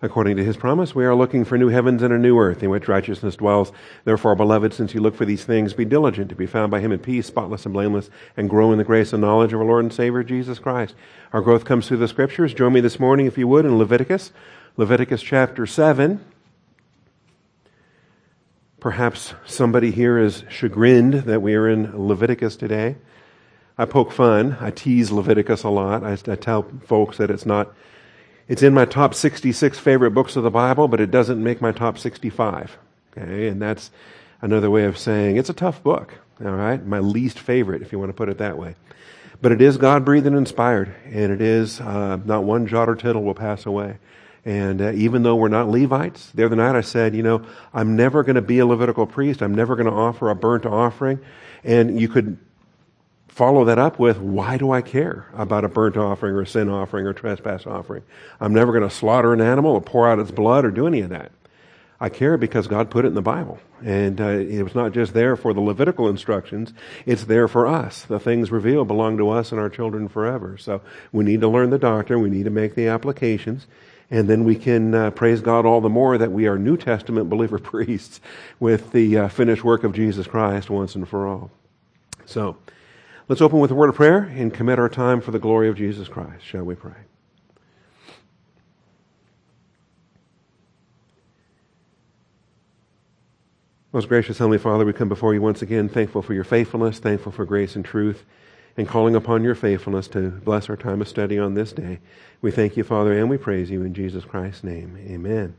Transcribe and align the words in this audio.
according 0.00 0.36
to 0.36 0.44
his 0.44 0.56
promise, 0.56 0.94
we 0.94 1.04
are 1.04 1.14
looking 1.14 1.44
for 1.44 1.58
new 1.58 1.68
heavens 1.68 2.02
and 2.02 2.12
a 2.12 2.18
new 2.18 2.38
earth 2.38 2.62
in 2.62 2.70
which 2.70 2.86
righteousness 2.86 3.36
dwells. 3.36 3.72
Therefore, 4.04 4.36
beloved, 4.36 4.72
since 4.72 4.94
you 4.94 5.00
look 5.00 5.16
for 5.16 5.24
these 5.24 5.44
things, 5.44 5.74
be 5.74 5.84
diligent 5.84 6.28
to 6.28 6.36
be 6.36 6.46
found 6.46 6.70
by 6.70 6.80
him 6.80 6.92
in 6.92 7.00
peace, 7.00 7.26
spotless 7.26 7.64
and 7.64 7.72
blameless, 7.72 8.08
and 8.36 8.48
grow 8.48 8.70
in 8.70 8.78
the 8.78 8.84
grace 8.84 9.12
and 9.12 9.20
knowledge 9.20 9.52
of 9.52 9.60
our 9.60 9.66
Lord 9.66 9.84
and 9.84 9.92
Savior 9.92 10.22
Jesus 10.22 10.58
Christ. 10.58 10.94
Our 11.32 11.40
growth 11.40 11.64
comes 11.64 11.88
through 11.88 11.96
the 11.96 12.08
scriptures. 12.08 12.54
Join 12.54 12.72
me 12.72 12.80
this 12.80 13.00
morning, 13.00 13.26
if 13.26 13.36
you 13.36 13.48
would, 13.48 13.64
in 13.64 13.76
Leviticus, 13.76 14.32
Leviticus 14.76 15.22
chapter 15.22 15.66
7. 15.66 16.24
Perhaps 18.78 19.34
somebody 19.44 19.90
here 19.90 20.18
is 20.18 20.44
chagrined 20.48 21.14
that 21.14 21.42
we 21.42 21.56
are 21.56 21.68
in 21.68 22.06
Leviticus 22.06 22.54
today. 22.54 22.94
I 23.76 23.84
poke 23.86 24.12
fun. 24.12 24.56
I 24.60 24.70
tease 24.70 25.10
Leviticus 25.10 25.64
a 25.64 25.68
lot. 25.68 26.04
I, 26.04 26.12
I 26.12 26.36
tell 26.36 26.62
folks 26.84 27.16
that 27.16 27.30
it's 27.30 27.46
not 27.46 27.74
it's 28.48 28.62
in 28.62 28.74
my 28.74 28.86
top 28.86 29.14
66 29.14 29.78
favorite 29.78 30.12
books 30.12 30.34
of 30.36 30.42
the 30.42 30.50
Bible, 30.50 30.88
but 30.88 31.00
it 31.00 31.10
doesn't 31.10 31.42
make 31.42 31.60
my 31.60 31.70
top 31.70 31.98
65. 31.98 32.78
Okay, 33.16 33.48
and 33.48 33.60
that's 33.60 33.90
another 34.40 34.70
way 34.70 34.84
of 34.84 34.96
saying 34.96 35.36
it's 35.36 35.50
a 35.50 35.54
tough 35.54 35.82
book. 35.82 36.14
All 36.44 36.52
right, 36.52 36.84
my 36.84 37.00
least 37.00 37.38
favorite, 37.38 37.82
if 37.82 37.92
you 37.92 37.98
want 37.98 38.10
to 38.10 38.14
put 38.14 38.28
it 38.28 38.38
that 38.38 38.58
way. 38.58 38.74
But 39.40 39.52
it 39.52 39.60
is 39.60 39.76
God 39.76 40.04
breathed 40.04 40.26
and 40.26 40.36
inspired, 40.36 40.94
and 41.04 41.32
it 41.32 41.40
is 41.40 41.80
uh, 41.80 42.16
not 42.24 42.44
one 42.44 42.66
jot 42.66 42.88
or 42.88 42.96
tittle 42.96 43.22
will 43.22 43.34
pass 43.34 43.66
away. 43.66 43.98
And 44.44 44.80
uh, 44.80 44.92
even 44.92 45.24
though 45.24 45.36
we're 45.36 45.48
not 45.48 45.68
Levites, 45.68 46.30
the 46.32 46.44
other 46.44 46.56
night 46.56 46.74
I 46.74 46.80
said, 46.80 47.14
you 47.14 47.22
know, 47.22 47.44
I'm 47.74 47.96
never 47.96 48.22
going 48.22 48.36
to 48.36 48.42
be 48.42 48.60
a 48.60 48.66
Levitical 48.66 49.06
priest. 49.06 49.42
I'm 49.42 49.54
never 49.54 49.76
going 49.76 49.86
to 49.86 49.92
offer 49.92 50.30
a 50.30 50.34
burnt 50.34 50.64
offering. 50.64 51.20
And 51.64 52.00
you 52.00 52.08
could 52.08 52.38
follow 53.38 53.64
that 53.66 53.78
up 53.78 54.00
with, 54.00 54.18
why 54.18 54.56
do 54.56 54.72
I 54.72 54.82
care 54.82 55.28
about 55.32 55.64
a 55.64 55.68
burnt 55.68 55.96
offering 55.96 56.34
or 56.34 56.40
a 56.40 56.46
sin 56.46 56.68
offering 56.68 57.06
or 57.06 57.12
trespass 57.12 57.68
offering? 57.68 58.02
I'm 58.40 58.52
never 58.52 58.72
going 58.72 58.82
to 58.82 58.92
slaughter 58.92 59.32
an 59.32 59.40
animal 59.40 59.70
or 59.70 59.80
pour 59.80 60.08
out 60.08 60.18
its 60.18 60.32
blood 60.32 60.64
or 60.64 60.72
do 60.72 60.88
any 60.88 61.02
of 61.02 61.10
that. 61.10 61.30
I 62.00 62.08
care 62.08 62.36
because 62.36 62.66
God 62.66 62.90
put 62.90 63.04
it 63.04 63.08
in 63.08 63.14
the 63.14 63.22
Bible. 63.22 63.60
And 63.80 64.20
uh, 64.20 64.30
it 64.30 64.64
was 64.64 64.74
not 64.74 64.90
just 64.90 65.14
there 65.14 65.36
for 65.36 65.54
the 65.54 65.60
Levitical 65.60 66.08
instructions, 66.08 66.72
it's 67.06 67.26
there 67.26 67.46
for 67.46 67.68
us. 67.68 68.02
The 68.02 68.18
things 68.18 68.50
revealed 68.50 68.88
belong 68.88 69.16
to 69.18 69.30
us 69.30 69.52
and 69.52 69.60
our 69.60 69.70
children 69.70 70.08
forever. 70.08 70.58
So 70.58 70.80
we 71.12 71.24
need 71.24 71.40
to 71.42 71.48
learn 71.48 71.70
the 71.70 71.78
doctrine, 71.78 72.20
we 72.20 72.30
need 72.30 72.44
to 72.44 72.50
make 72.50 72.74
the 72.74 72.88
applications, 72.88 73.68
and 74.10 74.28
then 74.28 74.42
we 74.42 74.56
can 74.56 74.96
uh, 74.96 75.10
praise 75.12 75.42
God 75.42 75.64
all 75.64 75.80
the 75.80 75.88
more 75.88 76.18
that 76.18 76.32
we 76.32 76.48
are 76.48 76.58
New 76.58 76.76
Testament 76.76 77.30
believer 77.30 77.60
priests 77.60 78.20
with 78.58 78.90
the 78.90 79.16
uh, 79.16 79.28
finished 79.28 79.62
work 79.62 79.84
of 79.84 79.92
Jesus 79.92 80.26
Christ 80.26 80.70
once 80.70 80.96
and 80.96 81.08
for 81.08 81.28
all. 81.28 81.52
So, 82.26 82.56
Let's 83.28 83.42
open 83.42 83.60
with 83.60 83.70
a 83.70 83.74
word 83.74 83.90
of 83.90 83.94
prayer 83.94 84.22
and 84.22 84.54
commit 84.54 84.78
our 84.78 84.88
time 84.88 85.20
for 85.20 85.32
the 85.32 85.38
glory 85.38 85.68
of 85.68 85.76
Jesus 85.76 86.08
Christ. 86.08 86.42
Shall 86.42 86.64
we 86.64 86.74
pray? 86.74 86.94
Most 93.92 94.08
gracious 94.08 94.38
Heavenly 94.38 94.56
Father, 94.56 94.86
we 94.86 94.94
come 94.94 95.10
before 95.10 95.34
you 95.34 95.42
once 95.42 95.60
again, 95.60 95.90
thankful 95.90 96.22
for 96.22 96.32
your 96.32 96.44
faithfulness, 96.44 96.98
thankful 97.00 97.32
for 97.32 97.44
grace 97.44 97.76
and 97.76 97.84
truth, 97.84 98.24
and 98.78 98.88
calling 98.88 99.14
upon 99.14 99.44
your 99.44 99.54
faithfulness 99.54 100.08
to 100.08 100.30
bless 100.30 100.70
our 100.70 100.76
time 100.76 101.02
of 101.02 101.08
study 101.08 101.38
on 101.38 101.52
this 101.52 101.72
day. 101.72 101.98
We 102.40 102.50
thank 102.50 102.78
you, 102.78 102.84
Father, 102.84 103.18
and 103.18 103.28
we 103.28 103.36
praise 103.36 103.70
you 103.70 103.82
in 103.82 103.92
Jesus 103.92 104.24
Christ's 104.24 104.64
name. 104.64 104.96
Amen. 105.06 105.54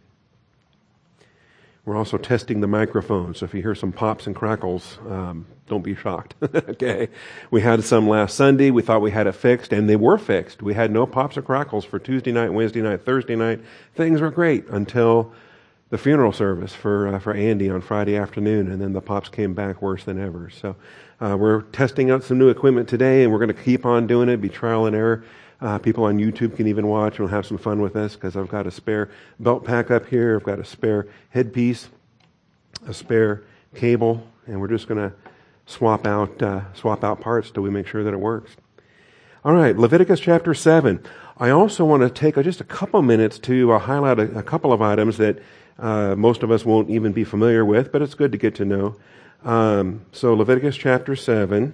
We're 1.90 1.98
also 1.98 2.20
testing 2.20 2.62
the 2.62 2.68
microphone, 2.68 3.34
so 3.34 3.46
if 3.46 3.54
you 3.56 3.64
hear 3.64 3.74
some 3.74 3.92
pops 3.92 4.28
and 4.28 4.36
crackles, 4.36 5.00
um, 5.08 5.48
don't 5.68 5.82
be 5.82 5.96
shocked. 5.96 6.36
okay. 6.44 7.08
We 7.50 7.62
had 7.62 7.84
some 7.84 8.08
last 8.08 8.36
Sunday. 8.36 8.70
We 8.70 8.84
thought 8.84 9.02
we 9.02 9.10
had 9.10 9.26
it 9.26 9.32
fixed, 9.32 9.74
and 9.74 9.90
they 9.90 9.96
were 9.96 10.20
fixed. 10.20 10.62
We 10.62 10.76
had 10.76 10.92
no 10.92 11.08
pops 11.08 11.36
or 11.36 11.42
crackles 11.42 11.86
for 11.86 11.98
Tuesday 11.98 12.32
night, 12.32 12.54
Wednesday 12.54 12.84
night, 12.84 13.06
Thursday 13.06 13.36
night. 13.36 13.62
Things 13.96 14.22
were 14.22 14.30
great 14.30 14.68
until 14.68 15.34
the 15.90 15.98
funeral 15.98 16.32
service 16.32 16.76
for 16.76 17.08
uh, 17.08 17.18
for 17.18 17.34
Andy 17.34 17.72
on 17.72 17.82
Friday 17.82 18.16
afternoon, 18.16 18.72
and 18.72 18.80
then 18.80 18.94
the 18.94 19.02
pops 19.02 19.30
came 19.30 19.56
back 19.56 19.82
worse 19.82 20.04
than 20.04 20.20
ever. 20.20 20.52
So 20.52 20.76
uh, 21.20 21.38
we're 21.40 21.64
testing 21.64 22.12
out 22.12 22.24
some 22.24 22.38
new 22.38 22.50
equipment 22.50 22.88
today, 22.88 23.24
and 23.24 23.32
we're 23.34 23.40
going 23.40 23.48
to 23.48 23.64
keep 23.64 23.88
on 23.88 24.06
doing 24.06 24.30
it. 24.30 24.38
Be 24.38 24.50
trial 24.50 24.86
and 24.86 24.96
error. 24.96 25.24
Uh, 25.62 25.78
people 25.78 26.06
on 26.06 26.18
YouTube 26.18 26.56
can 26.56 26.68
even 26.68 26.88
watch 26.88 27.14
and 27.18 27.26
we'll 27.26 27.36
have 27.36 27.46
some 27.46 27.58
fun 27.58 27.82
with 27.82 27.94
this 27.94 28.16
because 28.16 28.38
I've 28.38 28.48
got 28.48 28.66
a 28.66 28.72
spare 28.72 29.10
belt 29.40 29.66
pack 29.66 29.92
up 29.92 30.06
here. 30.06 30.36
I've 30.36 30.44
got 30.44 30.60
a 30.60 30.66
spare 30.66 31.08
headpiece, 31.32 31.90
a 32.88 32.94
spare 32.94 33.44
cable, 33.76 34.26
and 34.48 34.62
we're 34.62 34.70
just 34.70 34.88
going 34.88 35.10
to 35.10 35.16
swap 35.66 36.08
out 36.08 36.42
uh, 36.42 36.62
swap 36.74 37.04
out 37.04 37.22
parts 37.22 37.52
till 37.52 37.64
we 37.64 37.70
make 37.70 37.88
sure 37.88 38.04
that 38.04 38.14
it 38.14 38.20
works. 38.20 38.56
All 39.44 39.54
right, 39.54 39.78
Leviticus 39.78 40.20
chapter 40.20 40.54
seven. 40.54 41.04
I 41.38 41.50
also 41.50 41.86
want 41.86 42.04
to 42.04 42.10
take 42.10 42.36
just 42.44 42.60
a 42.60 42.66
couple 42.66 43.02
minutes 43.02 43.40
to 43.40 43.72
uh, 43.72 43.80
highlight 43.80 44.20
a, 44.20 44.40
a, 44.40 44.44
couple 44.44 44.74
of 44.74 44.82
items 44.82 45.18
that 45.18 45.42
uh, 45.78 46.16
most 46.16 46.44
of 46.44 46.52
us 46.52 46.66
won't 46.66 46.90
even 46.90 47.14
be 47.14 47.24
familiar 47.24 47.64
with, 47.64 47.94
but 47.94 48.02
it's 48.02 48.14
good 48.14 48.34
to 48.34 48.38
get 48.38 48.56
to 48.56 48.66
know. 48.66 48.98
Um, 49.46 50.02
so 50.12 50.34
Leviticus 50.34 50.76
chapter 50.76 51.16
seven. 51.16 51.74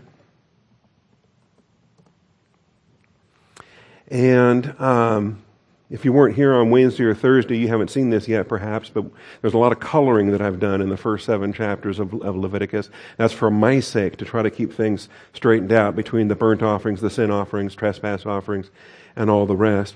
And 4.09 4.79
um, 4.79 5.43
if 5.89 6.03
you 6.03 6.13
weren't 6.13 6.35
here 6.35 6.53
on 6.53 6.71
Wednesday 6.71 7.03
or 7.03 7.13
Thursday, 7.13 7.57
you 7.57 7.67
haven't 7.67 7.89
seen 7.89 8.09
this 8.09 8.27
yet, 8.27 8.47
perhaps, 8.47 8.89
but 8.89 9.05
there's 9.41 9.53
a 9.53 9.57
lot 9.57 9.71
of 9.71 9.79
coloring 9.79 10.31
that 10.31 10.41
I've 10.41 10.59
done 10.59 10.81
in 10.81 10.89
the 10.89 10.97
first 10.97 11.25
seven 11.25 11.53
chapters 11.53 11.99
of, 11.99 12.13
of, 12.23 12.35
Leviticus. 12.35 12.89
That's 13.17 13.33
for 13.33 13.51
my 13.51 13.79
sake, 13.79 14.17
to 14.17 14.25
try 14.25 14.41
to 14.41 14.49
keep 14.49 14.73
things 14.73 15.09
straightened 15.33 15.71
out 15.71 15.95
between 15.95 16.27
the 16.27 16.35
burnt 16.35 16.63
offerings, 16.63 17.01
the 17.01 17.09
sin 17.09 17.29
offerings, 17.29 17.75
trespass 17.75 18.25
offerings, 18.25 18.71
and 19.15 19.29
all 19.29 19.45
the 19.45 19.55
rest. 19.55 19.95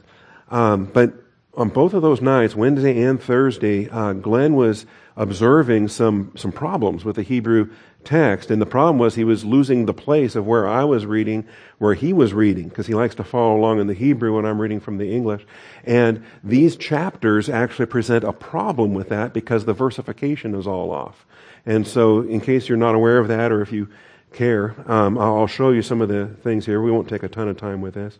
Um, 0.49 0.85
but 0.85 1.13
on 1.55 1.69
both 1.69 1.93
of 1.93 2.01
those 2.01 2.21
nights, 2.21 2.55
Wednesday 2.55 3.01
and 3.01 3.21
Thursday, 3.21 3.89
uh, 3.89 4.13
Glenn 4.13 4.55
was 4.55 4.85
observing 5.17 5.87
some, 5.89 6.31
some 6.35 6.51
problems 6.51 7.03
with 7.03 7.15
the 7.15 7.23
Hebrew 7.23 7.69
text. 8.03 8.49
And 8.49 8.61
the 8.61 8.65
problem 8.65 8.97
was 8.97 9.15
he 9.15 9.23
was 9.23 9.45
losing 9.45 9.85
the 9.85 9.93
place 9.93 10.35
of 10.35 10.47
where 10.47 10.67
I 10.67 10.83
was 10.83 11.05
reading, 11.05 11.45
where 11.77 11.93
he 11.93 12.13
was 12.13 12.33
reading, 12.33 12.69
because 12.69 12.87
he 12.87 12.93
likes 12.93 13.15
to 13.15 13.23
follow 13.23 13.57
along 13.57 13.79
in 13.79 13.87
the 13.87 13.93
Hebrew 13.93 14.35
when 14.35 14.45
I'm 14.45 14.59
reading 14.59 14.79
from 14.79 14.97
the 14.97 15.11
English. 15.11 15.45
And 15.83 16.23
these 16.43 16.75
chapters 16.75 17.49
actually 17.49 17.87
present 17.87 18.23
a 18.23 18.33
problem 18.33 18.93
with 18.93 19.09
that 19.09 19.33
because 19.33 19.65
the 19.65 19.73
versification 19.73 20.55
is 20.55 20.67
all 20.67 20.91
off. 20.91 21.25
And 21.65 21.87
so, 21.87 22.21
in 22.21 22.41
case 22.41 22.69
you're 22.69 22.77
not 22.77 22.95
aware 22.95 23.19
of 23.19 23.27
that, 23.27 23.51
or 23.51 23.61
if 23.61 23.71
you 23.71 23.89
care, 24.31 24.75
um, 24.89 25.17
I'll 25.17 25.47
show 25.47 25.71
you 25.71 25.81
some 25.81 26.01
of 26.01 26.07
the 26.07 26.27
things 26.41 26.65
here. 26.65 26.81
We 26.81 26.91
won't 26.91 27.09
take 27.09 27.23
a 27.23 27.27
ton 27.27 27.47
of 27.47 27.57
time 27.57 27.81
with 27.81 27.95
this. 27.95 28.17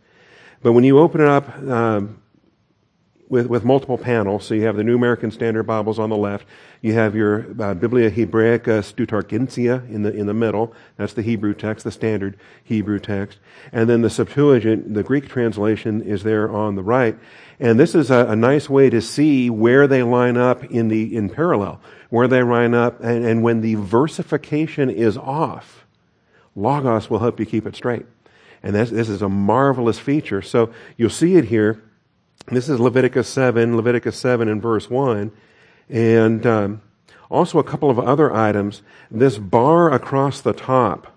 But 0.61 0.73
when 0.73 0.83
you 0.83 0.99
open 0.99 1.21
it 1.21 1.27
up, 1.27 1.57
um, 1.59 2.21
with, 3.29 3.45
with 3.45 3.63
multiple 3.63 3.97
panels. 3.97 4.43
So 4.43 4.55
you 4.55 4.65
have 4.65 4.75
the 4.75 4.83
New 4.83 4.95
American 4.95 5.29
Standard 5.29 5.63
Bibles 5.63 5.99
on 5.99 6.09
the 6.09 6.17
left. 6.17 6.45
You 6.81 6.93
have 6.93 7.15
your 7.15 7.45
uh, 7.61 7.75
Biblia 7.75 8.09
Hebraica 8.09 8.81
Stuttgartensia 8.81 9.87
in 9.89 10.01
the, 10.01 10.11
in 10.11 10.25
the 10.25 10.33
middle. 10.33 10.73
That's 10.97 11.13
the 11.13 11.21
Hebrew 11.21 11.53
text, 11.53 11.83
the 11.83 11.91
standard 11.91 12.37
Hebrew 12.63 12.99
text. 12.99 13.37
And 13.71 13.87
then 13.87 14.01
the 14.01 14.09
Septuagint, 14.09 14.95
the 14.95 15.03
Greek 15.03 15.29
translation, 15.29 16.01
is 16.01 16.23
there 16.23 16.51
on 16.51 16.75
the 16.75 16.81
right. 16.81 17.17
And 17.59 17.79
this 17.79 17.93
is 17.93 18.09
a, 18.09 18.27
a 18.29 18.35
nice 18.35 18.67
way 18.67 18.89
to 18.89 19.01
see 19.01 19.49
where 19.49 19.85
they 19.85 20.01
line 20.01 20.35
up 20.35 20.63
in 20.65 20.87
the, 20.87 21.15
in 21.15 21.29
parallel, 21.29 21.79
where 22.09 22.27
they 22.27 22.41
line 22.41 22.73
up. 22.73 22.99
And, 23.01 23.23
and 23.25 23.43
when 23.43 23.61
the 23.61 23.75
versification 23.75 24.89
is 24.89 25.17
off, 25.17 25.85
Logos 26.55 27.11
will 27.11 27.19
help 27.19 27.39
you 27.39 27.45
keep 27.45 27.67
it 27.67 27.75
straight. 27.75 28.07
And 28.63 28.75
this, 28.75 28.89
this 28.89 29.07
is 29.07 29.21
a 29.21 29.29
marvelous 29.29 29.99
feature. 29.99 30.41
So 30.41 30.73
you'll 30.97 31.09
see 31.11 31.35
it 31.35 31.45
here 31.45 31.81
this 32.47 32.69
is 32.69 32.79
Leviticus 32.79 33.27
7, 33.29 33.75
Leviticus 33.75 34.17
7 34.17 34.47
and 34.47 34.61
verse 34.61 34.89
1. 34.89 35.31
And 35.89 36.45
um, 36.45 36.81
also 37.29 37.59
a 37.59 37.63
couple 37.63 37.89
of 37.89 37.99
other 37.99 38.33
items. 38.33 38.81
This 39.11 39.37
bar 39.37 39.91
across 39.91 40.41
the 40.41 40.53
top, 40.53 41.15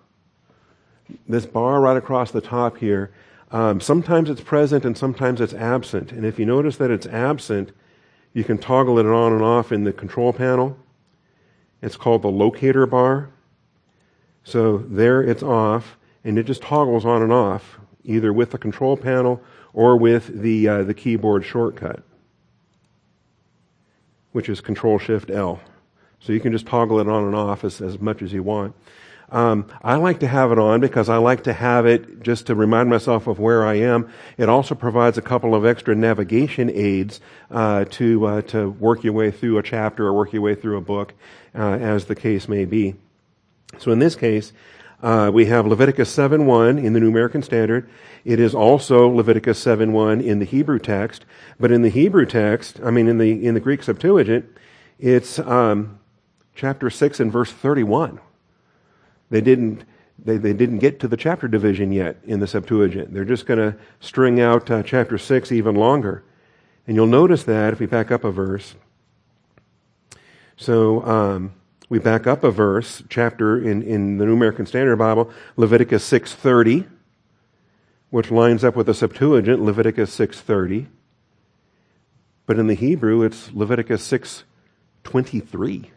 this 1.26 1.46
bar 1.46 1.80
right 1.80 1.96
across 1.96 2.30
the 2.30 2.40
top 2.40 2.78
here, 2.78 3.12
um, 3.50 3.80
sometimes 3.80 4.30
it's 4.30 4.40
present 4.40 4.84
and 4.84 4.96
sometimes 4.96 5.40
it's 5.40 5.54
absent. 5.54 6.12
And 6.12 6.24
if 6.24 6.38
you 6.38 6.46
notice 6.46 6.76
that 6.78 6.90
it's 6.90 7.06
absent, 7.06 7.72
you 8.32 8.44
can 8.44 8.58
toggle 8.58 8.98
it 8.98 9.06
on 9.06 9.32
and 9.32 9.42
off 9.42 9.72
in 9.72 9.84
the 9.84 9.92
control 9.92 10.32
panel. 10.32 10.78
It's 11.82 11.96
called 11.96 12.22
the 12.22 12.30
locator 12.30 12.86
bar. 12.86 13.30
So 14.44 14.78
there 14.78 15.22
it's 15.22 15.42
off, 15.42 15.96
and 16.24 16.38
it 16.38 16.44
just 16.44 16.62
toggles 16.62 17.04
on 17.04 17.22
and 17.22 17.32
off, 17.32 17.78
either 18.04 18.32
with 18.32 18.50
the 18.50 18.58
control 18.58 18.96
panel 18.96 19.42
or 19.74 19.96
with 19.96 20.42
the, 20.42 20.68
uh, 20.68 20.82
the 20.82 20.94
keyboard 20.94 21.44
shortcut, 21.44 22.02
which 24.32 24.48
is 24.48 24.60
Control 24.60 24.98
Shift 24.98 25.30
L. 25.30 25.60
So 26.20 26.32
you 26.32 26.40
can 26.40 26.52
just 26.52 26.66
toggle 26.66 27.00
it 27.00 27.08
on 27.08 27.24
and 27.24 27.34
off 27.34 27.64
as, 27.64 27.80
as 27.80 27.98
much 27.98 28.22
as 28.22 28.32
you 28.32 28.42
want. 28.42 28.74
Um, 29.32 29.66
I 29.82 29.96
like 29.96 30.20
to 30.20 30.28
have 30.28 30.52
it 30.52 30.58
on 30.58 30.80
because 30.80 31.08
I 31.08 31.16
like 31.16 31.44
to 31.44 31.54
have 31.54 31.86
it 31.86 32.22
just 32.22 32.48
to 32.48 32.54
remind 32.54 32.90
myself 32.90 33.26
of 33.26 33.38
where 33.38 33.64
I 33.66 33.76
am. 33.76 34.12
It 34.36 34.50
also 34.50 34.74
provides 34.74 35.16
a 35.16 35.22
couple 35.22 35.54
of 35.54 35.64
extra 35.64 35.94
navigation 35.94 36.70
aids 36.70 37.18
uh, 37.50 37.86
to 37.92 38.26
uh, 38.26 38.42
to 38.42 38.70
work 38.72 39.02
your 39.02 39.14
way 39.14 39.30
through 39.30 39.56
a 39.56 39.62
chapter 39.62 40.06
or 40.06 40.12
work 40.12 40.34
your 40.34 40.42
way 40.42 40.54
through 40.54 40.76
a 40.76 40.82
book, 40.82 41.14
uh, 41.54 41.62
as 41.62 42.04
the 42.04 42.14
case 42.14 42.46
may 42.46 42.66
be. 42.66 42.94
So 43.78 43.90
in 43.90 44.00
this 44.00 44.14
case, 44.14 44.52
Uh, 45.02 45.28
we 45.34 45.46
have 45.46 45.66
Leviticus 45.66 46.14
7.1 46.16 46.82
in 46.82 46.92
the 46.92 47.00
New 47.00 47.08
American 47.08 47.42
Standard. 47.42 47.90
It 48.24 48.38
is 48.38 48.54
also 48.54 49.08
Leviticus 49.08 49.62
7.1 49.62 50.24
in 50.24 50.38
the 50.38 50.44
Hebrew 50.44 50.78
text. 50.78 51.24
But 51.58 51.72
in 51.72 51.82
the 51.82 51.88
Hebrew 51.88 52.24
text, 52.24 52.78
I 52.84 52.92
mean 52.92 53.08
in 53.08 53.18
the, 53.18 53.44
in 53.44 53.54
the 53.54 53.60
Greek 53.60 53.82
Septuagint, 53.82 54.46
it's 55.00 55.40
um, 55.40 55.98
chapter 56.54 56.88
6 56.88 57.18
and 57.18 57.32
verse 57.32 57.50
31. 57.50 58.20
They 59.30 59.40
didn't, 59.40 59.84
they, 60.24 60.36
they 60.36 60.52
didn't 60.52 60.78
get 60.78 61.00
to 61.00 61.08
the 61.08 61.16
chapter 61.16 61.48
division 61.48 61.90
yet 61.90 62.18
in 62.22 62.38
the 62.38 62.46
Septuagint. 62.46 63.12
They're 63.12 63.24
just 63.24 63.44
going 63.44 63.58
to 63.58 63.76
string 63.98 64.40
out 64.40 64.70
uh, 64.70 64.84
chapter 64.84 65.18
6 65.18 65.50
even 65.50 65.74
longer. 65.74 66.22
And 66.86 66.94
you'll 66.94 67.06
notice 67.08 67.42
that 67.44 67.72
if 67.72 67.80
we 67.80 67.86
back 67.86 68.12
up 68.12 68.22
a 68.22 68.30
verse. 68.30 68.76
So, 70.56 71.04
um, 71.04 71.54
we 71.92 71.98
back 71.98 72.26
up 72.26 72.42
a 72.42 72.50
verse, 72.50 73.02
chapter 73.10 73.58
in, 73.58 73.82
in 73.82 74.16
the 74.16 74.24
New 74.24 74.32
American 74.32 74.64
Standard 74.64 74.96
Bible, 74.96 75.30
Leviticus 75.58 76.10
6.30, 76.10 76.88
which 78.08 78.30
lines 78.30 78.64
up 78.64 78.74
with 78.74 78.86
the 78.86 78.94
Septuagint, 78.94 79.60
Leviticus 79.60 80.16
6.30. 80.18 80.86
But 82.46 82.58
in 82.58 82.66
the 82.66 82.72
Hebrew, 82.72 83.22
it's 83.22 83.52
Leviticus 83.52 84.10
6.23. 84.10 85.90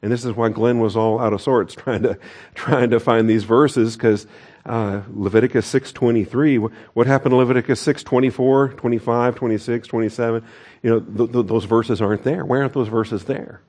And 0.00 0.10
this 0.10 0.24
is 0.24 0.32
why 0.32 0.48
Glenn 0.48 0.78
was 0.78 0.96
all 0.96 1.20
out 1.20 1.34
of 1.34 1.42
sorts 1.42 1.74
trying 1.74 2.04
to, 2.04 2.18
trying 2.54 2.88
to 2.88 3.00
find 3.00 3.28
these 3.28 3.44
verses, 3.44 3.98
because 3.98 4.26
uh, 4.64 5.02
Leviticus 5.12 5.70
6.23, 5.70 6.72
what 6.94 7.06
happened 7.06 7.32
to 7.32 7.36
Leviticus 7.36 7.84
6.24, 7.84 8.78
25, 8.78 9.34
26, 9.34 9.88
27? 9.88 10.44
You 10.82 10.90
know, 10.90 11.00
th- 11.00 11.32
th- 11.32 11.46
those 11.48 11.66
verses 11.66 12.00
aren't 12.00 12.24
there. 12.24 12.46
Why 12.46 12.60
aren't 12.60 12.72
those 12.72 12.88
verses 12.88 13.24
there? 13.24 13.60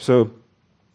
So 0.00 0.30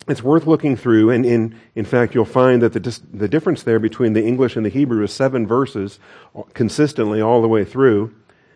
it's 0.07 0.23
worth 0.23 0.47
looking 0.47 0.75
through, 0.75 1.11
and 1.11 1.25
in, 1.25 1.59
in 1.75 1.85
fact, 1.85 2.15
you'll 2.15 2.25
find 2.25 2.61
that 2.63 2.73
the, 2.73 2.99
the 3.13 3.27
difference 3.27 3.63
there 3.63 3.79
between 3.79 4.13
the 4.13 4.23
English 4.23 4.55
and 4.55 4.65
the 4.65 4.69
Hebrew 4.69 5.03
is 5.03 5.13
seven 5.13 5.45
verses 5.45 5.99
consistently 6.53 7.21
all 7.21 7.41
the 7.41 7.47
way 7.47 7.63
through, 7.63 8.13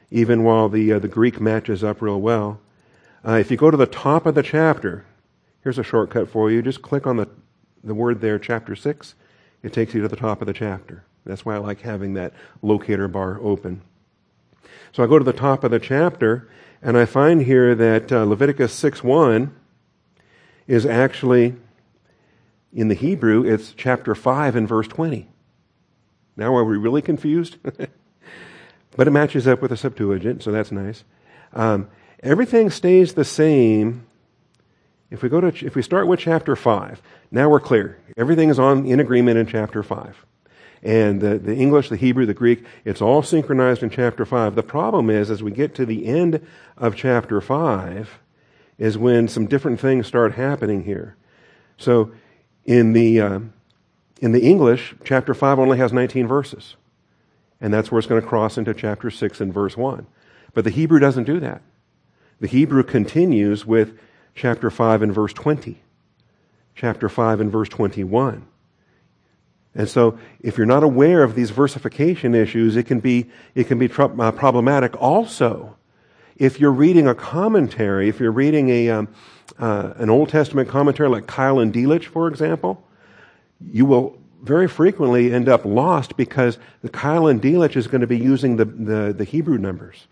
even 0.10 0.44
while 0.44 0.68
the, 0.68 0.94
uh, 0.94 1.00
the 1.00 1.08
Greek 1.08 1.40
matches 1.40 1.84
up 1.84 2.02
real 2.02 2.20
well. 2.20 2.60
Uh, 3.26 3.34
if 3.34 3.52
you 3.52 3.58
go 3.58 3.70
to 3.70 3.78
the 3.78 3.86
top 3.86 4.26
of 4.26 4.34
the 4.34 4.44
chapter, 4.44 5.06
here's 5.64 5.78
a 5.78 5.84
shortcut 5.84 6.30
for 6.30 6.50
you. 6.50 6.62
Just 6.62 6.82
click 6.82 7.06
on 7.06 7.18
the, 7.18 7.28
the 7.84 7.94
word 7.94 8.22
there, 8.22 8.40
chapter 8.40 8.76
6. 8.76 9.16
It 9.62 9.72
takes 9.72 9.94
you 9.94 10.02
to 10.02 10.08
the 10.08 10.16
top 10.16 10.42
of 10.42 10.48
the 10.48 10.54
chapter. 10.54 11.04
That's 11.26 11.46
why 11.46 11.56
I 11.56 11.58
like 11.60 11.82
having 11.82 12.16
that 12.16 12.34
locator 12.64 13.08
bar 13.08 13.40
open. 13.42 13.82
So 14.94 15.04
I 15.04 15.08
go 15.08 15.20
to 15.20 15.26
the 15.26 15.34
top 15.34 15.64
of 15.64 15.70
the 15.70 15.80
chapter, 15.80 16.50
and 16.82 16.98
I 16.98 17.06
find 17.06 17.44
here 17.44 17.76
that 17.76 18.12
uh, 18.12 18.24
Leviticus 18.24 18.74
6 18.74 19.04
1 19.04 19.56
is 20.70 20.86
actually, 20.86 21.56
in 22.72 22.90
the 22.90 22.94
Hebrew, 22.94 23.44
it's 23.44 23.74
chapter 23.74 24.14
5 24.14 24.56
and 24.56 24.68
verse 24.68 24.88
20. 24.88 25.28
Now, 26.38 26.56
are 26.56 26.64
we 26.64 26.78
really 26.78 27.02
confused? 27.02 27.58
but 28.96 29.08
it 29.08 29.12
matches 29.12 29.48
up 29.48 29.64
with 29.64 29.72
the 29.72 29.78
Septuagint, 29.78 30.44
so 30.44 30.52
that's 30.52 30.72
nice. 30.72 31.04
Um, 31.54 31.90
everything 32.22 32.70
stays 32.70 33.16
the 33.16 33.26
same. 33.26 34.06
If 35.10 35.24
we 35.24 35.30
go 35.30 35.42
to, 35.42 35.66
if 35.66 35.74
we 35.74 35.82
start 35.82 36.06
with 36.06 36.20
chapter 36.20 36.56
5, 36.56 37.02
now 37.32 37.50
we're 37.50 37.60
clear. 37.60 37.98
Everything 38.16 38.50
is 38.50 38.60
on, 38.60 38.86
in 38.86 39.00
agreement 39.00 39.40
in 39.40 39.48
chapter 39.48 39.82
5. 39.82 40.24
And 40.84 41.20
the, 41.20 41.40
the 41.40 41.56
English, 41.56 41.90
the 41.90 41.98
Hebrew, 41.98 42.28
the 42.28 42.36
Greek, 42.36 42.64
it's 42.86 43.02
all 43.02 43.24
synchronized 43.24 43.82
in 43.82 43.90
chapter 43.90 44.24
5. 44.24 44.54
The 44.54 44.62
problem 44.62 45.10
is, 45.10 45.32
as 45.32 45.42
we 45.42 45.50
get 45.50 45.74
to 45.76 45.86
the 45.88 46.06
end 46.06 46.46
of 46.78 46.96
chapter 46.96 47.42
5, 47.42 48.20
is 48.80 48.98
when 48.98 49.28
some 49.28 49.46
different 49.46 49.80
things 49.80 50.08
start 50.08 50.34
happening 50.34 50.86
here. 50.86 51.16
So 51.78 52.12
in 52.66 52.94
the, 52.94 53.20
uh, 53.22 53.40
in 54.22 54.32
the 54.32 54.42
English, 54.42 54.96
chapter 55.04 55.34
5 55.34 55.60
only 55.60 55.78
has 55.78 55.94
19 55.94 56.28
verses. 56.28 56.76
And 57.62 57.74
that's 57.74 57.92
where 57.92 58.00
it's 58.00 58.08
going 58.08 58.22
to 58.22 58.28
cross 58.28 58.58
into 58.58 58.74
chapter 58.74 59.12
6 59.12 59.42
and 59.42 59.54
verse 59.54 59.76
1. 59.76 60.08
But 60.54 60.64
the 60.64 60.70
Hebrew 60.70 61.00
doesn't 61.00 61.26
do 61.26 61.40
that. 61.42 61.62
The 62.40 62.48
Hebrew 62.48 62.84
continues 62.84 63.66
with 63.66 64.00
chapter 64.34 64.72
5 64.72 65.02
and 65.02 65.14
verse 65.14 65.34
20, 65.34 65.78
chapter 66.74 67.10
5 67.10 67.42
and 67.42 67.52
verse 67.52 67.68
21. 67.68 68.48
And 69.76 69.88
so, 69.88 70.18
if 70.40 70.58
you're 70.58 70.66
not 70.66 70.84
aware 70.84 71.22
of 71.22 71.36
these 71.36 71.52
versification 71.52 72.34
issues, 72.34 72.76
it 72.76 72.84
can 72.84 73.02
be, 73.02 73.30
it 73.54 73.68
can 73.68 73.78
be 73.78 73.88
tr- 73.88 74.20
uh, 74.20 74.32
problematic 74.32 75.00
also 75.00 75.76
if 76.40 76.60
you're 76.60 76.72
reading 76.72 77.06
a 77.08 77.14
commentary, 77.14 78.08
if 78.08 78.20
you're 78.20 78.32
reading 78.32 78.70
a, 78.70 78.90
um, 78.90 79.08
uh, 79.60 79.94
an 79.98 80.10
Old 80.10 80.30
Testament 80.30 80.70
commentary 80.70 81.10
like 81.10 81.28
Keil 81.28 81.62
and 81.62 81.74
Delitzsch, 81.74 82.06
for 82.06 82.28
example, 82.28 82.82
you 83.62 83.86
will 83.86 84.18
very 84.42 84.70
frequently 84.70 85.34
end 85.34 85.50
up 85.50 85.66
lost 85.66 86.16
because 86.16 86.58
the 86.82 86.90
Keil 86.90 87.30
and 87.30 87.42
Delitzsch 87.42 87.76
is 87.76 87.88
going 87.88 88.02
to 88.02 88.08
be 88.08 88.18
using 88.18 88.56
the, 88.56 88.64
the, 88.64 89.14
the 89.14 89.26
Hebrew 89.26 89.58
numbers. 89.58 90.08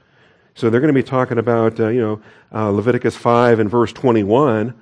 So 0.53 0.69
they're 0.69 0.81
going 0.81 0.93
to 0.93 1.01
be 1.01 1.07
talking 1.07 1.37
about, 1.37 1.79
uh, 1.79 1.87
you 1.87 2.01
know, 2.01 2.21
uh, 2.53 2.69
Leviticus 2.71 3.15
5 3.15 3.59
and 3.59 3.69
verse 3.69 3.93
21, 3.93 4.73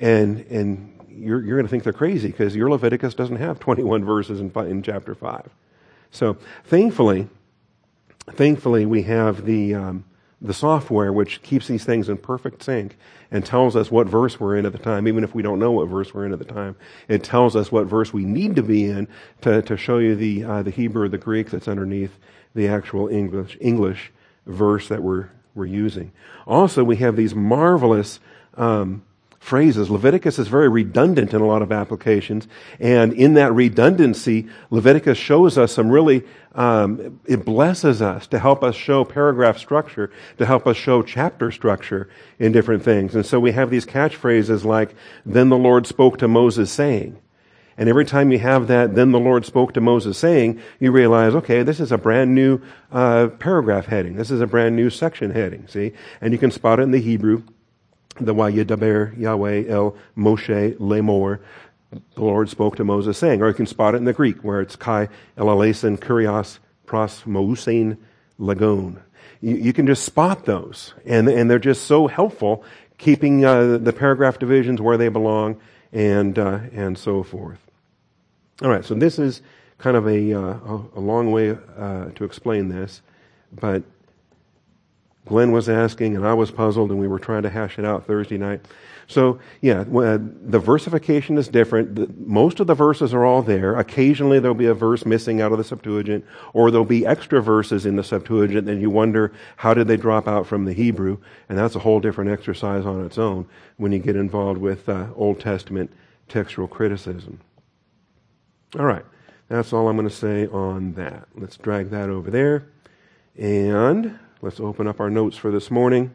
and, 0.00 0.38
and 0.46 0.98
you're, 1.10 1.44
you're 1.44 1.56
going 1.56 1.66
to 1.66 1.70
think 1.70 1.82
they're 1.82 1.92
crazy 1.92 2.28
because 2.28 2.56
your 2.56 2.70
Leviticus 2.70 3.12
doesn't 3.12 3.36
have 3.36 3.60
21 3.60 4.04
verses 4.04 4.40
in, 4.40 4.50
in 4.66 4.82
chapter 4.82 5.14
5. 5.14 5.50
So 6.10 6.38
thankfully, 6.64 7.28
thankfully 8.30 8.86
we 8.86 9.02
have 9.02 9.44
the, 9.44 9.74
um, 9.74 10.04
the 10.40 10.54
software 10.54 11.12
which 11.12 11.42
keeps 11.42 11.66
these 11.66 11.84
things 11.84 12.08
in 12.08 12.16
perfect 12.18 12.62
sync 12.62 12.96
and 13.30 13.44
tells 13.44 13.74
us 13.74 13.90
what 13.90 14.06
verse 14.06 14.38
we're 14.38 14.56
in 14.56 14.66
at 14.66 14.72
the 14.72 14.78
time, 14.78 15.08
even 15.08 15.24
if 15.24 15.34
we 15.34 15.42
don't 15.42 15.58
know 15.58 15.72
what 15.72 15.88
verse 15.88 16.12
we're 16.12 16.26
in 16.26 16.32
at 16.32 16.38
the 16.38 16.44
time. 16.44 16.76
It 17.08 17.24
tells 17.24 17.56
us 17.56 17.72
what 17.72 17.86
verse 17.86 18.12
we 18.12 18.24
need 18.24 18.56
to 18.56 18.62
be 18.62 18.84
in 18.84 19.08
to, 19.40 19.62
to 19.62 19.76
show 19.76 19.98
you 19.98 20.14
the, 20.14 20.44
uh, 20.44 20.62
the 20.62 20.70
Hebrew 20.70 21.04
or 21.04 21.08
the 21.08 21.18
Greek 21.18 21.50
that's 21.50 21.68
underneath 21.68 22.18
the 22.54 22.68
actual 22.68 23.08
English, 23.08 23.56
English 23.60 24.12
verse 24.46 24.88
that 24.88 25.02
we're, 25.02 25.30
we're 25.54 25.66
using. 25.66 26.12
Also, 26.46 26.84
we 26.84 26.96
have 26.96 27.16
these 27.16 27.34
marvelous 27.34 28.20
um, 28.54 29.02
phrases. 29.46 29.88
Leviticus 29.88 30.40
is 30.40 30.48
very 30.48 30.68
redundant 30.68 31.32
in 31.32 31.40
a 31.40 31.46
lot 31.46 31.62
of 31.62 31.70
applications, 31.70 32.48
and 32.80 33.12
in 33.12 33.34
that 33.34 33.52
redundancy, 33.52 34.48
Leviticus 34.70 35.16
shows 35.16 35.56
us 35.56 35.72
some 35.72 35.88
really, 35.88 36.24
um, 36.56 37.20
it 37.26 37.44
blesses 37.44 38.02
us 38.02 38.26
to 38.26 38.40
help 38.40 38.64
us 38.64 38.74
show 38.74 39.04
paragraph 39.04 39.56
structure, 39.56 40.10
to 40.38 40.44
help 40.44 40.66
us 40.66 40.76
show 40.76 41.00
chapter 41.00 41.52
structure 41.52 42.10
in 42.40 42.50
different 42.50 42.82
things. 42.82 43.14
And 43.14 43.24
so 43.24 43.38
we 43.38 43.52
have 43.52 43.70
these 43.70 43.86
catchphrases 43.86 44.64
like, 44.64 44.96
then 45.24 45.48
the 45.48 45.56
Lord 45.56 45.86
spoke 45.86 46.18
to 46.18 46.26
Moses 46.26 46.72
saying, 46.72 47.16
and 47.78 47.88
every 47.88 48.04
time 48.04 48.32
you 48.32 48.40
have 48.40 48.66
that, 48.66 48.96
then 48.96 49.12
the 49.12 49.20
Lord 49.20 49.44
spoke 49.44 49.74
to 49.74 49.80
Moses 49.80 50.18
saying, 50.18 50.60
you 50.80 50.90
realize, 50.90 51.36
okay, 51.36 51.62
this 51.62 51.78
is 51.78 51.92
a 51.92 51.98
brand 51.98 52.34
new 52.34 52.60
uh, 52.90 53.28
paragraph 53.38 53.86
heading. 53.86 54.16
This 54.16 54.32
is 54.32 54.40
a 54.40 54.46
brand 54.46 54.74
new 54.74 54.90
section 54.90 55.30
heading, 55.30 55.68
see? 55.68 55.92
And 56.20 56.32
you 56.32 56.38
can 56.38 56.50
spot 56.50 56.80
it 56.80 56.84
in 56.84 56.90
the 56.90 57.00
Hebrew 57.00 57.44
the 58.20 58.34
Wayedaber 58.34 59.18
Yahweh 59.18 59.64
El 59.68 59.96
Moshe 60.16 60.76
Lemor, 60.78 61.40
the 61.90 62.20
Lord 62.20 62.48
spoke 62.48 62.76
to 62.76 62.84
Moses 62.84 63.16
saying, 63.18 63.42
or 63.42 63.48
you 63.48 63.54
can 63.54 63.66
spot 63.66 63.94
it 63.94 63.98
in 63.98 64.04
the 64.04 64.12
Greek 64.12 64.42
where 64.42 64.60
it's 64.60 64.76
Kai 64.76 65.08
Elalesin 65.36 65.98
Kurios 65.98 66.58
Pros 66.84 67.22
Mousein 67.22 67.96
Lagon. 68.38 69.00
You, 69.40 69.56
you, 69.56 69.72
can 69.72 69.86
just 69.86 70.04
spot 70.04 70.44
those, 70.44 70.94
and, 71.04 71.28
and 71.28 71.50
they're 71.50 71.58
just 71.58 71.84
so 71.84 72.06
helpful, 72.06 72.64
keeping 72.98 73.44
uh, 73.44 73.78
the 73.78 73.92
paragraph 73.92 74.38
divisions 74.38 74.80
where 74.80 74.96
they 74.96 75.08
belong, 75.08 75.60
and 75.92 76.38
uh, 76.38 76.60
and 76.72 76.96
so 76.96 77.22
forth. 77.22 77.58
All 78.62 78.70
right, 78.70 78.84
so 78.84 78.94
this 78.94 79.18
is 79.18 79.42
kind 79.78 79.96
of 79.96 80.06
a 80.06 80.32
uh, 80.32 80.58
a 80.94 81.00
long 81.00 81.32
way 81.32 81.56
uh, 81.76 82.06
to 82.14 82.24
explain 82.24 82.68
this, 82.68 83.02
but 83.52 83.82
Glenn 85.26 85.52
was 85.52 85.68
asking, 85.68 86.16
and 86.16 86.26
I 86.26 86.34
was 86.34 86.50
puzzled, 86.50 86.90
and 86.90 86.98
we 86.98 87.08
were 87.08 87.18
trying 87.18 87.42
to 87.42 87.50
hash 87.50 87.78
it 87.78 87.84
out 87.84 88.06
Thursday 88.06 88.38
night. 88.38 88.60
So, 89.08 89.38
yeah, 89.60 89.80
uh, 89.80 90.18
the 90.18 90.58
versification 90.58 91.38
is 91.38 91.46
different. 91.46 92.26
Most 92.26 92.58
of 92.58 92.66
the 92.66 92.74
verses 92.74 93.14
are 93.14 93.24
all 93.24 93.42
there. 93.42 93.78
Occasionally 93.78 94.40
there'll 94.40 94.56
be 94.56 94.66
a 94.66 94.74
verse 94.74 95.06
missing 95.06 95.40
out 95.40 95.52
of 95.52 95.58
the 95.58 95.64
Septuagint, 95.64 96.24
or 96.52 96.70
there'll 96.70 96.84
be 96.84 97.06
extra 97.06 97.40
verses 97.40 97.86
in 97.86 97.96
the 97.96 98.02
Septuagint, 98.02 98.68
and 98.68 98.80
you 98.80 98.90
wonder 98.90 99.32
how 99.56 99.74
did 99.74 99.86
they 99.86 99.96
drop 99.96 100.26
out 100.26 100.46
from 100.46 100.64
the 100.64 100.72
Hebrew, 100.72 101.18
and 101.48 101.56
that's 101.56 101.76
a 101.76 101.80
whole 101.80 102.00
different 102.00 102.30
exercise 102.30 102.84
on 102.84 103.04
its 103.04 103.18
own 103.18 103.46
when 103.76 103.92
you 103.92 104.00
get 104.00 104.16
involved 104.16 104.60
with 104.60 104.88
uh, 104.88 105.06
Old 105.14 105.38
Testament 105.38 105.92
textual 106.28 106.66
criticism. 106.66 107.38
All 108.76 108.86
right, 108.86 109.04
that's 109.48 109.72
all 109.72 109.88
I'm 109.88 109.96
going 109.96 110.08
to 110.08 110.14
say 110.14 110.48
on 110.48 110.94
that. 110.94 111.28
Let's 111.36 111.56
drag 111.56 111.90
that 111.90 112.10
over 112.10 112.30
there. 112.30 112.66
And 113.38 114.18
Let's 114.42 114.60
open 114.60 114.86
up 114.86 115.00
our 115.00 115.08
notes 115.08 115.38
for 115.38 115.50
this 115.50 115.70
morning. 115.70 116.12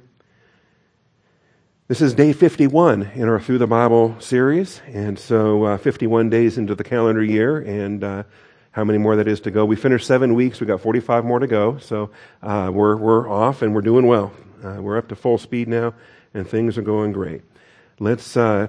This 1.87 2.01
is 2.01 2.13
day 2.13 2.33
51 2.33 3.13
in 3.15 3.27
our 3.27 3.39
Through 3.39 3.57
the 3.57 3.65
Bible 3.65 4.15
series, 4.19 4.79
and 4.85 5.17
so 5.17 5.63
uh, 5.63 5.77
51 5.79 6.29
days 6.29 6.59
into 6.59 6.75
the 6.75 6.83
calendar 6.83 7.23
year, 7.23 7.57
and 7.57 8.03
uh, 8.03 8.23
how 8.73 8.83
many 8.83 8.99
more 8.99 9.15
that 9.15 9.27
is 9.27 9.39
to 9.41 9.49
go. 9.49 9.65
We 9.65 9.75
finished 9.75 10.05
seven 10.05 10.35
weeks, 10.35 10.61
we 10.61 10.67
got 10.67 10.81
45 10.81 11.25
more 11.25 11.39
to 11.39 11.47
go, 11.47 11.79
so 11.79 12.11
uh, 12.43 12.69
we're, 12.71 12.95
we're 12.95 13.27
off 13.27 13.63
and 13.63 13.73
we're 13.73 13.81
doing 13.81 14.05
well. 14.05 14.31
Uh, 14.63 14.77
we're 14.79 14.99
up 14.99 15.07
to 15.07 15.15
full 15.15 15.39
speed 15.39 15.67
now, 15.67 15.95
and 16.35 16.47
things 16.47 16.77
are 16.77 16.83
going 16.83 17.13
great. 17.13 17.41
Let's 17.97 18.37
uh, 18.37 18.67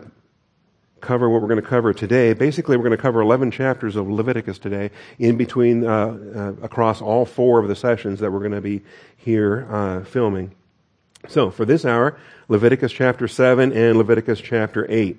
cover 1.03 1.29
what 1.29 1.43
we're 1.43 1.49
going 1.49 1.61
to 1.61 1.69
cover 1.69 1.93
today. 1.93 2.33
Basically, 2.33 2.77
we're 2.77 2.85
going 2.85 2.97
to 2.97 3.03
cover 3.03 3.21
11 3.21 3.51
chapters 3.51 3.97
of 3.97 4.09
Leviticus 4.09 4.59
today, 4.59 4.91
in 5.19 5.37
between, 5.37 5.85
uh, 5.85 6.17
uh, 6.35 6.65
across 6.65 7.03
all 7.03 7.27
four 7.27 7.61
of 7.61 7.69
the 7.69 7.77
sessions 7.77 8.21
that 8.21 8.31
we're 8.31 8.39
going 8.39 8.53
to 8.53 8.63
be 8.63 8.83
here 9.17 9.67
uh, 9.71 10.05
filming. 10.05 10.55
So, 11.29 11.51
for 11.51 11.65
this 11.65 11.85
hour, 11.85 12.17
Leviticus 12.49 12.93
chapter 12.93 13.29
7 13.29 13.73
and 13.73 13.99
Leviticus 13.99 14.41
chapter 14.41 14.87
8. 14.89 15.17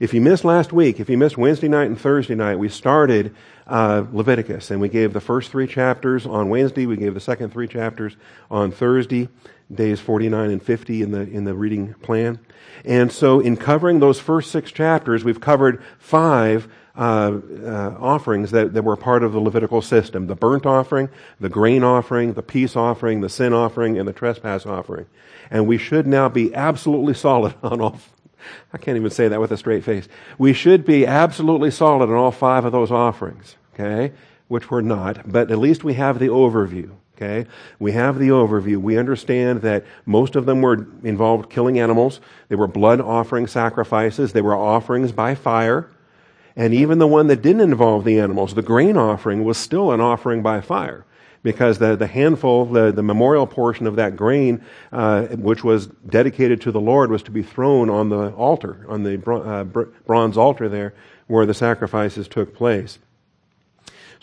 If 0.00 0.12
you 0.12 0.20
missed 0.20 0.44
last 0.44 0.72
week, 0.72 0.98
if 0.98 1.08
you 1.08 1.16
missed 1.16 1.38
Wednesday 1.38 1.68
night 1.68 1.86
and 1.86 2.00
Thursday 2.00 2.34
night, 2.34 2.58
we 2.58 2.68
started 2.68 3.34
uh, 3.66 4.04
Leviticus 4.12 4.72
and 4.72 4.80
we 4.80 4.88
gave 4.88 5.12
the 5.12 5.20
first 5.20 5.52
three 5.52 5.68
chapters 5.68 6.26
on 6.26 6.48
Wednesday. 6.48 6.86
We 6.86 6.96
gave 6.96 7.14
the 7.14 7.20
second 7.20 7.50
three 7.50 7.68
chapters 7.68 8.16
on 8.50 8.72
Thursday, 8.72 9.28
days 9.72 10.00
49 10.00 10.50
and 10.50 10.62
50 10.62 11.02
in 11.02 11.10
the, 11.10 11.20
in 11.20 11.44
the 11.44 11.54
reading 11.54 11.94
plan. 11.94 12.38
And 12.84 13.10
so 13.10 13.40
in 13.40 13.56
covering 13.56 14.00
those 14.00 14.20
first 14.20 14.50
six 14.50 14.70
chapters, 14.70 15.24
we've 15.24 15.40
covered 15.40 15.82
five 15.98 16.68
uh, 16.96 17.40
uh, 17.64 17.96
offerings 17.98 18.50
that, 18.52 18.74
that 18.74 18.84
were 18.84 18.96
part 18.96 19.24
of 19.24 19.32
the 19.32 19.40
Levitical 19.40 19.82
system. 19.82 20.26
The 20.26 20.36
burnt 20.36 20.66
offering, 20.66 21.08
the 21.40 21.48
grain 21.48 21.82
offering, 21.82 22.34
the 22.34 22.42
peace 22.42 22.76
offering, 22.76 23.20
the 23.20 23.28
sin 23.28 23.52
offering, 23.52 23.98
and 23.98 24.06
the 24.06 24.12
trespass 24.12 24.66
offering. 24.66 25.06
And 25.50 25.66
we 25.66 25.78
should 25.78 26.06
now 26.06 26.28
be 26.28 26.54
absolutely 26.54 27.14
solid 27.14 27.54
on 27.62 27.80
all, 27.80 27.98
I 28.72 28.78
can't 28.78 28.96
even 28.96 29.10
say 29.10 29.28
that 29.28 29.40
with 29.40 29.50
a 29.50 29.56
straight 29.56 29.82
face. 29.82 30.06
We 30.38 30.52
should 30.52 30.84
be 30.84 31.06
absolutely 31.06 31.70
solid 31.70 32.10
on 32.10 32.14
all 32.14 32.30
five 32.30 32.64
of 32.64 32.72
those 32.72 32.90
offerings, 32.90 33.56
okay? 33.72 34.12
Which 34.48 34.70
we're 34.70 34.82
not, 34.82 35.30
but 35.30 35.50
at 35.50 35.58
least 35.58 35.84
we 35.84 35.94
have 35.94 36.18
the 36.18 36.28
overview. 36.28 36.90
Okay? 37.16 37.48
We 37.78 37.92
have 37.92 38.18
the 38.18 38.28
overview. 38.28 38.76
We 38.78 38.98
understand 38.98 39.62
that 39.62 39.84
most 40.04 40.34
of 40.36 40.46
them 40.46 40.62
were 40.62 40.86
involved 41.04 41.48
killing 41.48 41.78
animals. 41.78 42.20
They 42.48 42.56
were 42.56 42.66
blood 42.66 43.00
offering 43.00 43.46
sacrifices. 43.46 44.32
They 44.32 44.42
were 44.42 44.56
offerings 44.56 45.12
by 45.12 45.34
fire. 45.34 45.88
And 46.56 46.74
even 46.74 46.98
the 46.98 47.06
one 47.06 47.28
that 47.28 47.42
didn't 47.42 47.62
involve 47.62 48.04
the 48.04 48.18
animals, 48.20 48.54
the 48.54 48.62
grain 48.62 48.96
offering, 48.96 49.44
was 49.44 49.58
still 49.58 49.92
an 49.92 50.00
offering 50.00 50.42
by 50.42 50.60
fire. 50.60 51.04
Because 51.42 51.78
the, 51.78 51.94
the 51.94 52.06
handful, 52.06 52.64
the, 52.64 52.90
the 52.90 53.02
memorial 53.02 53.46
portion 53.46 53.86
of 53.86 53.96
that 53.96 54.16
grain, 54.16 54.64
uh, 54.90 55.26
which 55.26 55.62
was 55.62 55.86
dedicated 55.86 56.62
to 56.62 56.72
the 56.72 56.80
Lord, 56.80 57.10
was 57.10 57.22
to 57.24 57.30
be 57.30 57.42
thrown 57.42 57.90
on 57.90 58.08
the 58.08 58.30
altar, 58.30 58.86
on 58.88 59.02
the 59.02 59.20
uh, 59.30 59.64
bronze 60.06 60.38
altar 60.38 60.68
there, 60.68 60.94
where 61.26 61.44
the 61.44 61.54
sacrifices 61.54 62.28
took 62.28 62.54
place. 62.54 62.98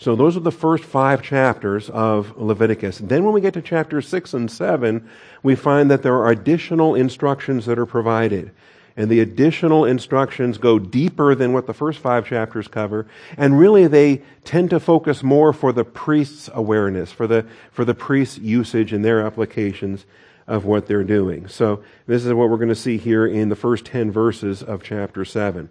So 0.02 0.16
those 0.16 0.36
are 0.36 0.40
the 0.40 0.50
first 0.50 0.82
five 0.82 1.22
chapters 1.22 1.88
of 1.88 2.36
Leviticus. 2.36 2.98
Then 2.98 3.22
when 3.22 3.32
we 3.32 3.40
get 3.40 3.54
to 3.54 3.62
chapters 3.62 4.08
six 4.08 4.34
and 4.34 4.50
seven, 4.50 5.08
we 5.44 5.54
find 5.54 5.92
that 5.92 6.02
there 6.02 6.16
are 6.16 6.28
additional 6.28 6.96
instructions 6.96 7.66
that 7.66 7.78
are 7.78 7.86
provided. 7.86 8.50
And 8.96 9.08
the 9.08 9.20
additional 9.20 9.84
instructions 9.84 10.58
go 10.58 10.80
deeper 10.80 11.36
than 11.36 11.52
what 11.52 11.68
the 11.68 11.72
first 11.72 12.00
five 12.00 12.26
chapters 12.26 12.66
cover. 12.66 13.06
And 13.36 13.56
really 13.56 13.86
they 13.86 14.22
tend 14.42 14.70
to 14.70 14.80
focus 14.80 15.22
more 15.22 15.52
for 15.52 15.72
the 15.72 15.84
priest's 15.84 16.50
awareness, 16.52 17.12
for 17.12 17.28
the, 17.28 17.46
for 17.70 17.84
the 17.84 17.94
priest's 17.94 18.38
usage 18.38 18.92
and 18.92 19.04
their 19.04 19.24
applications 19.24 20.04
of 20.48 20.64
what 20.64 20.88
they're 20.88 21.04
doing. 21.04 21.46
So 21.46 21.84
this 22.08 22.24
is 22.24 22.32
what 22.32 22.50
we're 22.50 22.56
going 22.56 22.68
to 22.70 22.74
see 22.74 22.98
here 22.98 23.24
in 23.24 23.50
the 23.50 23.56
first 23.56 23.84
10 23.84 24.10
verses 24.10 24.64
of 24.64 24.82
chapter 24.82 25.24
7. 25.24 25.68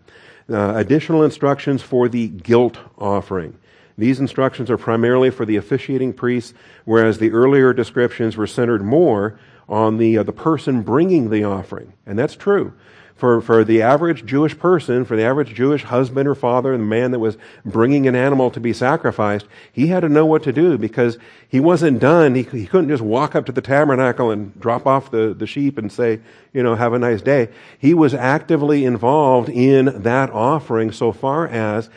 Uh, 0.49 0.73
additional 0.77 1.21
instructions 1.21 1.81
for 1.81 2.07
the 2.07 2.29
guilt 2.29 2.77
offering. 2.97 3.57
These 3.97 4.19
instructions 4.19 4.69
are 4.69 4.77
primarily 4.77 5.29
for 5.29 5.45
the 5.45 5.57
officiating 5.57 6.13
priests, 6.13 6.53
whereas 6.85 7.17
the 7.17 7.31
earlier 7.31 7.73
descriptions 7.73 8.37
were 8.37 8.47
centered 8.47 8.83
more 8.83 9.39
on 9.67 9.97
the, 9.97 10.17
uh, 10.17 10.23
the 10.23 10.33
person 10.33 10.81
bringing 10.81 11.29
the 11.29 11.43
offering. 11.43 11.93
And 12.05 12.19
that's 12.19 12.35
true. 12.35 12.73
For, 13.15 13.39
for 13.39 13.63
the 13.63 13.83
average 13.83 14.25
Jewish 14.25 14.57
person, 14.57 15.05
for 15.05 15.15
the 15.15 15.21
average 15.21 15.53
Jewish 15.53 15.83
husband 15.83 16.27
or 16.27 16.33
father, 16.33 16.75
the 16.75 16.83
man 16.83 17.11
that 17.11 17.19
was 17.19 17.37
bringing 17.63 18.07
an 18.07 18.15
animal 18.15 18.49
to 18.49 18.59
be 18.59 18.73
sacrificed, 18.73 19.45
he 19.71 19.87
had 19.87 19.99
to 19.99 20.09
know 20.09 20.25
what 20.25 20.41
to 20.41 20.51
do 20.51 20.75
because 20.75 21.19
he 21.47 21.59
wasn't 21.59 21.99
done. 21.99 22.33
He, 22.33 22.41
he 22.41 22.65
couldn't 22.65 22.89
just 22.89 23.03
walk 23.03 23.35
up 23.35 23.45
to 23.45 23.51
the 23.51 23.61
tabernacle 23.61 24.31
and 24.31 24.59
drop 24.59 24.87
off 24.87 25.11
the, 25.11 25.35
the 25.37 25.45
sheep 25.45 25.77
and 25.77 25.91
say, 25.91 26.19
you 26.51 26.63
know, 26.63 26.73
have 26.73 26.93
a 26.93 26.99
nice 26.99 27.21
day. 27.21 27.49
He 27.77 27.93
was 27.93 28.15
actively 28.15 28.85
involved 28.85 29.49
in 29.49 30.01
that 30.01 30.31
offering 30.31 30.91
so 30.91 31.11
far 31.11 31.47
as 31.47 31.91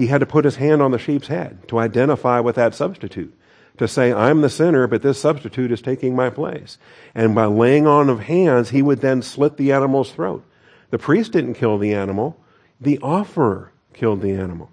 he 0.00 0.06
had 0.06 0.20
to 0.20 0.26
put 0.26 0.46
his 0.46 0.56
hand 0.56 0.80
on 0.80 0.92
the 0.92 0.98
sheep's 0.98 1.26
head 1.26 1.68
to 1.68 1.78
identify 1.78 2.40
with 2.40 2.56
that 2.56 2.74
substitute. 2.74 3.36
To 3.76 3.86
say, 3.86 4.14
I'm 4.14 4.40
the 4.40 4.48
sinner, 4.48 4.86
but 4.86 5.02
this 5.02 5.20
substitute 5.20 5.70
is 5.70 5.82
taking 5.82 6.16
my 6.16 6.30
place. 6.30 6.78
And 7.14 7.34
by 7.34 7.44
laying 7.44 7.86
on 7.86 8.08
of 8.08 8.20
hands, 8.20 8.70
he 8.70 8.80
would 8.80 9.02
then 9.02 9.20
slit 9.20 9.58
the 9.58 9.72
animal's 9.72 10.10
throat. 10.10 10.42
The 10.88 10.98
priest 10.98 11.32
didn't 11.32 11.52
kill 11.52 11.76
the 11.76 11.92
animal. 11.92 12.42
The 12.80 12.98
offerer 13.00 13.72
killed 13.92 14.22
the 14.22 14.32
animal. 14.32 14.70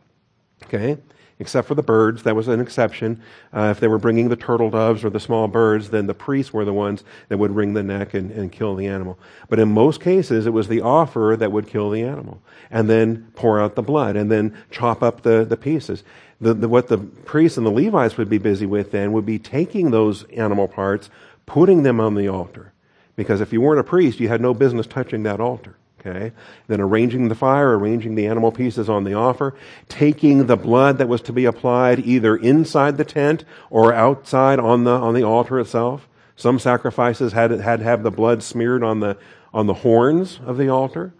Okay? 0.63 0.97
Except 1.39 1.67
for 1.67 1.75
the 1.75 1.83
birds. 1.83 2.23
That 2.23 2.35
was 2.35 2.47
an 2.47 2.59
exception. 2.59 3.21
Uh, 3.53 3.69
if 3.71 3.79
they 3.79 3.87
were 3.87 3.99
bringing 3.99 4.29
the 4.29 4.35
turtle 4.35 4.69
doves 4.69 5.03
or 5.03 5.09
the 5.09 5.19
small 5.19 5.47
birds, 5.47 5.89
then 5.89 6.07
the 6.07 6.13
priests 6.13 6.51
were 6.51 6.65
the 6.65 6.73
ones 6.73 7.03
that 7.29 7.37
would 7.37 7.51
wring 7.51 7.73
the 7.73 7.83
neck 7.83 8.13
and, 8.13 8.31
and 8.31 8.51
kill 8.51 8.75
the 8.75 8.87
animal. 8.87 9.19
But 9.49 9.59
in 9.59 9.69
most 9.69 10.01
cases, 10.01 10.47
it 10.47 10.53
was 10.53 10.67
the 10.67 10.81
offerer 10.81 11.35
that 11.37 11.51
would 11.51 11.67
kill 11.67 11.89
the 11.89 12.03
animal 12.03 12.41
and 12.71 12.89
then 12.89 13.31
pour 13.35 13.61
out 13.61 13.75
the 13.75 13.83
blood 13.83 14.15
and 14.15 14.31
then 14.31 14.57
chop 14.71 15.03
up 15.03 15.21
the, 15.21 15.45
the 15.45 15.57
pieces. 15.57 16.03
The, 16.41 16.53
the, 16.53 16.67
what 16.67 16.87
the 16.87 16.97
priests 16.97 17.57
and 17.57 17.65
the 17.65 17.71
Levites 17.71 18.17
would 18.17 18.29
be 18.29 18.37
busy 18.37 18.65
with 18.65 18.91
then 18.91 19.11
would 19.13 19.25
be 19.25 19.39
taking 19.39 19.91
those 19.91 20.23
animal 20.25 20.67
parts, 20.67 21.09
putting 21.45 21.83
them 21.83 21.99
on 21.99 22.15
the 22.15 22.27
altar. 22.27 22.73
Because 23.15 23.41
if 23.41 23.51
you 23.51 23.61
weren't 23.61 23.79
a 23.79 23.83
priest, 23.83 24.19
you 24.19 24.27
had 24.27 24.41
no 24.41 24.53
business 24.53 24.85
touching 24.85 25.23
that 25.23 25.39
altar. 25.39 25.75
Okay? 25.99 26.31
Then 26.67 26.81
arranging 26.81 27.27
the 27.27 27.35
fire, 27.35 27.77
arranging 27.77 28.15
the 28.15 28.27
animal 28.27 28.51
pieces 28.51 28.89
on 28.89 29.03
the 29.03 29.13
offer, 29.13 29.55
taking 29.89 30.47
the 30.47 30.55
blood 30.55 30.97
that 30.99 31.09
was 31.09 31.21
to 31.21 31.33
be 31.33 31.45
applied 31.45 31.99
either 31.99 32.35
inside 32.35 32.97
the 32.97 33.05
tent 33.05 33.43
or 33.69 33.93
outside 33.93 34.59
on 34.59 34.83
the, 34.83 34.91
on 34.91 35.13
the 35.13 35.23
altar 35.23 35.59
itself. 35.59 36.07
Some 36.35 36.59
sacrifices 36.59 37.33
had, 37.33 37.51
had 37.51 37.79
to 37.79 37.85
have 37.85 38.03
the 38.03 38.11
blood 38.11 38.43
smeared 38.43 38.83
on 38.83 38.99
the, 38.99 39.17
on 39.53 39.65
the 39.65 39.73
horns 39.73 40.39
of 40.45 40.57
the 40.57 40.69
altar. 40.69 41.13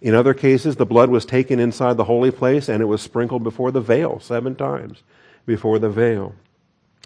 In 0.00 0.14
other 0.14 0.32
cases, 0.32 0.76
the 0.76 0.86
blood 0.86 1.10
was 1.10 1.26
taken 1.26 1.58
inside 1.58 1.96
the 1.96 2.04
holy 2.04 2.30
place 2.30 2.68
and 2.68 2.80
it 2.80 2.86
was 2.86 3.02
sprinkled 3.02 3.42
before 3.42 3.70
the 3.70 3.80
veil 3.80 4.20
seven 4.20 4.54
times 4.54 5.02
before 5.44 5.78
the 5.78 5.90
veil. 5.90 6.34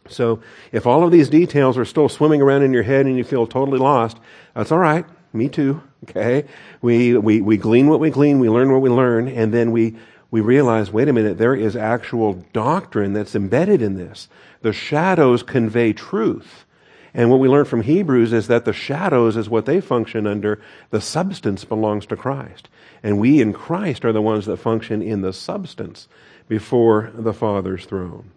So 0.09 0.41
if 0.71 0.87
all 0.87 1.03
of 1.03 1.11
these 1.11 1.29
details 1.29 1.79
are 1.79 1.85
still 1.85 2.09
swimming 2.09 2.43
around 2.43 2.63
in 2.63 2.73
your 2.73 2.83
head 2.83 3.07
and 3.07 3.17
you 3.17 3.25
feel 3.25 3.47
totally 3.47 3.79
lost, 3.79 4.19
that's 4.55 4.71
all 4.71 4.79
right. 4.79 5.07
Me 5.35 5.49
too. 5.49 5.83
Okay. 6.05 6.45
We, 6.81 7.19
we, 7.19 7.41
we 7.41 7.57
glean 7.57 7.89
what 7.89 7.99
we 7.99 8.11
glean. 8.11 8.39
We 8.39 8.49
learn 8.49 8.73
what 8.73 8.83
we 8.83 8.89
learn. 8.89 9.27
And 9.27 9.53
then 9.53 9.73
we, 9.73 9.97
we 10.31 10.41
realize, 10.41 10.93
wait 10.93 11.09
a 11.09 11.13
minute, 11.13 11.39
there 11.39 11.57
is 11.57 11.75
actual 11.75 12.45
doctrine 12.53 13.13
that's 13.13 13.35
embedded 13.35 13.83
in 13.83 13.97
this. 13.97 14.29
The 14.63 14.73
shadows 14.73 15.43
convey 15.43 15.93
truth. 15.93 16.65
And 17.13 17.31
what 17.31 17.41
we 17.41 17.49
learn 17.49 17.65
from 17.65 17.83
Hebrews 17.83 18.33
is 18.33 18.47
that 18.47 18.65
the 18.65 18.73
shadows 18.73 19.37
is 19.37 19.49
what 19.49 19.67
they 19.67 19.81
function 19.81 20.27
under. 20.27 20.61
The 20.91 21.01
substance 21.01 21.65
belongs 21.65 22.07
to 22.07 22.17
Christ. 22.17 22.69
And 23.03 23.19
we 23.19 23.41
in 23.41 23.53
Christ 23.53 24.05
are 24.05 24.13
the 24.13 24.23
ones 24.23 24.47
that 24.47 24.57
function 24.59 25.03
in 25.03 25.23
the 25.23 25.33
substance 25.33 26.07
before 26.49 27.11
the 27.13 27.35
Father's 27.35 27.87
throne. 27.87 28.31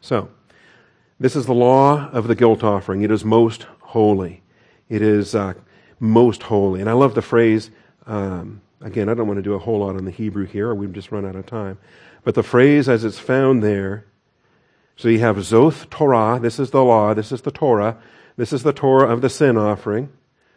So, 0.00 0.30
this 1.18 1.36
is 1.36 1.44
the 1.46 1.54
law 1.54 2.08
of 2.10 2.28
the 2.28 2.34
guilt 2.34 2.64
offering. 2.64 3.02
It 3.02 3.10
is 3.10 3.24
most 3.24 3.66
holy. 3.80 4.42
It 4.88 5.02
is 5.02 5.34
uh, 5.34 5.54
most 6.00 6.42
holy. 6.42 6.80
And 6.80 6.88
I 6.88 6.94
love 6.94 7.14
the 7.14 7.22
phrase, 7.22 7.70
um, 8.06 8.62
again, 8.80 9.08
I 9.08 9.14
don't 9.14 9.28
want 9.28 9.38
to 9.38 9.42
do 9.42 9.54
a 9.54 9.58
whole 9.58 9.80
lot 9.80 9.96
on 9.96 10.06
the 10.06 10.10
Hebrew 10.10 10.46
here, 10.46 10.68
or 10.68 10.74
we've 10.74 10.92
just 10.92 11.12
run 11.12 11.26
out 11.26 11.36
of 11.36 11.46
time. 11.46 11.78
But 12.24 12.34
the 12.34 12.42
phrase 12.42 12.88
as 12.88 13.04
it's 13.04 13.18
found 13.18 13.62
there, 13.62 14.06
so 14.96 15.08
you 15.08 15.20
have 15.20 15.36
Zoth 15.36 15.88
Torah, 15.90 16.38
this 16.40 16.58
is 16.58 16.70
the 16.70 16.82
law, 16.82 17.14
this 17.14 17.32
is 17.32 17.42
the 17.42 17.50
Torah, 17.50 17.96
this 18.36 18.52
is 18.52 18.62
the 18.62 18.72
Torah 18.72 19.10
of 19.10 19.20
the 19.20 19.30
sin 19.30 19.56
offering. 19.56 20.10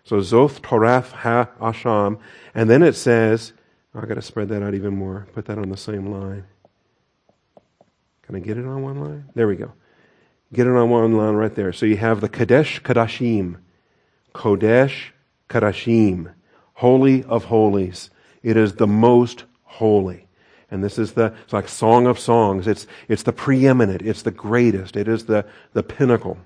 So 0.04 0.18
Zoth 0.18 0.60
Torath 0.60 1.12
Ha 1.12 1.50
Asham. 1.62 2.20
And 2.54 2.70
then 2.70 2.84
it 2.84 2.94
says, 2.94 3.54
oh, 3.96 4.00
I've 4.00 4.08
got 4.08 4.16
to 4.16 4.22
spread 4.22 4.50
that 4.50 4.62
out 4.62 4.74
even 4.74 4.96
more, 4.96 5.28
put 5.34 5.46
that 5.46 5.58
on 5.58 5.70
the 5.70 5.78
same 5.78 6.12
line. 6.12 6.46
Can 8.24 8.36
I 8.36 8.40
get 8.40 8.58
it 8.58 8.66
on 8.66 8.82
one 8.82 9.00
line? 9.02 9.26
There 9.34 9.48
we 9.48 9.56
go. 9.56 9.72
Get 10.52 10.68
it 10.68 10.76
on 10.76 10.90
one 10.90 11.18
line 11.18 11.36
right 11.36 11.54
there. 11.54 11.74
So 11.74 11.86
you 11.86 11.98
have 11.98 12.22
the 12.22 12.30
Kadesh 12.30 12.82
Kadashim. 12.82 13.58
Kodesh 14.36 15.12
Kadashim, 15.54 16.34
Holy 16.74 17.24
of 17.26 17.46
Holies. 17.46 18.10
It 18.42 18.58
is 18.58 18.74
the 18.74 18.88
most 18.88 19.44
holy. 19.64 20.26
And 20.72 20.84
this 20.84 20.98
is 20.98 21.14
the, 21.14 21.36
it's 21.44 21.54
like 21.54 21.70
Song 21.70 22.08
of 22.08 22.18
Songs. 22.18 22.66
It's, 22.66 22.88
it's 23.08 23.22
the 23.22 23.32
preeminent. 23.32 24.02
It's 24.02 24.24
the 24.24 24.32
greatest. 24.32 24.96
It 24.96 25.08
is 25.08 25.26
the, 25.26 25.46
the 25.74 25.84
pinnacle. 25.84 26.40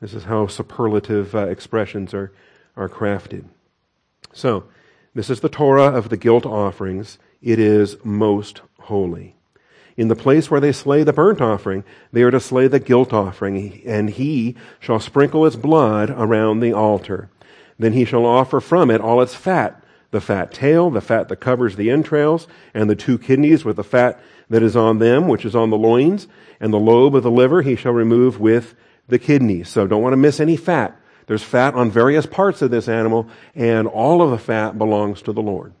This 0.00 0.14
is 0.14 0.24
how 0.24 0.46
superlative 0.46 1.34
uh, 1.34 1.48
expressions 1.48 2.14
are, 2.14 2.32
are 2.74 2.88
crafted. 2.88 3.44
So, 4.32 4.64
this 5.14 5.28
is 5.28 5.40
the 5.40 5.50
Torah 5.50 5.94
of 5.94 6.08
the 6.08 6.16
guilt 6.16 6.46
offerings. 6.46 7.18
It 7.42 7.58
is 7.58 7.96
most 8.02 8.62
holy. 8.80 9.34
In 9.98 10.08
the 10.08 10.16
place 10.16 10.50
where 10.50 10.60
they 10.60 10.72
slay 10.72 11.02
the 11.02 11.12
burnt 11.12 11.42
offering, 11.42 11.84
they 12.12 12.22
are 12.22 12.30
to 12.30 12.40
slay 12.40 12.68
the 12.68 12.80
guilt 12.80 13.12
offering, 13.12 13.82
and 13.84 14.08
he 14.08 14.56
shall 14.80 15.00
sprinkle 15.00 15.44
its 15.44 15.56
blood 15.56 16.08
around 16.08 16.60
the 16.60 16.72
altar. 16.72 17.28
Then 17.78 17.92
he 17.92 18.04
shall 18.04 18.26
offer 18.26 18.60
from 18.60 18.90
it 18.90 19.00
all 19.00 19.22
its 19.22 19.34
fat, 19.34 19.82
the 20.10 20.20
fat 20.20 20.52
tail, 20.52 20.90
the 20.90 21.00
fat 21.00 21.28
that 21.28 21.36
covers 21.36 21.76
the 21.76 21.90
entrails, 21.90 22.48
and 22.74 22.88
the 22.88 22.96
two 22.96 23.18
kidneys 23.18 23.64
with 23.64 23.76
the 23.76 23.84
fat 23.84 24.20
that 24.50 24.62
is 24.62 24.76
on 24.76 24.98
them, 24.98 25.28
which 25.28 25.44
is 25.44 25.54
on 25.54 25.70
the 25.70 25.76
loins, 25.76 26.26
and 26.60 26.72
the 26.72 26.78
lobe 26.78 27.14
of 27.14 27.22
the 27.22 27.30
liver 27.30 27.62
he 27.62 27.76
shall 27.76 27.92
remove 27.92 28.40
with 28.40 28.74
the 29.06 29.18
kidneys. 29.18 29.68
So 29.68 29.86
don't 29.86 30.02
want 30.02 30.14
to 30.14 30.18
miss 30.18 30.40
any 30.40 30.56
fat. 30.56 30.98
There's 31.26 31.42
fat 31.42 31.74
on 31.74 31.90
various 31.90 32.24
parts 32.24 32.62
of 32.62 32.70
this 32.70 32.88
animal, 32.88 33.28
and 33.54 33.86
all 33.86 34.22
of 34.22 34.30
the 34.30 34.38
fat 34.38 34.78
belongs 34.78 35.20
to 35.22 35.32
the 35.32 35.42
Lord. 35.42 35.74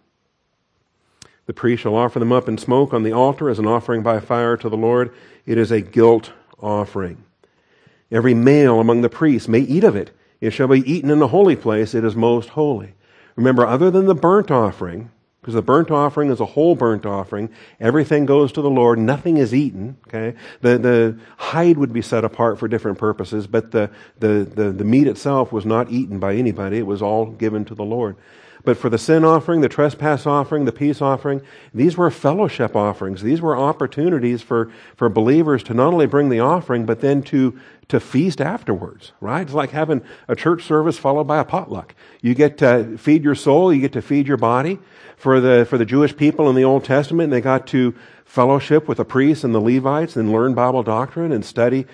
The 1.46 1.54
priest 1.54 1.82
shall 1.82 1.96
offer 1.96 2.18
them 2.18 2.32
up 2.32 2.46
in 2.46 2.58
smoke 2.58 2.92
on 2.92 3.02
the 3.02 3.12
altar 3.12 3.48
as 3.48 3.58
an 3.58 3.66
offering 3.66 4.02
by 4.02 4.20
fire 4.20 4.58
to 4.58 4.68
the 4.68 4.76
Lord. 4.76 5.14
It 5.46 5.56
is 5.56 5.70
a 5.70 5.80
guilt 5.80 6.32
offering. 6.60 7.24
Every 8.12 8.34
male 8.34 8.78
among 8.78 9.00
the 9.00 9.08
priests 9.08 9.48
may 9.48 9.60
eat 9.60 9.84
of 9.84 9.96
it. 9.96 10.10
It 10.40 10.50
shall 10.50 10.68
be 10.68 10.90
eaten 10.90 11.10
in 11.10 11.18
the 11.18 11.28
holy 11.28 11.56
place. 11.56 11.94
It 11.94 12.04
is 12.04 12.14
most 12.14 12.50
holy. 12.50 12.94
Remember, 13.36 13.66
other 13.66 13.90
than 13.90 14.06
the 14.06 14.14
burnt 14.14 14.50
offering, 14.50 15.10
because 15.40 15.54
the 15.54 15.62
burnt 15.62 15.90
offering 15.90 16.30
is 16.30 16.40
a 16.40 16.44
whole 16.44 16.74
burnt 16.74 17.06
offering, 17.06 17.50
everything 17.80 18.26
goes 18.26 18.52
to 18.52 18.60
the 18.60 18.70
Lord, 18.70 18.98
nothing 18.98 19.36
is 19.36 19.54
eaten, 19.54 19.96
okay? 20.06 20.36
The, 20.60 20.78
the 20.78 21.18
hide 21.36 21.78
would 21.78 21.92
be 21.92 22.02
set 22.02 22.24
apart 22.24 22.58
for 22.58 22.68
different 22.68 22.98
purposes, 22.98 23.46
but 23.46 23.70
the, 23.70 23.90
the, 24.18 24.48
the, 24.54 24.70
the 24.72 24.84
meat 24.84 25.06
itself 25.06 25.52
was 25.52 25.64
not 25.64 25.90
eaten 25.90 26.18
by 26.18 26.34
anybody. 26.34 26.78
It 26.78 26.86
was 26.86 27.00
all 27.00 27.26
given 27.26 27.64
to 27.66 27.74
the 27.74 27.84
Lord. 27.84 28.16
But 28.68 28.76
for 28.76 28.90
the 28.90 28.98
sin 28.98 29.24
offering, 29.24 29.62
the 29.62 29.68
trespass 29.70 30.26
offering, 30.26 30.66
the 30.66 30.72
peace 30.72 31.00
offering, 31.00 31.40
these 31.72 31.96
were 31.96 32.10
fellowship 32.10 32.76
offerings. 32.76 33.22
These 33.22 33.40
were 33.40 33.56
opportunities 33.56 34.42
for, 34.42 34.70
for 34.94 35.08
believers 35.08 35.62
to 35.62 35.72
not 35.72 35.94
only 35.94 36.04
bring 36.04 36.28
the 36.28 36.40
offering, 36.40 36.84
but 36.84 37.00
then 37.00 37.22
to, 37.22 37.58
to 37.88 37.98
feast 37.98 38.42
afterwards, 38.42 39.12
right? 39.22 39.40
It's 39.40 39.54
like 39.54 39.70
having 39.70 40.02
a 40.28 40.36
church 40.36 40.64
service 40.64 40.98
followed 40.98 41.24
by 41.24 41.38
a 41.38 41.46
potluck. 41.46 41.94
You 42.20 42.34
get 42.34 42.58
to 42.58 42.98
feed 42.98 43.24
your 43.24 43.34
soul, 43.34 43.72
you 43.72 43.80
get 43.80 43.94
to 43.94 44.02
feed 44.02 44.28
your 44.28 44.36
body. 44.36 44.78
For 45.16 45.40
the, 45.40 45.64
for 45.64 45.78
the 45.78 45.86
Jewish 45.86 46.14
people 46.14 46.50
in 46.50 46.54
the 46.54 46.64
Old 46.64 46.84
Testament, 46.84 47.30
they 47.30 47.40
got 47.40 47.66
to 47.68 47.94
fellowship 48.26 48.86
with 48.86 48.98
the 48.98 49.04
priests 49.06 49.44
and 49.44 49.54
the 49.54 49.62
Levites 49.62 50.14
and 50.14 50.30
learn 50.30 50.52
Bible 50.52 50.82
doctrine 50.82 51.32
and 51.32 51.42
study 51.42 51.86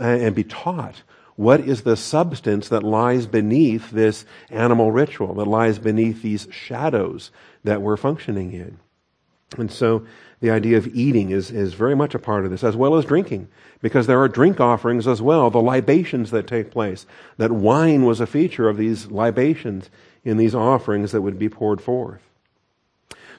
uh, 0.00 0.04
and 0.04 0.36
be 0.36 0.44
taught 0.44 1.02
what 1.36 1.60
is 1.60 1.82
the 1.82 1.96
substance 1.96 2.68
that 2.68 2.82
lies 2.82 3.26
beneath 3.26 3.90
this 3.90 4.24
animal 4.50 4.92
ritual, 4.92 5.34
that 5.34 5.46
lies 5.46 5.78
beneath 5.78 6.22
these 6.22 6.46
shadows 6.50 7.30
that 7.64 7.82
we're 7.82 7.96
functioning 7.96 8.52
in? 8.52 8.78
And 9.58 9.70
so 9.70 10.06
the 10.40 10.50
idea 10.50 10.76
of 10.76 10.88
eating 10.88 11.30
is, 11.30 11.50
is 11.50 11.74
very 11.74 11.94
much 11.94 12.14
a 12.14 12.18
part 12.18 12.44
of 12.44 12.50
this, 12.50 12.64
as 12.64 12.76
well 12.76 12.96
as 12.96 13.04
drinking, 13.04 13.48
because 13.80 14.06
there 14.06 14.20
are 14.20 14.28
drink 14.28 14.60
offerings 14.60 15.06
as 15.06 15.22
well, 15.22 15.50
the 15.50 15.58
libations 15.58 16.30
that 16.30 16.46
take 16.46 16.70
place. 16.70 17.06
That 17.36 17.52
wine 17.52 18.04
was 18.04 18.20
a 18.20 18.26
feature 18.26 18.68
of 18.68 18.76
these 18.76 19.06
libations 19.06 19.88
in 20.24 20.36
these 20.36 20.54
offerings 20.54 21.12
that 21.12 21.22
would 21.22 21.38
be 21.38 21.48
poured 21.48 21.80
forth. 21.80 22.22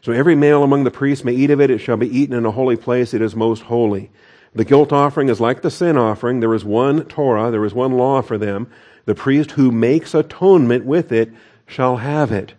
So 0.01 0.11
every 0.11 0.35
male 0.35 0.63
among 0.63 0.83
the 0.83 0.91
priests 0.91 1.23
may 1.23 1.33
eat 1.33 1.49
of 1.49 1.61
it. 1.61 1.69
It 1.69 1.79
shall 1.79 1.97
be 1.97 2.17
eaten 2.17 2.35
in 2.35 2.45
a 2.45 2.51
holy 2.51 2.75
place. 2.75 3.13
It 3.13 3.21
is 3.21 3.35
most 3.35 3.63
holy. 3.63 4.11
The 4.55 4.65
guilt 4.65 4.93
offering 4.93 5.29
is 5.29 5.39
like 5.41 5.61
the 5.61 5.71
sin 5.71 5.97
offering. 5.97 6.39
There 6.39 6.53
is 6.53 6.63
one 6.63 7.05
Torah, 7.05 7.49
there 7.49 7.65
is 7.65 7.73
one 7.73 7.93
law 7.93 8.21
for 8.21 8.37
them. 8.37 8.67
The 9.05 9.15
priest 9.15 9.51
who 9.51 9.71
makes 9.71 10.13
atonement 10.13 10.85
with 10.85 11.11
it 11.11 11.31
shall 11.65 11.97
have 11.97 12.31
it. 12.31 12.53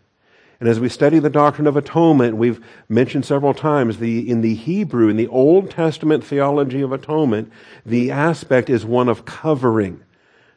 And 0.60 0.68
as 0.68 0.80
we 0.80 0.88
study 0.88 1.18
the 1.18 1.30
doctrine 1.30 1.66
of 1.66 1.76
atonement, 1.76 2.36
we've 2.36 2.64
mentioned 2.88 3.24
several 3.24 3.54
times 3.54 3.98
the, 3.98 4.28
in 4.28 4.40
the 4.40 4.54
Hebrew, 4.54 5.08
in 5.08 5.16
the 5.16 5.28
Old 5.28 5.70
Testament 5.70 6.24
theology 6.24 6.80
of 6.80 6.92
atonement, 6.92 7.52
the 7.84 8.10
aspect 8.10 8.70
is 8.70 8.84
one 8.84 9.08
of 9.08 9.24
covering. 9.24 10.02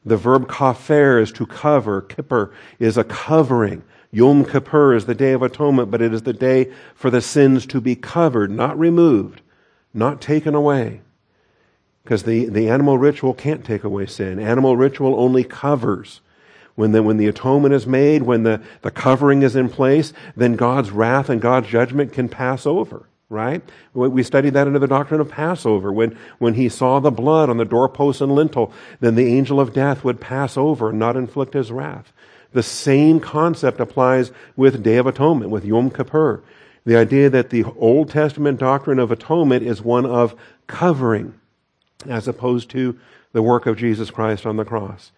The 0.05 0.17
verb 0.17 0.47
kafer 0.47 1.21
is 1.21 1.31
to 1.33 1.45
cover. 1.45 2.01
Kippur 2.01 2.51
is 2.79 2.97
a 2.97 3.03
covering. 3.03 3.83
Yom 4.11 4.45
Kippur 4.45 4.95
is 4.95 5.05
the 5.05 5.15
day 5.15 5.33
of 5.33 5.41
atonement, 5.41 5.91
but 5.91 6.01
it 6.01 6.13
is 6.13 6.21
the 6.21 6.33
day 6.33 6.71
for 6.95 7.09
the 7.09 7.21
sins 7.21 7.65
to 7.67 7.81
be 7.81 7.95
covered, 7.95 8.49
not 8.49 8.79
removed, 8.79 9.41
not 9.93 10.21
taken 10.21 10.55
away. 10.55 11.01
Because 12.07 12.23
the, 12.23 12.45
the 12.45 12.69
animal 12.69 12.97
ritual 12.97 13.33
can't 13.33 13.65
take 13.65 13.83
away 13.83 14.05
sin. 14.05 14.39
Animal 14.39 14.77
ritual 14.77 15.19
only 15.19 15.43
covers. 15.43 16.21
When 16.75 16.93
the, 16.93 17.03
when 17.03 17.17
the 17.17 17.27
atonement 17.27 17.73
is 17.73 17.85
made, 17.85 18.23
when 18.23 18.43
the, 18.43 18.61
the 18.81 18.91
covering 18.91 19.41
is 19.41 19.57
in 19.57 19.67
place, 19.67 20.13
then 20.33 20.55
God's 20.55 20.89
wrath 20.89 21.27
and 21.27 21.41
God's 21.41 21.67
judgment 21.67 22.13
can 22.13 22.29
pass 22.29 22.65
over, 22.65 23.09
right? 23.27 23.61
We 23.93 24.23
studied 24.23 24.53
that 24.53 24.67
under 24.67 24.79
the 24.79 24.87
doctrine 24.87 25.19
of 25.19 25.29
Passover. 25.29 25.91
When, 25.91 26.17
when 26.39 26.53
he 26.53 26.69
saw 26.69 27.01
the 27.01 27.11
blood 27.11 27.49
on 27.49 27.57
the 27.57 27.65
doorpost 27.65 28.21
and 28.21 28.33
lintel, 28.33 28.71
then 29.01 29.15
the 29.15 29.27
angel 29.27 29.59
of 29.59 29.73
death 29.73 30.05
would 30.05 30.21
pass 30.21 30.55
over 30.55 30.91
and 30.91 30.99
not 30.99 31.17
inflict 31.17 31.55
his 31.55 31.73
wrath. 31.73 32.13
The 32.53 32.63
same 32.63 33.19
concept 33.19 33.81
applies 33.81 34.31
with 34.55 34.81
Day 34.81 34.95
of 34.95 35.07
Atonement, 35.07 35.51
with 35.51 35.65
Yom 35.65 35.89
Kippur. 35.89 36.41
The 36.85 36.95
idea 36.95 37.29
that 37.31 37.49
the 37.49 37.65
Old 37.65 38.11
Testament 38.11 38.61
doctrine 38.61 38.97
of 38.97 39.11
atonement 39.11 39.65
is 39.65 39.81
one 39.81 40.05
of 40.05 40.39
covering 40.67 41.33
as 42.07 42.27
opposed 42.27 42.69
to 42.71 42.97
the 43.33 43.41
work 43.41 43.65
of 43.65 43.77
Jesus 43.77 44.11
Christ 44.11 44.45
on 44.45 44.57
the 44.57 44.65
cross. 44.65 45.11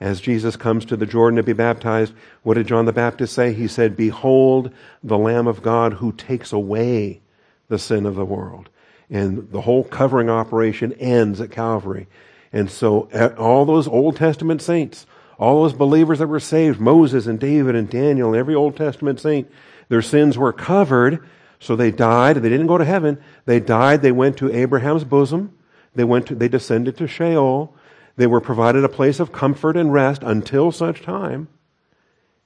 As 0.00 0.20
Jesus 0.20 0.56
comes 0.56 0.84
to 0.86 0.96
the 0.96 1.06
Jordan 1.06 1.36
to 1.36 1.42
be 1.42 1.52
baptized, 1.52 2.12
what 2.42 2.54
did 2.54 2.66
John 2.66 2.86
the 2.86 2.92
Baptist 2.92 3.34
say? 3.34 3.52
He 3.52 3.68
said, 3.68 3.96
Behold 3.96 4.72
the 5.02 5.18
Lamb 5.18 5.46
of 5.46 5.62
God 5.62 5.94
who 5.94 6.12
takes 6.12 6.52
away 6.52 7.20
the 7.68 7.78
sin 7.78 8.04
of 8.04 8.16
the 8.16 8.24
world. 8.24 8.68
And 9.08 9.50
the 9.52 9.60
whole 9.60 9.84
covering 9.84 10.28
operation 10.28 10.92
ends 10.94 11.40
at 11.40 11.52
Calvary. 11.52 12.08
And 12.52 12.70
so 12.70 13.08
all 13.38 13.64
those 13.64 13.86
Old 13.86 14.16
Testament 14.16 14.60
saints, 14.60 15.06
all 15.38 15.62
those 15.62 15.72
believers 15.72 16.18
that 16.18 16.26
were 16.26 16.40
saved, 16.40 16.80
Moses 16.80 17.26
and 17.26 17.38
David 17.38 17.76
and 17.76 17.88
Daniel 17.88 18.28
and 18.28 18.36
every 18.36 18.54
Old 18.54 18.76
Testament 18.76 19.20
saint, 19.20 19.50
their 19.88 20.02
sins 20.02 20.36
were 20.36 20.52
covered. 20.52 21.24
So 21.60 21.76
they 21.76 21.92
died. 21.92 22.36
They 22.36 22.48
didn't 22.48 22.66
go 22.66 22.76
to 22.76 22.84
heaven. 22.84 23.22
They 23.44 23.60
died. 23.60 24.02
They 24.02 24.10
went 24.10 24.36
to 24.38 24.52
Abraham's 24.52 25.04
bosom. 25.04 25.56
They 25.94 26.04
went 26.04 26.26
to, 26.28 26.34
they 26.34 26.48
descended 26.48 26.96
to 26.98 27.06
Sheol. 27.06 27.74
They 28.16 28.26
were 28.26 28.40
provided 28.40 28.84
a 28.84 28.88
place 28.88 29.20
of 29.20 29.32
comfort 29.32 29.76
and 29.76 29.92
rest 29.92 30.22
until 30.22 30.72
such 30.72 31.02
time. 31.02 31.48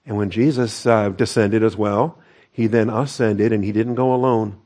And 0.04 0.16
when 0.16 0.30
Jesus 0.30 0.86
uh, 0.86 1.10
descended 1.10 1.62
as 1.62 1.76
well, 1.76 2.18
he 2.50 2.66
then 2.66 2.88
ascended 2.88 3.52
and 3.52 3.64
he 3.64 3.72
didn't 3.72 3.96
go 3.96 4.14
alone. 4.14 4.58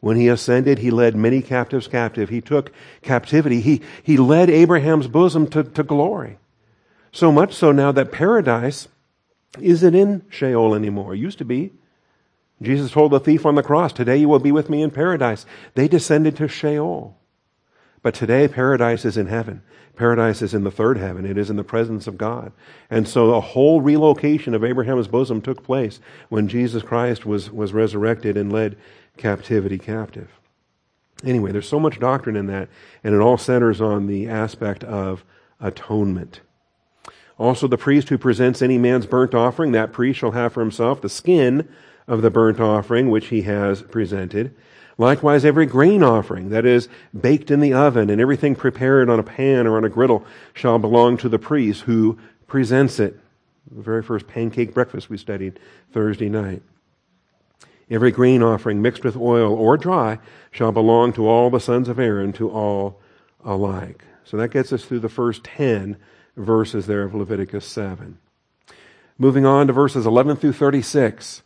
When 0.00 0.16
he 0.16 0.28
ascended, 0.28 0.78
he 0.78 0.90
led 0.90 1.16
many 1.16 1.42
captives 1.42 1.88
captive. 1.88 2.28
He 2.28 2.40
took 2.40 2.72
captivity. 3.02 3.60
He, 3.60 3.82
he 4.02 4.16
led 4.16 4.48
Abraham's 4.48 5.08
bosom 5.08 5.48
to, 5.48 5.64
to 5.64 5.82
glory. 5.82 6.38
So 7.10 7.32
much 7.32 7.54
so 7.54 7.72
now 7.72 7.90
that 7.92 8.12
paradise 8.12 8.86
isn't 9.60 9.94
in 9.94 10.24
Sheol 10.30 10.74
anymore. 10.74 11.14
It 11.14 11.18
used 11.18 11.38
to 11.38 11.44
be. 11.44 11.72
Jesus 12.62 12.92
told 12.92 13.12
the 13.12 13.20
thief 13.20 13.44
on 13.44 13.56
the 13.56 13.62
cross, 13.62 13.92
Today 13.92 14.16
you 14.16 14.28
will 14.28 14.38
be 14.38 14.52
with 14.52 14.70
me 14.70 14.82
in 14.82 14.90
paradise. 14.90 15.46
They 15.74 15.88
descended 15.88 16.36
to 16.36 16.48
Sheol. 16.48 17.17
But 18.02 18.14
today, 18.14 18.48
paradise 18.48 19.04
is 19.04 19.16
in 19.16 19.26
heaven. 19.26 19.62
Paradise 19.96 20.42
is 20.42 20.54
in 20.54 20.62
the 20.62 20.70
third 20.70 20.98
heaven. 20.98 21.26
It 21.26 21.36
is 21.36 21.50
in 21.50 21.56
the 21.56 21.64
presence 21.64 22.06
of 22.06 22.16
God. 22.16 22.52
And 22.88 23.08
so 23.08 23.34
a 23.34 23.40
whole 23.40 23.80
relocation 23.80 24.54
of 24.54 24.62
Abraham's 24.62 25.08
bosom 25.08 25.40
took 25.40 25.64
place 25.64 26.00
when 26.28 26.46
Jesus 26.46 26.82
Christ 26.82 27.26
was, 27.26 27.50
was 27.50 27.72
resurrected 27.72 28.36
and 28.36 28.52
led 28.52 28.76
captivity 29.16 29.78
captive. 29.78 30.28
Anyway, 31.24 31.50
there's 31.50 31.68
so 31.68 31.80
much 31.80 31.98
doctrine 31.98 32.36
in 32.36 32.46
that, 32.46 32.68
and 33.02 33.14
it 33.14 33.20
all 33.20 33.36
centers 33.36 33.80
on 33.80 34.06
the 34.06 34.28
aspect 34.28 34.84
of 34.84 35.24
atonement. 35.60 36.40
Also, 37.38 37.66
the 37.66 37.78
priest 37.78 38.08
who 38.08 38.18
presents 38.18 38.62
any 38.62 38.78
man's 38.78 39.06
burnt 39.06 39.34
offering, 39.34 39.72
that 39.72 39.92
priest 39.92 40.20
shall 40.20 40.30
have 40.30 40.52
for 40.52 40.60
himself 40.60 41.00
the 41.00 41.08
skin 41.08 41.68
of 42.06 42.22
the 42.22 42.30
burnt 42.30 42.60
offering 42.60 43.10
which 43.10 43.28
he 43.28 43.42
has 43.42 43.82
presented 43.82 44.54
Likewise, 44.98 45.44
every 45.44 45.64
grain 45.64 46.02
offering 46.02 46.50
that 46.50 46.66
is 46.66 46.88
baked 47.18 47.52
in 47.52 47.60
the 47.60 47.72
oven 47.72 48.10
and 48.10 48.20
everything 48.20 48.56
prepared 48.56 49.08
on 49.08 49.20
a 49.20 49.22
pan 49.22 49.66
or 49.66 49.76
on 49.76 49.84
a 49.84 49.88
griddle 49.88 50.26
shall 50.52 50.78
belong 50.80 51.16
to 51.16 51.28
the 51.28 51.38
priest 51.38 51.82
who 51.82 52.18
presents 52.48 52.98
it. 52.98 53.18
The 53.70 53.82
very 53.82 54.02
first 54.02 54.26
pancake 54.26 54.74
breakfast 54.74 55.08
we 55.08 55.16
studied 55.16 55.60
Thursday 55.92 56.28
night. 56.28 56.62
Every 57.88 58.10
grain 58.10 58.42
offering 58.42 58.82
mixed 58.82 59.04
with 59.04 59.16
oil 59.16 59.54
or 59.54 59.76
dry 59.76 60.18
shall 60.50 60.72
belong 60.72 61.12
to 61.14 61.28
all 61.28 61.48
the 61.48 61.60
sons 61.60 61.88
of 61.88 61.98
Aaron, 61.98 62.32
to 62.34 62.50
all 62.50 63.00
alike. 63.44 64.04
So 64.24 64.36
that 64.36 64.50
gets 64.50 64.72
us 64.72 64.84
through 64.84 65.00
the 65.00 65.08
first 65.08 65.44
10 65.44 65.96
verses 66.36 66.86
there 66.86 67.04
of 67.04 67.14
Leviticus 67.14 67.64
7. 67.64 68.18
Moving 69.16 69.46
on 69.46 69.68
to 69.68 69.72
verses 69.72 70.06
11 70.06 70.36
through 70.36 70.52
36. 70.52 71.42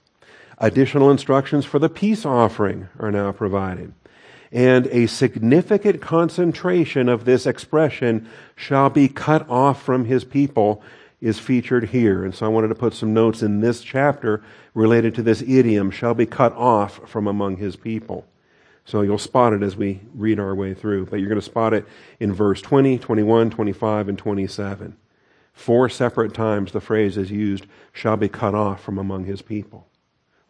Additional 0.62 1.10
instructions 1.10 1.64
for 1.64 1.80
the 1.80 1.88
peace 1.88 2.24
offering 2.24 2.88
are 3.00 3.10
now 3.10 3.32
provided. 3.32 3.92
And 4.52 4.86
a 4.86 5.08
significant 5.08 6.00
concentration 6.00 7.08
of 7.08 7.24
this 7.24 7.46
expression 7.46 8.28
shall 8.54 8.88
be 8.88 9.08
cut 9.08 9.48
off 9.50 9.82
from 9.82 10.04
his 10.04 10.22
people 10.22 10.80
is 11.20 11.40
featured 11.40 11.88
here. 11.88 12.24
And 12.24 12.32
so 12.32 12.46
I 12.46 12.48
wanted 12.48 12.68
to 12.68 12.76
put 12.76 12.94
some 12.94 13.12
notes 13.12 13.42
in 13.42 13.60
this 13.60 13.82
chapter 13.82 14.44
related 14.72 15.16
to 15.16 15.22
this 15.22 15.42
idiom, 15.42 15.90
shall 15.90 16.14
be 16.14 16.26
cut 16.26 16.52
off 16.52 17.08
from 17.10 17.26
among 17.26 17.56
his 17.56 17.74
people. 17.74 18.24
So 18.84 19.00
you'll 19.00 19.18
spot 19.18 19.52
it 19.52 19.64
as 19.64 19.74
we 19.74 20.00
read 20.14 20.38
our 20.38 20.54
way 20.54 20.74
through. 20.74 21.06
But 21.06 21.18
you're 21.18 21.28
going 21.28 21.40
to 21.40 21.44
spot 21.44 21.74
it 21.74 21.88
in 22.20 22.32
verse 22.32 22.62
20, 22.62 22.98
21, 22.98 23.50
25, 23.50 24.08
and 24.08 24.18
27. 24.18 24.96
Four 25.54 25.88
separate 25.88 26.34
times 26.34 26.70
the 26.70 26.80
phrase 26.80 27.16
is 27.16 27.32
used, 27.32 27.66
shall 27.92 28.16
be 28.16 28.28
cut 28.28 28.54
off 28.54 28.80
from 28.80 28.98
among 28.98 29.24
his 29.24 29.42
people. 29.42 29.88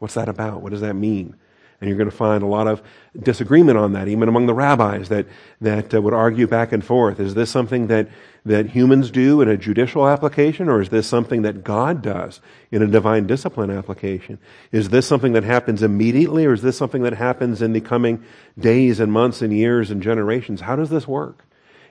What's 0.03 0.15
that 0.15 0.29
about? 0.29 0.63
What 0.63 0.73
does 0.73 0.81
that 0.81 0.95
mean? 0.95 1.37
And 1.81 1.89
you're 1.89 1.97
going 1.97 2.11
to 2.11 2.17
find 2.17 2.43
a 2.43 2.47
lot 2.47 2.67
of 2.67 2.83
disagreement 3.17 3.79
on 3.79 3.93
that, 3.93 4.09
even 4.09 4.29
among 4.29 4.47
the 4.47 4.53
rabbis 4.53 5.11
that, 5.11 5.27
that 5.61 5.95
uh, 5.95 6.03
would 6.03 6.13
argue 6.13 6.49
back 6.49 6.73
and 6.73 6.85
forth. 6.85 7.21
Is 7.21 7.35
this 7.35 7.51
something 7.51 7.87
that, 7.87 8.09
that 8.45 8.71
humans 8.71 9.13
do 9.13 9.41
in 9.41 9.49
a 9.49 9.57
judicial 9.57 10.09
application, 10.09 10.69
or 10.69 10.81
is 10.81 10.89
this 10.89 11.07
something 11.07 11.43
that 11.43 11.63
God 11.63 12.03
does 12.03 12.41
in 12.73 12.83
a 12.83 12.89
divine 12.89 13.29
discipline 13.29 13.71
application? 13.71 14.41
Is 14.73 14.89
this 14.89 15.07
something 15.07 15.35
that 15.35 15.45
happens 15.45 15.85
immediately, 15.85 16.47
or 16.47 16.53
is 16.53 16.63
this 16.63 16.77
something 16.77 17.05
that 17.05 17.15
happens 17.15 17.63
in 17.63 17.73
the 17.73 17.81
coming 17.81 18.25
days 18.59 18.99
and 18.99 19.13
months 19.13 19.41
and 19.41 19.53
years 19.57 19.93
and 19.93 20.03
generations? 20.03 20.63
How 20.63 20.75
does 20.75 20.91
this 20.91 21.07
work? 21.07 21.45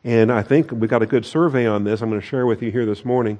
And 0.03 0.33
I 0.33 0.43
think 0.43 0.73
we 0.73 0.89
got 0.89 1.01
a 1.01 1.05
good 1.05 1.25
survey 1.25 1.65
on 1.65 1.85
this. 1.85 2.01
I'm 2.01 2.09
going 2.09 2.19
to 2.19 2.27
share 2.27 2.45
with 2.45 2.61
you 2.61 2.71
here 2.71 2.85
this 2.85 3.05
morning 3.05 3.39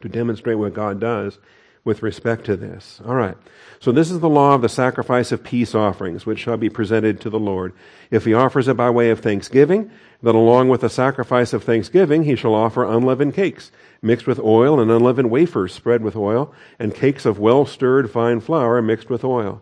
to 0.00 0.08
demonstrate 0.08 0.58
what 0.58 0.74
God 0.74 0.98
does 0.98 1.38
with 1.84 2.02
respect 2.02 2.46
to 2.46 2.56
this. 2.56 3.00
All 3.06 3.14
right. 3.14 3.36
So 3.78 3.92
this 3.92 4.10
is 4.10 4.20
the 4.20 4.28
law 4.28 4.54
of 4.54 4.62
the 4.62 4.68
sacrifice 4.68 5.32
of 5.32 5.44
peace 5.44 5.74
offerings, 5.74 6.24
which 6.24 6.38
shall 6.38 6.56
be 6.56 6.70
presented 6.70 7.20
to 7.20 7.30
the 7.30 7.38
Lord. 7.38 7.74
If 8.10 8.24
he 8.24 8.32
offers 8.32 8.68
it 8.68 8.76
by 8.76 8.88
way 8.88 9.10
of 9.10 9.20
thanksgiving, 9.20 9.90
then 10.22 10.34
along 10.34 10.70
with 10.70 10.80
the 10.80 10.88
sacrifice 10.88 11.52
of 11.52 11.62
thanksgiving, 11.62 12.24
he 12.24 12.36
shall 12.36 12.54
offer 12.54 12.84
unleavened 12.84 13.34
cakes, 13.34 13.70
mixed 14.00 14.26
with 14.26 14.38
oil, 14.38 14.80
and 14.80 14.90
unleavened 14.90 15.30
wafers 15.30 15.74
spread 15.74 16.02
with 16.02 16.16
oil, 16.16 16.54
and 16.78 16.94
cakes 16.94 17.26
of 17.26 17.38
well 17.38 17.66
stirred 17.66 18.10
fine 18.10 18.40
flour 18.40 18.80
mixed 18.80 19.10
with 19.10 19.22
oil. 19.22 19.60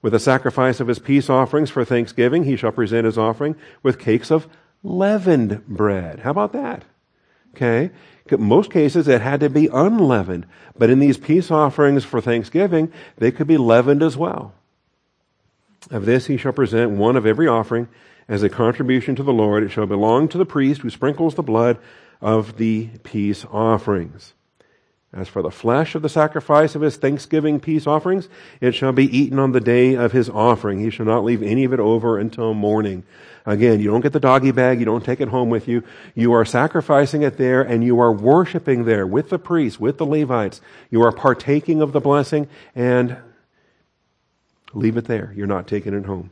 With 0.00 0.14
the 0.14 0.18
sacrifice 0.18 0.80
of 0.80 0.88
his 0.88 0.98
peace 0.98 1.28
offerings 1.28 1.70
for 1.70 1.84
thanksgiving, 1.84 2.44
he 2.44 2.56
shall 2.56 2.72
present 2.72 3.04
his 3.04 3.18
offering 3.18 3.56
with 3.82 3.98
cakes 3.98 4.30
of 4.30 4.48
leavened 4.82 5.66
bread. 5.66 6.20
How 6.20 6.30
about 6.30 6.52
that? 6.52 6.84
Okay. 7.54 7.90
Most 8.30 8.70
cases 8.70 9.06
it 9.06 9.20
had 9.20 9.40
to 9.40 9.50
be 9.50 9.68
unleavened, 9.68 10.46
but 10.76 10.90
in 10.90 10.98
these 10.98 11.18
peace 11.18 11.50
offerings 11.50 12.04
for 12.04 12.20
thanksgiving, 12.20 12.92
they 13.18 13.30
could 13.30 13.46
be 13.46 13.58
leavened 13.58 14.02
as 14.02 14.16
well. 14.16 14.54
Of 15.90 16.06
this 16.06 16.26
he 16.26 16.36
shall 16.36 16.52
present 16.52 16.92
one 16.92 17.16
of 17.16 17.26
every 17.26 17.46
offering 17.46 17.88
as 18.26 18.42
a 18.42 18.48
contribution 18.48 19.14
to 19.16 19.22
the 19.22 19.32
Lord. 19.32 19.62
It 19.62 19.68
shall 19.68 19.86
belong 19.86 20.28
to 20.28 20.38
the 20.38 20.46
priest 20.46 20.80
who 20.80 20.90
sprinkles 20.90 21.34
the 21.34 21.42
blood 21.42 21.78
of 22.20 22.56
the 22.56 22.88
peace 23.02 23.44
offerings. 23.52 24.32
As 25.12 25.28
for 25.28 25.42
the 25.42 25.50
flesh 25.50 25.94
of 25.94 26.02
the 26.02 26.08
sacrifice 26.08 26.74
of 26.74 26.80
his 26.80 26.96
thanksgiving 26.96 27.60
peace 27.60 27.86
offerings, 27.86 28.28
it 28.60 28.72
shall 28.72 28.92
be 28.92 29.16
eaten 29.16 29.38
on 29.38 29.52
the 29.52 29.60
day 29.60 29.94
of 29.94 30.12
his 30.12 30.28
offering. 30.28 30.80
He 30.80 30.90
shall 30.90 31.06
not 31.06 31.24
leave 31.24 31.42
any 31.42 31.64
of 31.64 31.72
it 31.72 31.78
over 31.78 32.18
until 32.18 32.54
morning. 32.54 33.04
Again, 33.46 33.80
you 33.80 33.90
don't 33.90 34.00
get 34.00 34.14
the 34.14 34.20
doggy 34.20 34.52
bag, 34.52 34.78
you 34.78 34.86
don't 34.86 35.04
take 35.04 35.20
it 35.20 35.28
home 35.28 35.50
with 35.50 35.68
you. 35.68 35.82
You 36.14 36.32
are 36.32 36.46
sacrificing 36.46 37.22
it 37.22 37.36
there 37.36 37.60
and 37.60 37.84
you 37.84 38.00
are 38.00 38.12
worshiping 38.12 38.84
there 38.84 39.06
with 39.06 39.28
the 39.28 39.38
priests, 39.38 39.78
with 39.78 39.98
the 39.98 40.06
Levites. 40.06 40.62
You 40.90 41.02
are 41.02 41.12
partaking 41.12 41.82
of 41.82 41.92
the 41.92 42.00
blessing 42.00 42.48
and 42.74 43.18
leave 44.72 44.96
it 44.96 45.04
there. 45.04 45.32
You're 45.36 45.46
not 45.46 45.66
taking 45.66 45.92
it 45.92 46.06
home. 46.06 46.30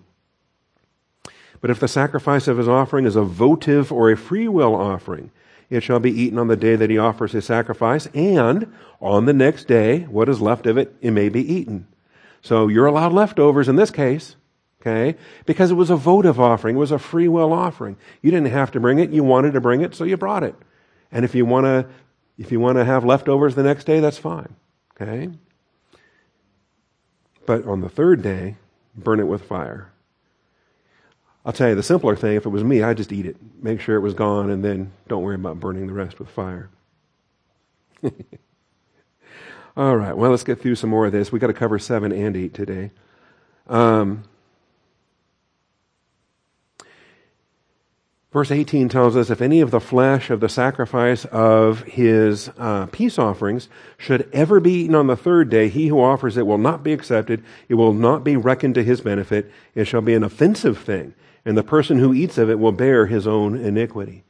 But 1.61 1.71
if 1.71 1.79
the 1.79 1.89
sacrifice 1.89 2.49
of 2.49 2.59
his 2.59 2.69
offering 2.69 3.05
is 3.05 3.15
a 3.15 3.23
votive 3.23 3.93
or 3.93 4.11
a 4.11 4.17
free 4.17 4.49
will 4.49 4.75
offering, 4.75 5.31
it 5.71 5.83
shall 5.83 6.01
be 6.01 6.11
eaten 6.11 6.39
on 6.39 6.49
the 6.49 6.57
day 6.57 6.77
that 6.77 6.91
he 6.91 6.99
offers 6.99 7.33
his 7.33 7.47
sacrifice, 7.47 8.07
and 8.13 8.75
on 9.01 9.25
the 9.25 9.33
next 9.33 9.69
day, 9.69 10.01
what 10.01 10.29
is 10.29 10.41
left 10.41 10.67
of 10.67 10.77
it, 10.77 10.95
it 11.01 11.13
may 11.13 11.29
be 11.31 11.41
eaten. 11.41 11.87
So 12.43 12.69
you're 12.69 12.87
allowed 12.87 13.13
leftovers 13.13 13.69
in 13.69 13.77
this 13.77 13.91
case, 13.91 14.37
okay? 14.83 15.17
Because 15.47 15.71
it 15.71 15.75
was 15.75 15.91
a 15.91 15.97
votive 15.97 16.39
offering, 16.41 16.77
it 16.77 16.81
was 16.81 16.93
a 16.93 16.99
free 16.99 17.29
will 17.29 17.53
offering. 17.53 17.97
You 18.21 18.31
didn't 18.31 18.51
have 18.51 18.73
to 18.73 18.81
bring 18.81 18.99
it, 18.99 19.11
you 19.11 19.25
wanted 19.25 19.53
to 19.55 19.61
bring 19.61 19.81
it, 19.81 19.95
so 19.95 20.05
you 20.05 20.17
brought 20.17 20.43
it. 20.43 20.55
And 21.11 21.25
if 21.25 21.35
you 21.35 21.47
want 21.47 21.65
to 21.65 21.87
if 22.39 22.51
you 22.51 22.59
want 22.61 22.79
to 22.79 22.85
have 22.85 23.05
leftovers 23.05 23.55
the 23.55 23.63
next 23.63 23.85
day, 23.85 24.01
that's 24.01 24.19
fine. 24.19 24.57
Okay? 25.01 25.31
But 27.47 27.67
on 27.67 27.81
the 27.83 27.89
third 27.89 28.23
day, 28.23 28.57
burn 28.97 29.21
it 29.21 29.27
with 29.27 29.43
fire. 29.43 29.93
I'll 31.45 31.53
tell 31.53 31.69
you 31.69 31.75
the 31.75 31.83
simpler 31.83 32.17
thing, 32.17 32.37
if 32.37 32.47
it 32.47 32.51
was 32.51 32.65
me, 32.65 32.83
I'd 32.83 32.97
just 32.97 33.13
eat 33.13 33.27
it. 33.27 33.37
Make 33.63 33.81
sure 33.81 33.97
it 33.97 34.01
was 34.01 34.15
gone 34.15 34.51
and 34.51 34.65
then 34.65 34.93
don't 35.09 35.23
worry 35.23 35.35
about 35.35 35.61
burning 35.61 35.89
the 35.89 35.93
rest 35.93 36.19
with 36.19 36.31
fire. 36.31 36.71
All 39.77 39.97
right, 39.97 40.17
well, 40.17 40.31
let's 40.31 40.45
get 40.45 40.61
through 40.61 40.77
some 40.77 40.91
more 40.91 41.07
of 41.07 41.13
this. 41.13 41.33
We've 41.33 41.41
got 41.41 41.47
to 41.49 41.55
cover 41.55 41.79
7 41.79 42.13
and 42.13 42.37
8 42.37 42.55
today. 42.55 42.91
Um, 43.69 44.25
verse 48.33 48.51
18 48.51 48.89
tells 48.89 49.17
us 49.17 49.31
if 49.31 49.41
any 49.41 49.61
of 49.61 49.71
the 49.71 49.81
flesh 49.81 50.31
of 50.31 50.41
the 50.41 50.49
sacrifice 50.49 51.25
of 51.27 51.83
his 51.83 52.51
uh, 52.59 52.87
peace 52.87 53.19
offerings 53.19 53.69
should 53.99 54.29
ever 54.33 54.61
be 54.61 54.73
eaten 54.73 54.95
on 54.95 55.07
the 55.07 55.17
third 55.17 55.51
day, 55.51 55.69
he 55.69 55.89
who 55.89 56.01
offers 56.01 56.37
it 56.37 56.47
will 56.47 56.59
not 56.59 56.83
be 56.83 56.93
accepted. 56.93 57.45
It 57.69 57.75
will 57.75 57.93
not 57.93 58.25
be 58.25 58.37
reckoned 58.37 58.75
to 58.77 58.85
his 58.85 59.01
benefit. 59.01 59.51
It 59.75 59.85
shall 59.85 60.01
be 60.01 60.15
an 60.15 60.25
offensive 60.25 60.79
thing 60.79 61.15
and 61.45 61.57
the 61.57 61.63
person 61.63 61.99
who 61.99 62.15
eats 62.15 62.39
of 62.39 62.51
it 62.51 62.59
will 62.59 62.73
bear 62.73 63.07
his 63.07 63.27
own 63.27 63.57
iniquity. 63.57 64.25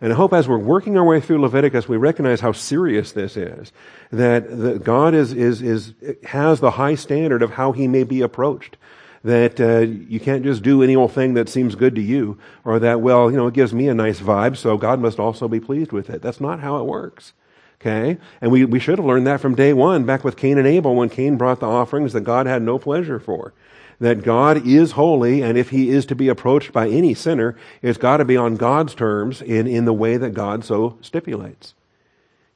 And 0.00 0.12
I 0.12 0.16
hope 0.16 0.32
as 0.32 0.46
we're 0.46 0.58
working 0.58 0.96
our 0.96 1.04
way 1.04 1.20
through 1.20 1.40
Leviticus, 1.40 1.88
we 1.88 1.96
recognize 1.96 2.40
how 2.40 2.52
serious 2.52 3.12
this 3.12 3.36
is. 3.36 3.72
That, 4.12 4.82
God 4.84 5.14
is, 5.14 5.32
is, 5.32 5.60
is, 5.60 5.94
has 6.24 6.60
the 6.60 6.72
high 6.72 6.94
standard 6.94 7.42
of 7.42 7.50
how 7.50 7.72
he 7.72 7.88
may 7.88 8.04
be 8.04 8.20
approached. 8.20 8.76
That 9.24 9.60
uh, 9.60 9.80
you 9.80 10.20
can't 10.20 10.44
just 10.44 10.62
do 10.62 10.82
any 10.82 10.94
old 10.94 11.12
thing 11.12 11.34
that 11.34 11.48
seems 11.48 11.74
good 11.74 11.94
to 11.96 12.00
you, 12.00 12.38
or 12.64 12.78
that, 12.78 13.00
well, 13.00 13.30
you 13.30 13.36
know, 13.36 13.48
it 13.48 13.54
gives 13.54 13.74
me 13.74 13.88
a 13.88 13.94
nice 13.94 14.20
vibe, 14.20 14.56
so 14.56 14.76
God 14.76 15.00
must 15.00 15.18
also 15.18 15.48
be 15.48 15.60
pleased 15.60 15.92
with 15.92 16.08
it. 16.08 16.22
That's 16.22 16.40
not 16.40 16.60
how 16.60 16.78
it 16.78 16.86
works. 16.86 17.32
Okay? 17.80 18.18
And 18.40 18.50
we, 18.52 18.64
we 18.64 18.78
should 18.78 18.98
have 18.98 19.06
learned 19.06 19.26
that 19.26 19.40
from 19.40 19.54
day 19.54 19.72
one, 19.72 20.04
back 20.04 20.24
with 20.24 20.36
Cain 20.36 20.58
and 20.58 20.66
Abel, 20.66 20.94
when 20.94 21.08
Cain 21.08 21.36
brought 21.36 21.60
the 21.60 21.66
offerings 21.66 22.12
that 22.12 22.20
God 22.22 22.46
had 22.46 22.62
no 22.62 22.78
pleasure 22.78 23.18
for 23.18 23.52
that 24.00 24.22
God 24.22 24.66
is 24.66 24.92
holy, 24.92 25.42
and 25.42 25.58
if 25.58 25.70
he 25.70 25.90
is 25.90 26.06
to 26.06 26.14
be 26.14 26.28
approached 26.28 26.72
by 26.72 26.88
any 26.88 27.14
sinner, 27.14 27.56
it's 27.82 27.98
got 27.98 28.18
to 28.18 28.24
be 28.24 28.36
on 28.36 28.56
God's 28.56 28.94
terms 28.94 29.42
in, 29.42 29.66
in 29.66 29.84
the 29.84 29.92
way 29.92 30.16
that 30.16 30.34
God 30.34 30.64
so 30.64 30.98
stipulates. 31.00 31.74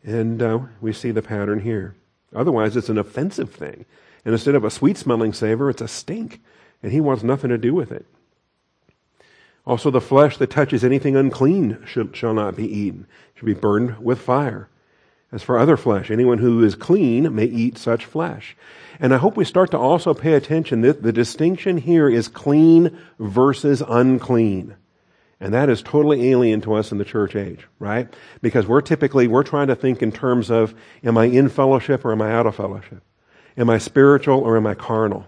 And 0.04 0.40
uh, 0.42 0.60
we 0.80 0.92
see 0.92 1.10
the 1.10 1.22
pattern 1.22 1.60
here. 1.60 1.94
Otherwise, 2.34 2.76
it's 2.76 2.88
an 2.88 2.98
offensive 2.98 3.52
thing. 3.52 3.84
And 4.24 4.32
instead 4.32 4.54
of 4.54 4.64
a 4.64 4.70
sweet 4.70 4.96
smelling 4.96 5.32
savor, 5.32 5.68
it's 5.68 5.82
a 5.82 5.88
stink. 5.88 6.40
And 6.82 6.92
he 6.92 7.00
wants 7.00 7.22
nothing 7.22 7.50
to 7.50 7.58
do 7.58 7.74
with 7.74 7.92
it. 7.92 8.06
Also, 9.64 9.90
the 9.90 10.00
flesh 10.00 10.38
that 10.38 10.50
touches 10.50 10.82
anything 10.82 11.14
unclean 11.14 11.78
shall 11.86 12.34
not 12.34 12.56
be 12.56 12.66
eaten, 12.66 13.06
should 13.34 13.46
be 13.46 13.54
burned 13.54 13.98
with 13.98 14.20
fire. 14.20 14.68
As 15.30 15.42
for 15.42 15.58
other 15.58 15.76
flesh, 15.76 16.10
anyone 16.10 16.38
who 16.38 16.62
is 16.62 16.74
clean 16.74 17.34
may 17.34 17.44
eat 17.44 17.78
such 17.78 18.04
flesh. 18.04 18.56
And 19.00 19.14
I 19.14 19.18
hope 19.18 19.36
we 19.36 19.44
start 19.44 19.70
to 19.70 19.78
also 19.78 20.12
pay 20.12 20.34
attention 20.34 20.82
that 20.82 21.02
the 21.02 21.12
distinction 21.12 21.78
here 21.78 22.08
is 22.08 22.28
clean 22.28 22.98
versus 23.18 23.82
unclean. 23.88 24.76
And 25.40 25.54
that 25.54 25.70
is 25.70 25.80
totally 25.80 26.30
alien 26.30 26.60
to 26.62 26.74
us 26.74 26.92
in 26.92 26.98
the 26.98 27.04
church 27.04 27.34
age, 27.34 27.66
right? 27.78 28.12
Because 28.42 28.66
we're 28.66 28.82
typically, 28.82 29.26
we're 29.26 29.42
trying 29.42 29.68
to 29.68 29.74
think 29.74 30.02
in 30.02 30.12
terms 30.12 30.50
of, 30.50 30.74
am 31.02 31.16
I 31.16 31.24
in 31.24 31.48
fellowship 31.48 32.04
or 32.04 32.12
am 32.12 32.20
I 32.20 32.32
out 32.32 32.46
of 32.46 32.54
fellowship? 32.54 33.02
Am 33.56 33.70
I 33.70 33.78
spiritual 33.78 34.40
or 34.40 34.56
am 34.56 34.66
I 34.66 34.74
carnal? 34.74 35.26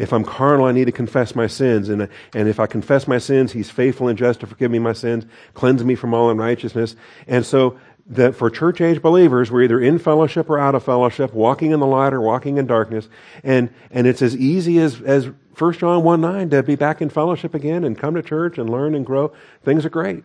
If 0.00 0.14
I'm 0.14 0.24
carnal, 0.24 0.64
I 0.64 0.72
need 0.72 0.86
to 0.86 0.92
confess 0.92 1.34
my 1.34 1.46
sins. 1.46 1.90
And, 1.90 2.08
and 2.34 2.48
if 2.48 2.58
I 2.58 2.66
confess 2.66 3.06
my 3.06 3.18
sins, 3.18 3.52
He's 3.52 3.68
faithful 3.68 4.08
and 4.08 4.16
just 4.16 4.40
to 4.40 4.46
forgive 4.46 4.70
me 4.70 4.78
my 4.78 4.94
sins, 4.94 5.26
cleanse 5.52 5.84
me 5.84 5.94
from 5.94 6.14
all 6.14 6.30
unrighteousness. 6.30 6.96
And 7.26 7.44
so 7.44 7.78
that 8.06 8.34
for 8.34 8.48
church 8.48 8.80
age 8.80 9.02
believers, 9.02 9.50
we're 9.50 9.64
either 9.64 9.78
in 9.78 9.98
fellowship 9.98 10.48
or 10.48 10.58
out 10.58 10.74
of 10.74 10.84
fellowship, 10.84 11.34
walking 11.34 11.72
in 11.72 11.80
the 11.80 11.86
light 11.86 12.14
or 12.14 12.20
walking 12.22 12.56
in 12.56 12.66
darkness. 12.66 13.10
And, 13.44 13.68
and 13.90 14.06
it's 14.06 14.22
as 14.22 14.34
easy 14.34 14.78
as, 14.78 15.02
as 15.02 15.28
1 15.58 15.72
John 15.74 16.02
1 16.02 16.20
9 16.22 16.48
to 16.48 16.62
be 16.62 16.76
back 16.76 17.02
in 17.02 17.10
fellowship 17.10 17.52
again 17.52 17.84
and 17.84 17.98
come 17.98 18.14
to 18.14 18.22
church 18.22 18.56
and 18.56 18.70
learn 18.70 18.94
and 18.94 19.04
grow. 19.04 19.32
Things 19.62 19.84
are 19.84 19.90
great. 19.90 20.24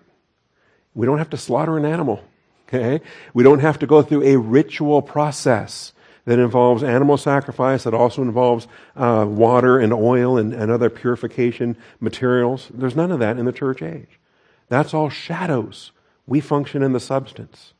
We 0.93 1.05
don't 1.05 1.17
have 1.17 1.31
to 1.31 1.37
slaughter 1.37 1.75
an 1.77 1.83
animal. 1.83 2.23
Okay? 2.69 3.01
We 3.33 3.43
don't 3.43 3.59
have 3.59 3.79
to 3.79 3.87
go 3.87 4.01
through 4.01 4.23
a 4.23 4.37
ritual 4.37 5.01
process 5.01 5.91
that 6.25 6.39
involves 6.39 6.83
animal 6.83 7.17
sacrifice, 7.17 7.83
that 7.83 7.93
also 7.93 8.21
involves 8.21 8.67
uh, 8.95 9.25
water 9.27 9.79
and 9.79 9.93
oil 9.93 10.37
and, 10.37 10.53
and 10.53 10.71
other 10.71 10.89
purification 10.89 11.77
materials. 11.99 12.69
There's 12.73 12.95
none 12.95 13.11
of 13.11 13.19
that 13.19 13.37
in 13.37 13.45
the 13.45 13.51
church 13.51 13.81
age. 13.81 14.19
That's 14.67 14.93
all 14.93 15.09
shadows. 15.09 15.91
We 16.25 16.39
function 16.39 16.81
in 16.81 16.93
the 16.93 16.99
substance. 16.99 17.73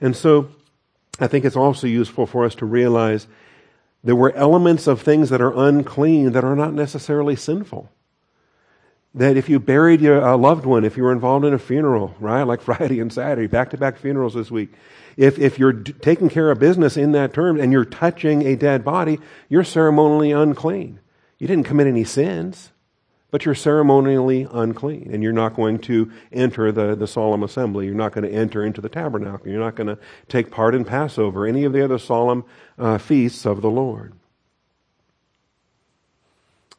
And 0.00 0.14
so 0.14 0.50
I 1.18 1.26
think 1.26 1.44
it's 1.44 1.56
also 1.56 1.86
useful 1.86 2.26
for 2.26 2.44
us 2.44 2.54
to 2.56 2.66
realize 2.66 3.26
there 4.04 4.16
were 4.16 4.32
elements 4.34 4.86
of 4.86 5.00
things 5.00 5.30
that 5.30 5.40
are 5.40 5.52
unclean 5.54 6.32
that 6.32 6.44
are 6.44 6.56
not 6.56 6.72
necessarily 6.72 7.36
sinful. 7.36 7.90
That 9.14 9.36
if 9.36 9.48
you 9.48 9.58
buried 9.58 10.00
your 10.00 10.22
uh, 10.22 10.36
loved 10.36 10.64
one, 10.64 10.84
if 10.84 10.96
you 10.96 11.02
were 11.02 11.12
involved 11.12 11.44
in 11.44 11.52
a 11.52 11.58
funeral, 11.58 12.14
right, 12.20 12.42
like 12.42 12.60
Friday 12.62 13.00
and 13.00 13.12
Saturday, 13.12 13.46
back 13.46 13.70
to 13.70 13.76
back 13.76 13.98
funerals 13.98 14.34
this 14.34 14.50
week, 14.50 14.72
if, 15.16 15.38
if 15.38 15.58
you're 15.58 15.72
taking 15.72 16.28
care 16.28 16.50
of 16.50 16.58
business 16.58 16.96
in 16.96 17.12
that 17.12 17.32
term 17.34 17.60
and 17.60 17.72
you're 17.72 17.84
touching 17.84 18.46
a 18.46 18.56
dead 18.56 18.84
body, 18.84 19.18
you're 19.48 19.64
ceremonially 19.64 20.32
unclean. 20.32 21.00
You 21.38 21.46
didn't 21.46 21.64
commit 21.64 21.86
any 21.86 22.04
sins 22.04 22.70
but 23.30 23.44
you're 23.44 23.54
ceremonially 23.54 24.46
unclean 24.50 25.10
and 25.12 25.22
you're 25.22 25.32
not 25.32 25.54
going 25.54 25.78
to 25.78 26.10
enter 26.32 26.72
the, 26.72 26.94
the 26.94 27.06
solemn 27.06 27.42
assembly. 27.42 27.86
You're 27.86 27.94
not 27.94 28.12
going 28.12 28.28
to 28.28 28.34
enter 28.34 28.64
into 28.64 28.80
the 28.80 28.88
tabernacle. 28.88 29.48
You're 29.48 29.60
not 29.60 29.76
going 29.76 29.86
to 29.86 29.98
take 30.28 30.50
part 30.50 30.74
in 30.74 30.84
Passover, 30.84 31.46
any 31.46 31.64
of 31.64 31.72
the 31.72 31.84
other 31.84 31.98
solemn 31.98 32.44
uh, 32.78 32.98
feasts 32.98 33.46
of 33.46 33.62
the 33.62 33.70
Lord. 33.70 34.14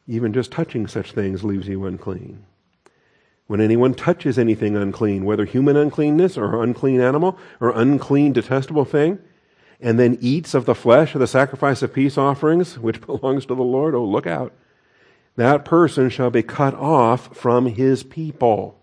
Even 0.06 0.32
just 0.32 0.50
touching 0.50 0.86
such 0.86 1.12
things 1.12 1.44
leaves 1.44 1.68
you 1.68 1.86
unclean. 1.86 2.44
When 3.52 3.60
anyone 3.60 3.92
touches 3.92 4.38
anything 4.38 4.76
unclean, 4.76 5.26
whether 5.26 5.44
human 5.44 5.76
uncleanness 5.76 6.38
or 6.38 6.62
unclean 6.62 7.02
animal 7.02 7.38
or 7.60 7.78
unclean 7.78 8.32
detestable 8.32 8.86
thing, 8.86 9.18
and 9.78 9.98
then 9.98 10.16
eats 10.22 10.54
of 10.54 10.64
the 10.64 10.74
flesh 10.74 11.14
of 11.14 11.20
the 11.20 11.26
sacrifice 11.26 11.82
of 11.82 11.92
peace 11.92 12.16
offerings, 12.16 12.78
which 12.78 13.02
belongs 13.02 13.44
to 13.44 13.54
the 13.54 13.62
Lord, 13.62 13.94
oh, 13.94 14.06
look 14.06 14.26
out. 14.26 14.54
That 15.36 15.66
person 15.66 16.08
shall 16.08 16.30
be 16.30 16.42
cut 16.42 16.72
off 16.72 17.36
from 17.36 17.66
his 17.66 18.02
people. 18.02 18.80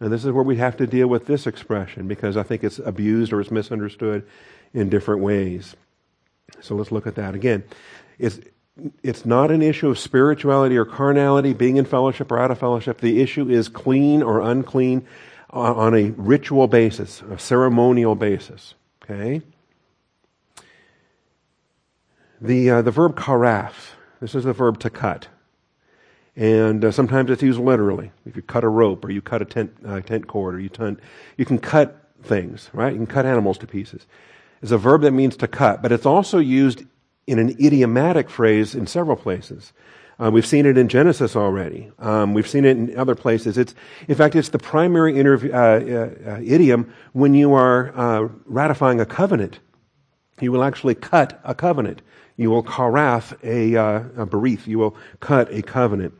And 0.00 0.12
this 0.12 0.26
is 0.26 0.32
where 0.32 0.44
we 0.44 0.56
have 0.56 0.76
to 0.76 0.86
deal 0.86 1.06
with 1.06 1.24
this 1.24 1.46
expression 1.46 2.06
because 2.06 2.36
I 2.36 2.42
think 2.42 2.62
it's 2.62 2.78
abused 2.78 3.32
or 3.32 3.40
it's 3.40 3.50
misunderstood 3.50 4.28
in 4.74 4.90
different 4.90 5.22
ways. 5.22 5.74
So 6.60 6.74
let's 6.74 6.92
look 6.92 7.06
at 7.06 7.14
that 7.14 7.34
again. 7.34 7.64
It's, 8.18 8.38
it's 9.02 9.24
not 9.24 9.50
an 9.50 9.62
issue 9.62 9.88
of 9.88 9.98
spirituality 9.98 10.76
or 10.76 10.84
carnality, 10.84 11.52
being 11.52 11.76
in 11.76 11.84
fellowship 11.84 12.30
or 12.30 12.38
out 12.38 12.50
of 12.50 12.58
fellowship. 12.58 13.00
The 13.00 13.20
issue 13.20 13.48
is 13.48 13.68
clean 13.68 14.22
or 14.22 14.40
unclean 14.40 15.06
on 15.50 15.94
a 15.94 16.10
ritual 16.10 16.68
basis, 16.68 17.22
a 17.30 17.38
ceremonial 17.38 18.14
basis. 18.14 18.74
Okay? 19.02 19.42
The, 22.40 22.70
uh, 22.70 22.82
the 22.82 22.90
verb 22.90 23.16
karath, 23.16 23.92
this 24.20 24.34
is 24.34 24.44
the 24.44 24.52
verb 24.52 24.78
to 24.80 24.90
cut. 24.90 25.28
And 26.36 26.84
uh, 26.84 26.92
sometimes 26.92 27.30
it's 27.30 27.42
used 27.42 27.58
literally. 27.58 28.12
If 28.24 28.36
you 28.36 28.42
cut 28.42 28.64
a 28.64 28.68
rope 28.68 29.04
or 29.04 29.10
you 29.10 29.20
cut 29.20 29.42
a 29.42 29.44
tent, 29.44 29.76
uh, 29.86 30.00
tent 30.00 30.26
cord 30.26 30.54
or 30.54 30.60
you, 30.60 30.70
you 31.36 31.44
can 31.44 31.58
cut 31.58 32.08
things, 32.22 32.70
right? 32.72 32.92
You 32.92 32.98
can 32.98 33.06
cut 33.06 33.26
animals 33.26 33.58
to 33.58 33.66
pieces. 33.66 34.06
It's 34.62 34.72
a 34.72 34.78
verb 34.78 35.02
that 35.02 35.12
means 35.12 35.36
to 35.38 35.48
cut, 35.48 35.82
but 35.82 35.90
it's 35.90 36.06
also 36.06 36.38
used 36.38 36.84
in 37.30 37.38
an 37.38 37.50
idiomatic 37.64 38.28
phrase 38.28 38.74
in 38.74 38.88
several 38.88 39.16
places. 39.16 39.72
Uh, 40.18 40.30
we've 40.32 40.44
seen 40.44 40.66
it 40.66 40.76
in 40.76 40.88
Genesis 40.88 41.36
already. 41.36 41.90
Um, 42.00 42.34
we've 42.34 42.48
seen 42.48 42.64
it 42.64 42.76
in 42.76 42.98
other 42.98 43.14
places. 43.14 43.56
It's, 43.56 43.72
in 44.08 44.16
fact, 44.16 44.34
it's 44.34 44.48
the 44.48 44.58
primary 44.58 45.14
interv- 45.14 45.54
uh, 45.54 46.30
uh, 46.32 46.40
idiom 46.42 46.92
when 47.12 47.32
you 47.34 47.54
are 47.54 47.96
uh, 47.96 48.28
ratifying 48.46 49.00
a 49.00 49.06
covenant. 49.06 49.60
You 50.40 50.50
will 50.50 50.64
actually 50.64 50.96
cut 50.96 51.40
a 51.44 51.54
covenant. 51.54 52.02
You 52.36 52.50
will 52.50 52.64
karath 52.64 53.32
a, 53.44 53.76
uh, 53.76 54.22
a 54.22 54.26
berith. 54.26 54.66
You 54.66 54.78
will 54.80 54.96
cut 55.20 55.52
a 55.52 55.62
covenant. 55.62 56.14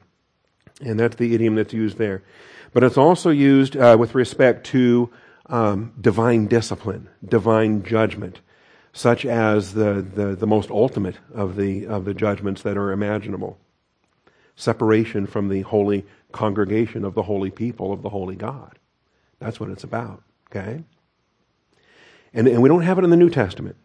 And 0.81 1.01
that's 1.01 1.17
the 1.17 1.35
idiom 1.35 1.57
that's 1.57 1.75
used 1.75 1.99
there. 1.99 2.23
But 2.73 2.85
it's 2.85 2.97
also 2.97 3.31
used 3.31 3.77
uh, 3.77 3.97
with 3.99 4.15
respect 4.15 4.65
to 4.69 5.11
um, 5.47 5.93
divine 6.01 6.47
discipline, 6.47 7.09
divine 7.27 7.83
judgment, 7.83 8.41
such 8.93 9.25
as 9.25 9.75
the, 9.75 10.05
the, 10.15 10.35
the 10.35 10.47
most 10.47 10.71
ultimate 10.71 11.17
of 11.35 11.57
the, 11.57 11.87
of 11.87 12.05
the 12.05 12.15
judgments 12.15 12.63
that 12.63 12.77
are 12.77 12.93
imaginable. 12.93 13.59
Separation 14.57 15.27
from 15.27 15.49
the 15.49 15.63
holy 15.63 16.05
congregation 16.33 17.05
of 17.05 17.15
the 17.15 17.23
holy 17.23 17.51
people 17.51 17.93
of 17.93 18.03
the 18.03 18.11
holy 18.11 18.37
God. 18.37 18.79
That's 19.39 19.59
what 19.59 19.71
it's 19.71 19.85
about, 19.85 20.23
okay? 20.51 20.85
And, 22.35 22.47
and 22.47 22.63
we 22.63 22.69
don't 22.69 22.83
have 22.83 22.99
it 22.99 23.05
in 23.05 23.11
the 23.11 23.17
New 23.17 23.31
Testament. 23.31 23.77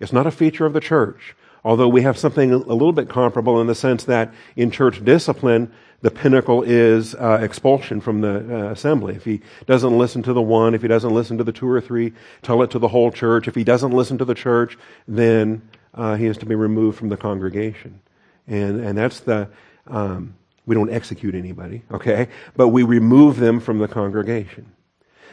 It's 0.00 0.12
not 0.12 0.26
a 0.26 0.30
feature 0.30 0.66
of 0.66 0.72
the 0.72 0.80
church. 0.80 1.34
Although 1.64 1.88
we 1.88 2.02
have 2.02 2.16
something 2.16 2.52
a 2.52 2.56
little 2.56 2.92
bit 2.92 3.08
comparable 3.08 3.60
in 3.60 3.66
the 3.66 3.74
sense 3.74 4.04
that 4.04 4.32
in 4.56 4.70
church 4.70 5.04
discipline, 5.04 5.72
the 6.00 6.10
pinnacle 6.10 6.62
is 6.62 7.14
uh, 7.14 7.38
expulsion 7.42 8.00
from 8.00 8.20
the 8.20 8.68
uh, 8.68 8.70
assembly. 8.70 9.16
If 9.16 9.24
he 9.24 9.40
doesn't 9.66 9.96
listen 9.96 10.22
to 10.24 10.32
the 10.32 10.42
one, 10.42 10.74
if 10.74 10.82
he 10.82 10.88
doesn't 10.88 11.12
listen 11.12 11.38
to 11.38 11.44
the 11.44 11.52
two 11.52 11.68
or 11.68 11.80
three, 11.80 12.12
tell 12.42 12.62
it 12.62 12.70
to 12.70 12.78
the 12.78 12.88
whole 12.88 13.10
church. 13.10 13.48
If 13.48 13.54
he 13.54 13.64
doesn't 13.64 13.90
listen 13.90 14.18
to 14.18 14.24
the 14.24 14.34
church, 14.34 14.78
then 15.08 15.68
uh, 15.94 16.14
he 16.14 16.26
has 16.26 16.38
to 16.38 16.46
be 16.46 16.54
removed 16.54 16.98
from 16.98 17.08
the 17.08 17.16
congregation. 17.16 18.00
And, 18.46 18.80
and 18.80 18.96
that's 18.96 19.20
the, 19.20 19.48
um, 19.88 20.36
we 20.66 20.74
don't 20.74 20.90
execute 20.90 21.34
anybody, 21.34 21.82
okay? 21.90 22.28
But 22.56 22.68
we 22.68 22.84
remove 22.84 23.38
them 23.38 23.58
from 23.58 23.78
the 23.78 23.88
congregation. 23.88 24.72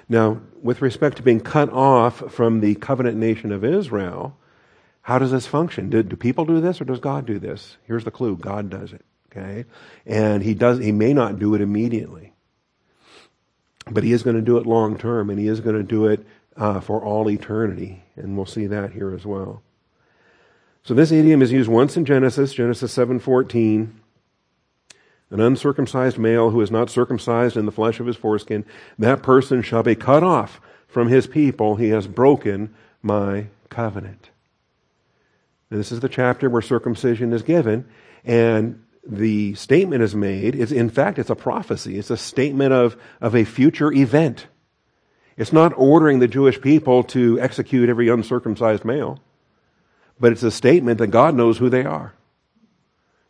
Now, 0.09 0.41
with 0.61 0.81
respect 0.81 1.17
to 1.17 1.23
being 1.23 1.41
cut 1.41 1.71
off 1.71 2.31
from 2.33 2.59
the 2.59 2.75
covenant 2.75 3.17
nation 3.17 3.51
of 3.51 3.63
Israel, 3.63 4.35
how 5.01 5.19
does 5.19 5.31
this 5.31 5.45
function? 5.45 5.91
Do, 5.91 6.01
do 6.01 6.15
people 6.15 6.45
do 6.45 6.59
this 6.59 6.81
or 6.81 6.85
does 6.85 6.99
God 6.99 7.27
do 7.27 7.37
this? 7.37 7.77
Here's 7.83 8.03
the 8.03 8.11
clue. 8.11 8.35
God 8.35 8.71
does 8.71 8.93
it. 8.93 9.05
Okay? 9.35 9.65
And 10.05 10.43
he 10.43 10.53
does, 10.53 10.79
he 10.79 10.91
may 10.91 11.13
not 11.13 11.39
do 11.39 11.55
it 11.55 11.61
immediately. 11.61 12.33
But 13.89 14.03
he 14.03 14.13
is 14.13 14.23
going 14.23 14.35
to 14.35 14.41
do 14.41 14.57
it 14.57 14.65
long 14.65 14.97
term 14.97 15.29
and 15.29 15.39
he 15.39 15.47
is 15.47 15.59
going 15.59 15.75
to 15.75 15.83
do 15.83 16.07
it 16.07 16.25
uh, 16.57 16.79
for 16.79 17.03
all 17.03 17.29
eternity. 17.29 18.03
And 18.15 18.35
we'll 18.35 18.45
see 18.45 18.67
that 18.67 18.91
here 18.91 19.13
as 19.13 19.25
well. 19.25 19.61
So 20.83 20.93
this 20.93 21.11
idiom 21.11 21.41
is 21.41 21.51
used 21.51 21.69
once 21.69 21.97
in 21.97 22.05
Genesis, 22.05 22.53
Genesis 22.53 22.95
7:14. 22.95 23.89
An 25.31 25.41
uncircumcised 25.41 26.19
male 26.19 26.51
who 26.51 26.61
is 26.61 26.69
not 26.69 26.91
circumcised 26.91 27.57
in 27.57 27.65
the 27.65 27.71
flesh 27.71 27.99
of 27.99 28.05
his 28.05 28.15
foreskin, 28.15 28.63
that 28.99 29.23
person 29.23 29.63
shall 29.63 29.81
be 29.81 29.95
cut 29.95 30.23
off 30.23 30.61
from 30.87 31.07
his 31.07 31.25
people. 31.25 31.75
He 31.75 31.89
has 31.89 32.05
broken 32.05 32.73
my 33.01 33.47
covenant. 33.69 34.29
And 35.71 35.79
this 35.79 35.91
is 35.91 35.99
the 35.99 36.09
chapter 36.09 36.49
where 36.49 36.61
circumcision 36.61 37.33
is 37.33 37.41
given, 37.41 37.85
and 38.23 38.84
the 39.05 39.53
statement 39.55 40.01
is 40.01 40.15
made. 40.15 40.55
It's, 40.55 40.71
in 40.71 40.89
fact, 40.89 41.19
it's 41.19 41.29
a 41.29 41.35
prophecy. 41.35 41.97
It's 41.97 42.09
a 42.09 42.17
statement 42.17 42.73
of, 42.73 42.97
of 43.21 43.35
a 43.35 43.43
future 43.43 43.91
event. 43.91 44.47
It's 45.37 45.53
not 45.53 45.73
ordering 45.75 46.19
the 46.19 46.27
Jewish 46.27 46.59
people 46.61 47.03
to 47.05 47.39
execute 47.39 47.89
every 47.89 48.09
uncircumcised 48.09 48.85
male, 48.85 49.19
but 50.19 50.31
it's 50.31 50.43
a 50.43 50.51
statement 50.51 50.97
that 50.99 51.07
God 51.07 51.35
knows 51.35 51.57
who 51.57 51.69
they 51.69 51.83
are. 51.83 52.13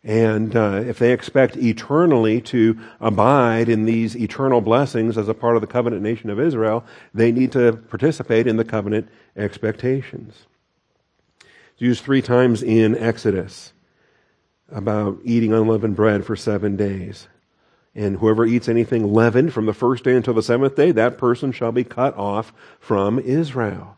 And 0.03 0.55
uh, 0.55 0.83
if 0.85 0.99
they 0.99 1.11
expect 1.11 1.57
eternally 1.57 2.39
to 2.41 2.79
abide 3.01 3.69
in 3.69 3.85
these 3.85 4.15
eternal 4.15 4.61
blessings 4.61 5.17
as 5.17 5.27
a 5.27 5.33
part 5.33 5.55
of 5.55 5.61
the 5.61 5.67
covenant 5.67 6.03
nation 6.03 6.29
of 6.29 6.39
Israel, 6.39 6.85
they 7.11 7.31
need 7.31 7.51
to 7.53 7.73
participate 7.73 8.45
in 8.45 8.57
the 8.57 8.63
covenant 8.63 9.09
expectations. 9.35 10.45
It's 11.73 11.81
used 11.81 12.03
three 12.03 12.21
times 12.21 12.61
in 12.61 12.95
Exodus 12.95 13.73
about 14.71 15.19
eating 15.23 15.53
unleavened 15.53 15.95
bread 15.95 16.25
for 16.25 16.35
seven 16.35 16.75
days. 16.75 17.27
And 17.93 18.17
whoever 18.17 18.45
eats 18.45 18.67
anything 18.67 19.13
leavened 19.13 19.53
from 19.53 19.65
the 19.65 19.73
first 19.73 20.03
day 20.03 20.15
until 20.15 20.33
the 20.33 20.43
seventh 20.43 20.75
day, 20.75 20.91
that 20.91 21.17
person 21.17 21.51
shall 21.51 21.71
be 21.71 21.83
cut 21.83 22.15
off 22.17 22.51
from 22.79 23.19
Israel. 23.19 23.97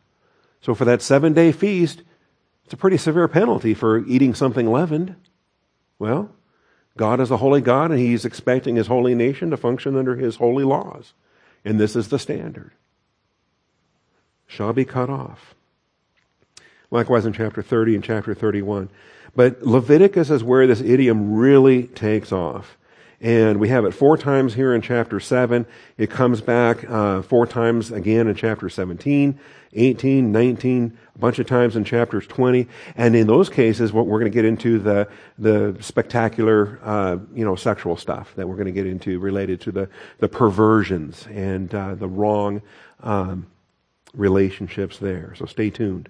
So 0.62 0.75
for 0.75 0.86
that 0.86 1.01
seven 1.01 1.34
day 1.34 1.51
feast, 1.51 2.03
it's 2.65 2.73
a 2.73 2.77
pretty 2.77 2.97
severe 2.97 3.27
penalty 3.27 3.73
for 3.73 4.06
eating 4.06 4.34
something 4.34 4.71
leavened. 4.71 5.15
Well, 5.97 6.32
God 6.97 7.19
is 7.19 7.32
a 7.32 7.38
holy 7.38 7.62
God 7.62 7.91
and 7.91 7.99
He's 7.99 8.25
expecting 8.25 8.75
His 8.75 8.88
holy 8.88 9.15
nation 9.15 9.49
to 9.51 9.58
function 9.58 9.95
under 9.95 10.15
His 10.15 10.36
holy 10.36 10.63
laws. 10.63 11.13
And 11.63 11.80
this 11.80 11.95
is 11.95 12.10
the 12.10 12.19
standard. 12.19 12.71
Shall 14.45 14.73
be 14.73 14.86
cut 14.86 15.10
off. 15.10 15.56
Likewise 16.91 17.25
in 17.25 17.34
chapter 17.34 17.62
30 17.62 17.95
and 17.95 18.03
chapter 18.03 18.34
31. 18.34 18.89
But 19.38 19.62
Leviticus 19.62 20.32
is 20.32 20.43
where 20.43 20.65
this 20.65 20.82
idiom 20.82 21.36
really 21.36 21.84
takes 21.84 22.32
off. 22.32 22.76
And 23.21 23.60
we 23.60 23.69
have 23.69 23.86
it 23.86 23.93
four 23.93 24.17
times 24.17 24.56
here 24.56 24.73
in 24.73 24.82
chapter 24.82 25.19
7. 25.19 25.67
It 25.95 26.10
comes 26.10 26.41
back 26.41 26.84
uh, 26.89 27.21
four 27.21 27.45
times 27.45 27.91
again 27.91 28.28
in 28.28 28.34
chapter 28.34 28.67
17, 28.67 29.39
18, 29.73 30.32
19, 30.32 30.97
a 31.13 31.19
bunch 31.19 31.38
of 31.38 31.45
times 31.45 31.76
in 31.76 31.84
chapters 31.84 32.26
20. 32.26 32.67
And 32.95 33.15
in 33.15 33.28
those 33.28 33.47
cases, 33.47 33.93
what 33.93 34.08
we're 34.08 34.19
going 34.19 34.32
to 34.32 34.36
get 34.36 34.45
into 34.45 34.80
the, 34.80 35.08
the 35.38 35.78
spectacular, 35.82 36.80
uh, 36.82 37.17
you 37.36 37.45
know, 37.45 37.54
sexual 37.54 37.95
stuff 37.95 38.34
that 38.38 38.47
we're 38.47 38.56
going 38.56 38.65
to 38.65 38.71
get 38.71 38.88
into 38.88 39.19
related 39.19 39.62
to 39.62 39.71
the, 39.71 39.89
the 40.17 40.28
perversions 40.28 41.28
and 41.28 41.76
uh, 41.76 41.93
the 41.93 42.08
wrong 42.08 42.63
um, 43.04 43.45
relationships 44.15 44.97
there. 44.97 45.36
So 45.36 45.45
stay 45.45 45.69
tuned. 45.69 46.10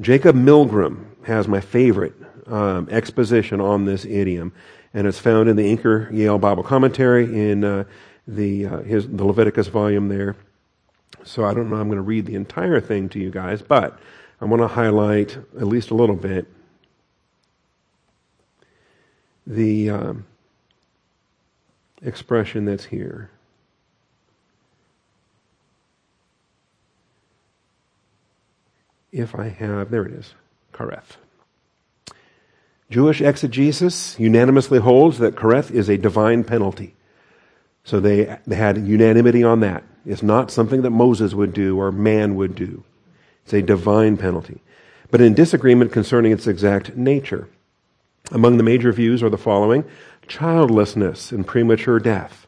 Jacob 0.00 0.36
Milgrom 0.36 1.06
has 1.24 1.48
my 1.48 1.60
favorite 1.60 2.14
um, 2.46 2.88
exposition 2.90 3.60
on 3.60 3.84
this 3.84 4.04
idiom, 4.04 4.52
and 4.94 5.06
it's 5.06 5.18
found 5.18 5.48
in 5.48 5.56
the 5.56 5.68
Anchor 5.68 6.08
Yale 6.12 6.38
Bible 6.38 6.62
Commentary 6.62 7.24
in 7.50 7.64
uh, 7.64 7.84
the 8.26 8.66
uh, 8.66 8.78
his 8.82 9.08
the 9.08 9.24
Leviticus 9.24 9.66
volume 9.66 10.08
there. 10.08 10.36
So 11.24 11.44
I 11.44 11.52
don't 11.52 11.68
know. 11.68 11.76
I'm 11.76 11.88
going 11.88 11.96
to 11.96 12.02
read 12.02 12.26
the 12.26 12.36
entire 12.36 12.80
thing 12.80 13.08
to 13.10 13.18
you 13.18 13.30
guys, 13.30 13.60
but 13.60 13.98
I 14.40 14.44
want 14.44 14.62
to 14.62 14.68
highlight 14.68 15.36
at 15.56 15.66
least 15.66 15.90
a 15.90 15.94
little 15.94 16.16
bit 16.16 16.46
the 19.46 19.90
um, 19.90 20.26
expression 22.02 22.66
that's 22.66 22.84
here. 22.84 23.30
If 29.12 29.34
I 29.34 29.48
have, 29.48 29.90
there 29.90 30.04
it 30.04 30.12
is, 30.12 30.34
Kareth. 30.72 31.16
Jewish 32.90 33.20
exegesis 33.20 34.18
unanimously 34.18 34.78
holds 34.78 35.18
that 35.18 35.36
Kareth 35.36 35.70
is 35.70 35.88
a 35.88 35.98
divine 35.98 36.44
penalty. 36.44 36.94
So 37.84 38.00
they, 38.00 38.38
they 38.46 38.56
had 38.56 38.86
unanimity 38.86 39.42
on 39.44 39.60
that. 39.60 39.84
It's 40.06 40.22
not 40.22 40.50
something 40.50 40.82
that 40.82 40.90
Moses 40.90 41.34
would 41.34 41.52
do 41.52 41.78
or 41.78 41.92
man 41.92 42.34
would 42.36 42.54
do. 42.54 42.84
It's 43.44 43.52
a 43.52 43.62
divine 43.62 44.16
penalty. 44.16 44.62
But 45.10 45.20
in 45.20 45.34
disagreement 45.34 45.92
concerning 45.92 46.32
its 46.32 46.46
exact 46.46 46.96
nature. 46.96 47.48
Among 48.30 48.56
the 48.56 48.62
major 48.62 48.92
views 48.92 49.22
are 49.22 49.30
the 49.30 49.38
following 49.38 49.84
childlessness 50.26 51.32
and 51.32 51.46
premature 51.46 51.98
death. 51.98 52.46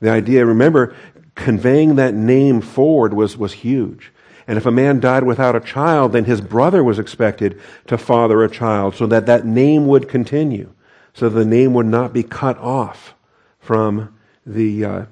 The 0.00 0.10
idea, 0.10 0.46
remember, 0.46 0.94
conveying 1.34 1.96
that 1.96 2.14
name 2.14 2.60
forward 2.62 3.12
was, 3.12 3.36
was 3.36 3.52
huge. 3.52 4.10
And 4.46 4.58
if 4.58 4.66
a 4.66 4.70
man 4.70 5.00
died 5.00 5.24
without 5.24 5.56
a 5.56 5.60
child, 5.60 6.12
then 6.12 6.24
his 6.24 6.40
brother 6.40 6.84
was 6.84 6.98
expected 6.98 7.60
to 7.86 7.96
father 7.96 8.44
a 8.44 8.50
child 8.50 8.94
so 8.94 9.06
that 9.06 9.26
that 9.26 9.46
name 9.46 9.86
would 9.86 10.08
continue, 10.08 10.72
so 11.14 11.28
the 11.28 11.44
name 11.44 11.72
would 11.74 11.86
not 11.86 12.12
be 12.12 12.22
cut 12.22 12.58
off 12.58 13.14
from 13.58 14.14
the, 14.44 14.84
uh, 14.84 15.04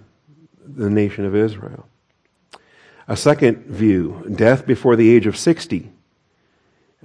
the 0.64 0.90
nation 0.90 1.24
of 1.24 1.34
Israel. 1.34 1.88
A 3.08 3.16
second 3.16 3.64
view, 3.64 4.24
death 4.34 4.66
before 4.66 4.96
the 4.96 5.10
age 5.10 5.26
of 5.26 5.36
60. 5.36 5.90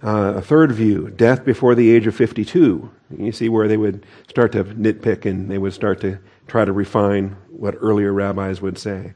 Uh, 0.04 0.34
a 0.36 0.42
third 0.42 0.72
view, 0.72 1.10
death 1.10 1.44
before 1.44 1.74
the 1.74 1.90
age 1.90 2.06
of 2.06 2.16
52. 2.16 2.92
You 3.18 3.32
see 3.32 3.50
where 3.50 3.68
they 3.68 3.78
would 3.78 4.06
start 4.30 4.52
to 4.52 4.64
nitpick 4.64 5.26
and 5.26 5.50
they 5.50 5.58
would 5.58 5.74
start 5.74 6.02
to 6.02 6.20
try 6.46 6.66
to 6.66 6.72
refine 6.72 7.36
what 7.50 7.76
earlier 7.80 8.14
rabbis 8.14 8.62
would 8.62 8.78
say. 8.78 9.14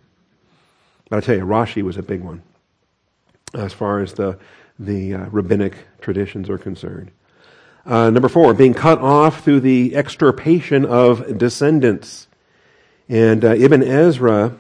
But 1.10 1.18
I 1.18 1.20
tell 1.20 1.36
you, 1.36 1.46
Rashi 1.46 1.84
was 1.84 1.98
a 1.98 2.04
big 2.04 2.22
one 2.22 2.42
as 3.54 3.74
far 3.74 4.00
as 4.00 4.14
the, 4.14 4.38
the 4.80 5.14
uh, 5.14 5.26
rabbinic 5.30 5.76
traditions 6.02 6.50
are 6.50 6.58
concerned. 6.58 7.12
Uh, 7.86 8.10
number 8.10 8.30
four, 8.30 8.54
being 8.54 8.74
cut 8.74 9.00
off 9.00 9.44
through 9.44 9.60
the 9.60 9.96
extirpation 9.96 10.86
of 10.86 11.38
descendants. 11.38 12.28
And 13.10 13.44
uh, 13.44 13.56
Ibn 13.56 13.84
Ezra 13.84 14.58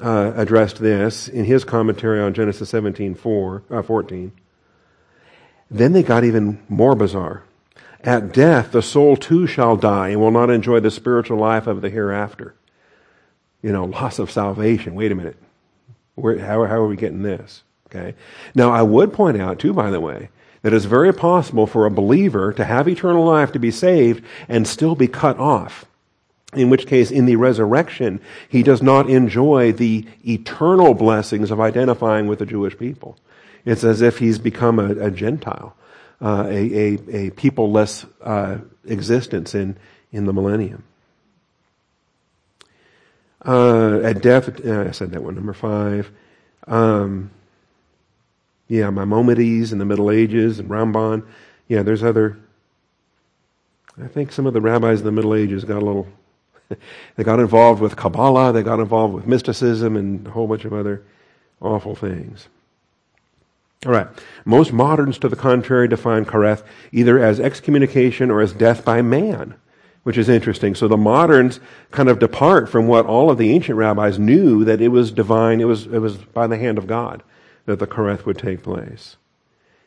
uh, 0.00 0.32
addressed 0.36 0.78
this 0.78 1.28
in 1.28 1.44
his 1.44 1.64
commentary 1.64 2.20
on 2.20 2.34
Genesis 2.34 2.68
17, 2.70 3.14
4, 3.14 3.62
uh, 3.70 3.82
14. 3.82 4.32
Then 5.70 5.92
they 5.92 6.02
got 6.02 6.24
even 6.24 6.62
more 6.68 6.94
bizarre. 6.94 7.44
At 8.04 8.32
death, 8.32 8.72
the 8.72 8.82
soul 8.82 9.16
too 9.16 9.46
shall 9.46 9.76
die 9.76 10.08
and 10.08 10.20
will 10.20 10.30
not 10.30 10.50
enjoy 10.50 10.80
the 10.80 10.90
spiritual 10.90 11.38
life 11.38 11.66
of 11.66 11.80
the 11.80 11.88
hereafter. 11.88 12.54
You 13.62 13.72
know, 13.72 13.84
loss 13.84 14.18
of 14.18 14.30
salvation. 14.30 14.94
Wait 14.94 15.12
a 15.12 15.14
minute. 15.14 15.36
Where, 16.16 16.38
how, 16.38 16.64
how 16.66 16.82
are 16.82 16.86
we 16.86 16.96
getting 16.96 17.22
this? 17.22 17.62
Okay. 17.94 18.14
Now, 18.54 18.70
I 18.70 18.80
would 18.80 19.12
point 19.12 19.38
out, 19.38 19.58
too, 19.58 19.74
by 19.74 19.90
the 19.90 20.00
way, 20.00 20.30
that 20.62 20.72
it's 20.72 20.86
very 20.86 21.12
possible 21.12 21.66
for 21.66 21.84
a 21.84 21.90
believer 21.90 22.52
to 22.54 22.64
have 22.64 22.88
eternal 22.88 23.24
life, 23.24 23.52
to 23.52 23.58
be 23.58 23.70
saved, 23.70 24.24
and 24.48 24.66
still 24.66 24.94
be 24.94 25.08
cut 25.08 25.38
off. 25.38 25.84
In 26.54 26.70
which 26.70 26.86
case, 26.86 27.10
in 27.10 27.26
the 27.26 27.36
resurrection, 27.36 28.20
he 28.48 28.62
does 28.62 28.82
not 28.82 29.10
enjoy 29.10 29.72
the 29.72 30.06
eternal 30.26 30.94
blessings 30.94 31.50
of 31.50 31.60
identifying 31.60 32.28
with 32.28 32.38
the 32.38 32.46
Jewish 32.46 32.78
people. 32.78 33.18
It's 33.64 33.84
as 33.84 34.00
if 34.00 34.18
he's 34.18 34.38
become 34.38 34.78
a, 34.78 35.06
a 35.06 35.10
Gentile, 35.10 35.74
uh, 36.20 36.46
a, 36.48 36.74
a, 36.74 36.98
a 37.10 37.30
people-less 37.30 38.06
uh, 38.22 38.58
existence 38.86 39.54
in, 39.54 39.76
in 40.12 40.24
the 40.24 40.32
millennium. 40.32 40.84
Uh, 43.44 44.00
at 44.00 44.22
death, 44.22 44.64
uh, 44.64 44.84
I 44.88 44.92
said 44.92 45.10
that 45.10 45.22
one, 45.22 45.34
number 45.34 45.52
five. 45.52 46.10
Um, 46.66 47.30
yeah, 48.72 48.88
Maimonides 48.88 49.70
in 49.70 49.78
the 49.78 49.84
Middle 49.84 50.10
Ages 50.10 50.58
and 50.58 50.70
Ramban. 50.70 51.26
Yeah, 51.68 51.82
there's 51.82 52.02
other. 52.02 52.38
I 54.02 54.06
think 54.06 54.32
some 54.32 54.46
of 54.46 54.54
the 54.54 54.62
rabbis 54.62 55.00
in 55.00 55.04
the 55.04 55.12
Middle 55.12 55.34
Ages 55.34 55.64
got 55.64 55.82
a 55.82 55.84
little. 55.84 56.08
they 57.16 57.22
got 57.22 57.38
involved 57.38 57.82
with 57.82 57.96
Kabbalah, 57.96 58.50
they 58.50 58.62
got 58.62 58.80
involved 58.80 59.12
with 59.12 59.26
mysticism, 59.26 59.94
and 59.94 60.26
a 60.26 60.30
whole 60.30 60.46
bunch 60.46 60.64
of 60.64 60.72
other 60.72 61.02
awful 61.60 61.94
things. 61.94 62.48
All 63.84 63.92
right. 63.92 64.06
Most 64.46 64.72
moderns, 64.72 65.18
to 65.18 65.28
the 65.28 65.36
contrary, 65.36 65.86
define 65.86 66.24
kareth 66.24 66.62
either 66.92 67.18
as 67.18 67.40
excommunication 67.40 68.30
or 68.30 68.40
as 68.40 68.54
death 68.54 68.86
by 68.86 69.02
man, 69.02 69.54
which 70.02 70.16
is 70.16 70.30
interesting. 70.30 70.74
So 70.74 70.88
the 70.88 70.96
moderns 70.96 71.60
kind 71.90 72.08
of 72.08 72.18
depart 72.18 72.70
from 72.70 72.86
what 72.86 73.04
all 73.04 73.30
of 73.30 73.36
the 73.36 73.50
ancient 73.52 73.76
rabbis 73.76 74.18
knew 74.18 74.64
that 74.64 74.80
it 74.80 74.88
was 74.88 75.10
divine, 75.10 75.60
it 75.60 75.66
was, 75.66 75.84
it 75.88 75.98
was 75.98 76.16
by 76.16 76.46
the 76.46 76.56
hand 76.56 76.78
of 76.78 76.86
God 76.86 77.22
that 77.66 77.78
the 77.78 77.86
Kareth 77.86 78.24
would 78.24 78.38
take 78.38 78.62
place. 78.62 79.16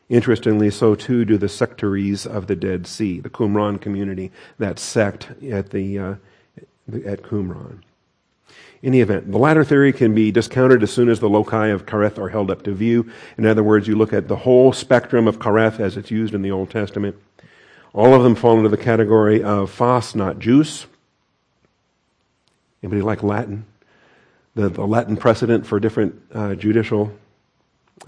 Interestingly, 0.08 0.70
so 0.70 0.94
too 0.94 1.24
do 1.24 1.36
the 1.36 1.48
sectaries 1.48 2.26
of 2.26 2.46
the 2.46 2.54
Dead 2.54 2.86
Sea, 2.86 3.18
the 3.18 3.30
Qumran 3.30 3.80
community, 3.80 4.30
that 4.58 4.78
sect 4.78 5.30
at, 5.42 5.70
the, 5.70 5.98
uh, 5.98 6.14
at 7.04 7.22
Qumran. 7.22 7.80
In 8.82 8.92
any 8.92 9.00
event, 9.00 9.32
the 9.32 9.38
latter 9.38 9.64
theory 9.64 9.92
can 9.92 10.14
be 10.14 10.30
discounted 10.30 10.82
as 10.82 10.92
soon 10.92 11.08
as 11.08 11.18
the 11.18 11.28
loci 11.28 11.68
of 11.68 11.86
Kareth 11.86 12.18
are 12.18 12.28
held 12.28 12.50
up 12.50 12.62
to 12.64 12.72
view. 12.72 13.10
In 13.36 13.46
other 13.46 13.64
words, 13.64 13.88
you 13.88 13.96
look 13.96 14.12
at 14.12 14.28
the 14.28 14.36
whole 14.36 14.72
spectrum 14.72 15.26
of 15.26 15.40
Kareth 15.40 15.80
as 15.80 15.96
it's 15.96 16.10
used 16.10 16.34
in 16.34 16.42
the 16.42 16.52
Old 16.52 16.70
Testament. 16.70 17.16
All 17.92 18.14
of 18.14 18.22
them 18.22 18.36
fall 18.36 18.58
into 18.58 18.68
the 18.68 18.76
category 18.76 19.42
of 19.42 19.70
fas, 19.70 20.14
not 20.14 20.38
jus. 20.38 20.86
Anybody 22.82 23.02
like 23.02 23.22
Latin? 23.22 23.64
The, 24.54 24.68
the 24.68 24.86
Latin 24.86 25.16
precedent 25.16 25.66
for 25.66 25.80
different 25.80 26.22
uh, 26.32 26.54
judicial 26.54 27.12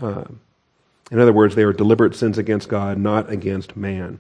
in 0.00 1.18
other 1.18 1.32
words, 1.32 1.54
they 1.54 1.64
are 1.64 1.72
deliberate 1.72 2.14
sins 2.14 2.38
against 2.38 2.68
God, 2.68 2.98
not 2.98 3.30
against 3.30 3.76
man. 3.76 4.18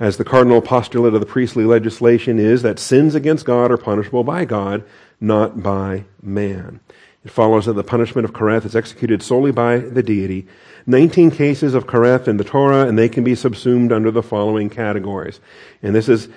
As 0.00 0.16
the 0.16 0.24
cardinal 0.24 0.60
postulate 0.60 1.14
of 1.14 1.20
the 1.20 1.26
priestly 1.26 1.64
legislation 1.64 2.38
is 2.38 2.62
that 2.62 2.78
sins 2.78 3.14
against 3.14 3.44
God 3.44 3.70
are 3.70 3.76
punishable 3.76 4.24
by 4.24 4.44
God, 4.44 4.84
not 5.20 5.62
by 5.62 6.04
man. 6.20 6.80
It 7.24 7.30
follows 7.30 7.66
that 7.66 7.74
the 7.74 7.84
punishment 7.84 8.24
of 8.24 8.32
Kareth 8.32 8.64
is 8.64 8.74
executed 8.74 9.22
solely 9.22 9.52
by 9.52 9.78
the 9.78 10.02
deity. 10.02 10.46
19 10.86 11.30
cases 11.30 11.74
of 11.74 11.86
Kareth 11.86 12.26
in 12.26 12.36
the 12.36 12.44
Torah, 12.44 12.86
and 12.88 12.98
they 12.98 13.08
can 13.08 13.22
be 13.22 13.36
subsumed 13.36 13.92
under 13.92 14.10
the 14.10 14.22
following 14.22 14.68
categories. 14.68 15.38
And 15.82 15.94
this 15.94 16.08
is, 16.08 16.28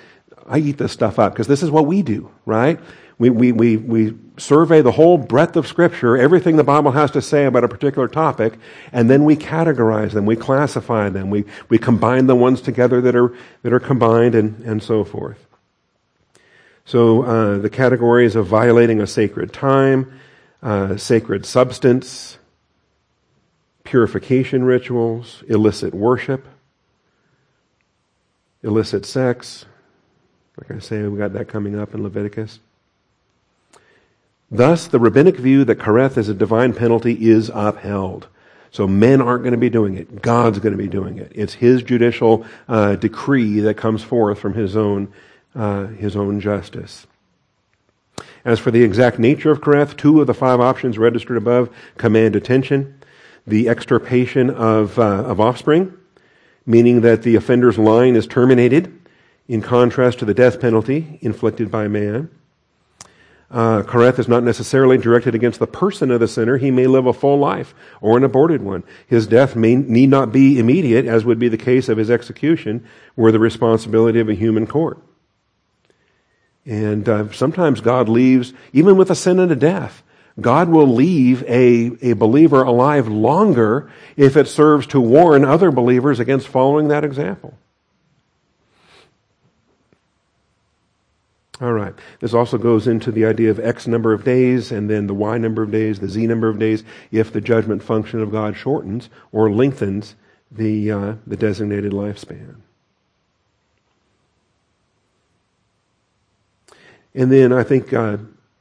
I 0.46 0.58
eat 0.58 0.78
this 0.78 0.92
stuff 0.92 1.18
up 1.18 1.32
because 1.32 1.48
this 1.48 1.62
is 1.62 1.70
what 1.70 1.86
we 1.86 2.02
do, 2.02 2.30
right? 2.44 2.78
We, 3.18 3.30
we, 3.30 3.52
we, 3.52 3.76
we 3.78 4.14
survey 4.36 4.82
the 4.82 4.92
whole 4.92 5.16
breadth 5.16 5.56
of 5.56 5.66
Scripture, 5.66 6.18
everything 6.18 6.56
the 6.56 6.64
Bible 6.64 6.92
has 6.92 7.10
to 7.12 7.22
say 7.22 7.46
about 7.46 7.64
a 7.64 7.68
particular 7.68 8.08
topic, 8.08 8.58
and 8.92 9.08
then 9.08 9.24
we 9.24 9.36
categorize 9.36 10.12
them, 10.12 10.26
we 10.26 10.36
classify 10.36 11.08
them, 11.08 11.30
we, 11.30 11.44
we 11.70 11.78
combine 11.78 12.26
the 12.26 12.36
ones 12.36 12.60
together 12.60 13.00
that 13.00 13.16
are, 13.16 13.34
that 13.62 13.72
are 13.72 13.80
combined, 13.80 14.34
and, 14.34 14.60
and 14.64 14.82
so 14.82 15.02
forth. 15.02 15.46
So 16.84 17.22
uh, 17.22 17.58
the 17.58 17.70
categories 17.70 18.36
of 18.36 18.46
violating 18.46 19.00
a 19.00 19.06
sacred 19.06 19.52
time, 19.52 20.20
uh, 20.62 20.96
sacred 20.98 21.46
substance, 21.46 22.38
purification 23.82 24.64
rituals, 24.64 25.42
illicit 25.48 25.94
worship, 25.94 26.46
illicit 28.62 29.06
sex. 29.06 29.64
Like 30.58 30.70
I 30.70 30.80
say, 30.80 31.02
we 31.02 31.18
got 31.18 31.32
that 31.32 31.48
coming 31.48 31.78
up 31.78 31.94
in 31.94 32.02
Leviticus. 32.02 32.60
Thus, 34.50 34.86
the 34.86 35.00
rabbinic 35.00 35.36
view 35.36 35.64
that 35.64 35.78
kareth 35.78 36.16
is 36.16 36.28
a 36.28 36.34
divine 36.34 36.72
penalty 36.72 37.28
is 37.28 37.50
upheld. 37.52 38.28
So 38.70 38.86
men 38.86 39.20
aren't 39.20 39.42
going 39.42 39.52
to 39.52 39.58
be 39.58 39.70
doing 39.70 39.96
it. 39.96 40.22
God's 40.22 40.58
going 40.58 40.72
to 40.72 40.78
be 40.78 40.88
doing 40.88 41.18
it. 41.18 41.32
It's 41.34 41.54
His 41.54 41.82
judicial 41.82 42.44
uh, 42.68 42.96
decree 42.96 43.60
that 43.60 43.76
comes 43.76 44.02
forth 44.02 44.38
from 44.38 44.54
His 44.54 44.76
own, 44.76 45.12
uh, 45.54 45.86
His 45.86 46.14
own 46.14 46.40
justice. 46.40 47.06
As 48.44 48.60
for 48.60 48.70
the 48.70 48.82
exact 48.82 49.18
nature 49.18 49.50
of 49.50 49.60
kareth, 49.60 49.96
two 49.96 50.20
of 50.20 50.26
the 50.26 50.34
five 50.34 50.60
options 50.60 50.98
registered 50.98 51.36
above 51.36 51.74
command 51.96 52.36
attention. 52.36 53.00
The 53.46 53.68
extirpation 53.68 54.50
of, 54.50 54.98
uh, 54.98 55.24
of 55.24 55.40
offspring, 55.40 55.96
meaning 56.64 57.00
that 57.00 57.22
the 57.22 57.36
offender's 57.36 57.78
line 57.78 58.14
is 58.14 58.26
terminated, 58.26 58.92
in 59.48 59.62
contrast 59.62 60.18
to 60.18 60.24
the 60.24 60.34
death 60.34 60.60
penalty 60.60 61.18
inflicted 61.22 61.70
by 61.70 61.88
man. 61.88 62.28
Uh, 63.48 63.82
Kareth 63.82 64.18
is 64.18 64.26
not 64.26 64.42
necessarily 64.42 64.98
directed 64.98 65.34
against 65.34 65.60
the 65.60 65.68
person 65.68 66.10
of 66.10 66.20
the 66.20 66.26
sinner. 66.26 66.56
He 66.56 66.70
may 66.70 66.86
live 66.86 67.06
a 67.06 67.12
full 67.12 67.38
life 67.38 67.74
or 68.00 68.16
an 68.16 68.24
aborted 68.24 68.62
one. 68.62 68.82
His 69.06 69.26
death 69.26 69.54
may, 69.54 69.76
need 69.76 70.10
not 70.10 70.32
be 70.32 70.58
immediate, 70.58 71.06
as 71.06 71.24
would 71.24 71.38
be 71.38 71.48
the 71.48 71.56
case 71.56 71.88
of 71.88 71.96
his 71.96 72.10
execution, 72.10 72.84
were 73.14 73.30
the 73.30 73.38
responsibility 73.38 74.18
of 74.18 74.28
a 74.28 74.34
human 74.34 74.66
court. 74.66 74.98
And 76.64 77.08
uh, 77.08 77.32
sometimes 77.32 77.80
God 77.80 78.08
leaves, 78.08 78.52
even 78.72 78.96
with 78.96 79.10
a 79.10 79.14
sin 79.14 79.38
and 79.38 79.52
a 79.52 79.56
death, 79.56 80.02
God 80.40 80.68
will 80.68 80.88
leave 80.88 81.42
a, 81.44 81.92
a 82.02 82.12
believer 82.14 82.62
alive 82.62 83.08
longer 83.08 83.90
if 84.16 84.36
it 84.36 84.48
serves 84.48 84.88
to 84.88 85.00
warn 85.00 85.44
other 85.44 85.70
believers 85.70 86.18
against 86.18 86.48
following 86.48 86.88
that 86.88 87.04
example. 87.04 87.56
All 91.58 91.72
right. 91.72 91.94
This 92.20 92.34
also 92.34 92.58
goes 92.58 92.86
into 92.86 93.10
the 93.10 93.24
idea 93.24 93.50
of 93.50 93.58
X 93.58 93.86
number 93.86 94.12
of 94.12 94.24
days 94.24 94.70
and 94.70 94.90
then 94.90 95.06
the 95.06 95.14
Y 95.14 95.38
number 95.38 95.62
of 95.62 95.70
days, 95.70 96.00
the 96.00 96.08
Z 96.08 96.26
number 96.26 96.48
of 96.48 96.58
days, 96.58 96.84
if 97.10 97.32
the 97.32 97.40
judgment 97.40 97.82
function 97.82 98.20
of 98.20 98.30
God 98.30 98.56
shortens 98.56 99.08
or 99.32 99.50
lengthens 99.50 100.16
the, 100.50 100.90
uh, 100.90 101.14
the 101.26 101.36
designated 101.36 101.92
lifespan. 101.92 102.56
And 107.14 107.32
then 107.32 107.54
I 107.54 107.62
think 107.62 107.94
uh, 107.94 108.18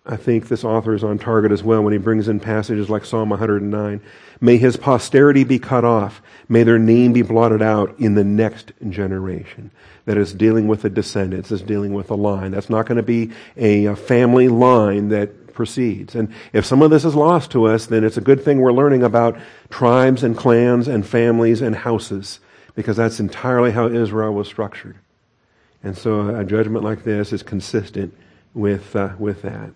I 0.08 0.18
think 0.18 0.47
this 0.47 0.64
author 0.64 0.93
is 0.93 1.03
on 1.03 1.18
target 1.18 1.51
as 1.51 1.64
well 1.64 1.82
when 1.82 1.91
he 1.91 1.97
brings 1.97 2.28
in 2.28 2.39
passages 2.39 2.89
like 2.91 3.06
Psalm 3.06 3.30
109. 3.30 4.01
May 4.39 4.58
his 4.58 4.78
posterity 4.78 5.43
be 5.43 5.58
cut 5.58 5.84
off. 5.84 6.22
May 6.47 6.62
their 6.62 6.78
name 6.78 7.12
be 7.12 7.24
blotted 7.24 7.64
out 7.64 7.99
in 7.99 8.14
the 8.14 8.24
next 8.24 8.72
generation. 8.88 9.72
That 10.06 10.18
is 10.20 10.32
dealing 10.32 10.68
with 10.68 10.84
the 10.84 10.91
descendants, 10.91 11.51
is 11.51 11.64
dealing 11.64 11.95
with 11.95 12.12
a 12.12 12.16
line. 12.16 12.51
That's 12.51 12.70
not 12.70 12.86
going 12.86 12.97
to 12.97 13.03
be 13.03 13.32
a, 13.58 13.95
family 13.95 14.47
line 14.47 15.10
that 15.10 15.53
proceeds. 15.56 16.14
And 16.14 16.32
if 16.53 16.66
some 16.66 16.84
of 16.84 16.91
this 16.91 17.06
is 17.06 17.16
lost 17.16 17.49
to 17.51 17.66
us, 17.66 17.88
then 17.88 18.03
it's 18.03 18.18
a 18.18 18.22
good 18.22 18.43
thing 18.43 18.60
we're 18.60 18.74
learning 18.74 19.01
about 19.01 19.39
tribes 19.72 20.24
and 20.24 20.38
clans 20.38 20.88
and 20.88 21.08
families 21.08 21.64
and 21.64 21.76
houses, 21.76 22.39
because 22.76 22.97
that's 22.97 23.20
entirely 23.20 23.72
how 23.72 23.88
Israel 23.88 24.34
was 24.34 24.47
structured. 24.47 24.97
And 25.82 25.97
so 25.97 26.36
a 26.36 26.43
judgment 26.43 26.84
like 26.84 27.03
this 27.03 27.34
is 27.34 27.41
consistent 27.41 28.16
with, 28.53 28.95
uh, 28.95 29.14
with 29.18 29.41
that. 29.41 29.72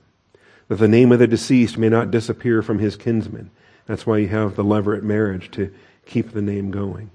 That 0.69 0.75
the 0.75 0.87
name 0.87 1.11
of 1.11 1.19
the 1.19 1.27
deceased 1.27 1.77
may 1.77 1.89
not 1.89 2.11
disappear 2.11 2.61
from 2.61 2.79
his 2.79 2.95
kinsmen. 2.95 3.51
That's 3.85 4.05
why 4.05 4.19
you 4.19 4.27
have 4.29 4.55
the 4.55 4.63
levirate 4.63 5.03
marriage 5.03 5.51
to 5.51 5.73
keep 6.05 6.31
the 6.31 6.41
name 6.41 6.71
going. 6.71 7.11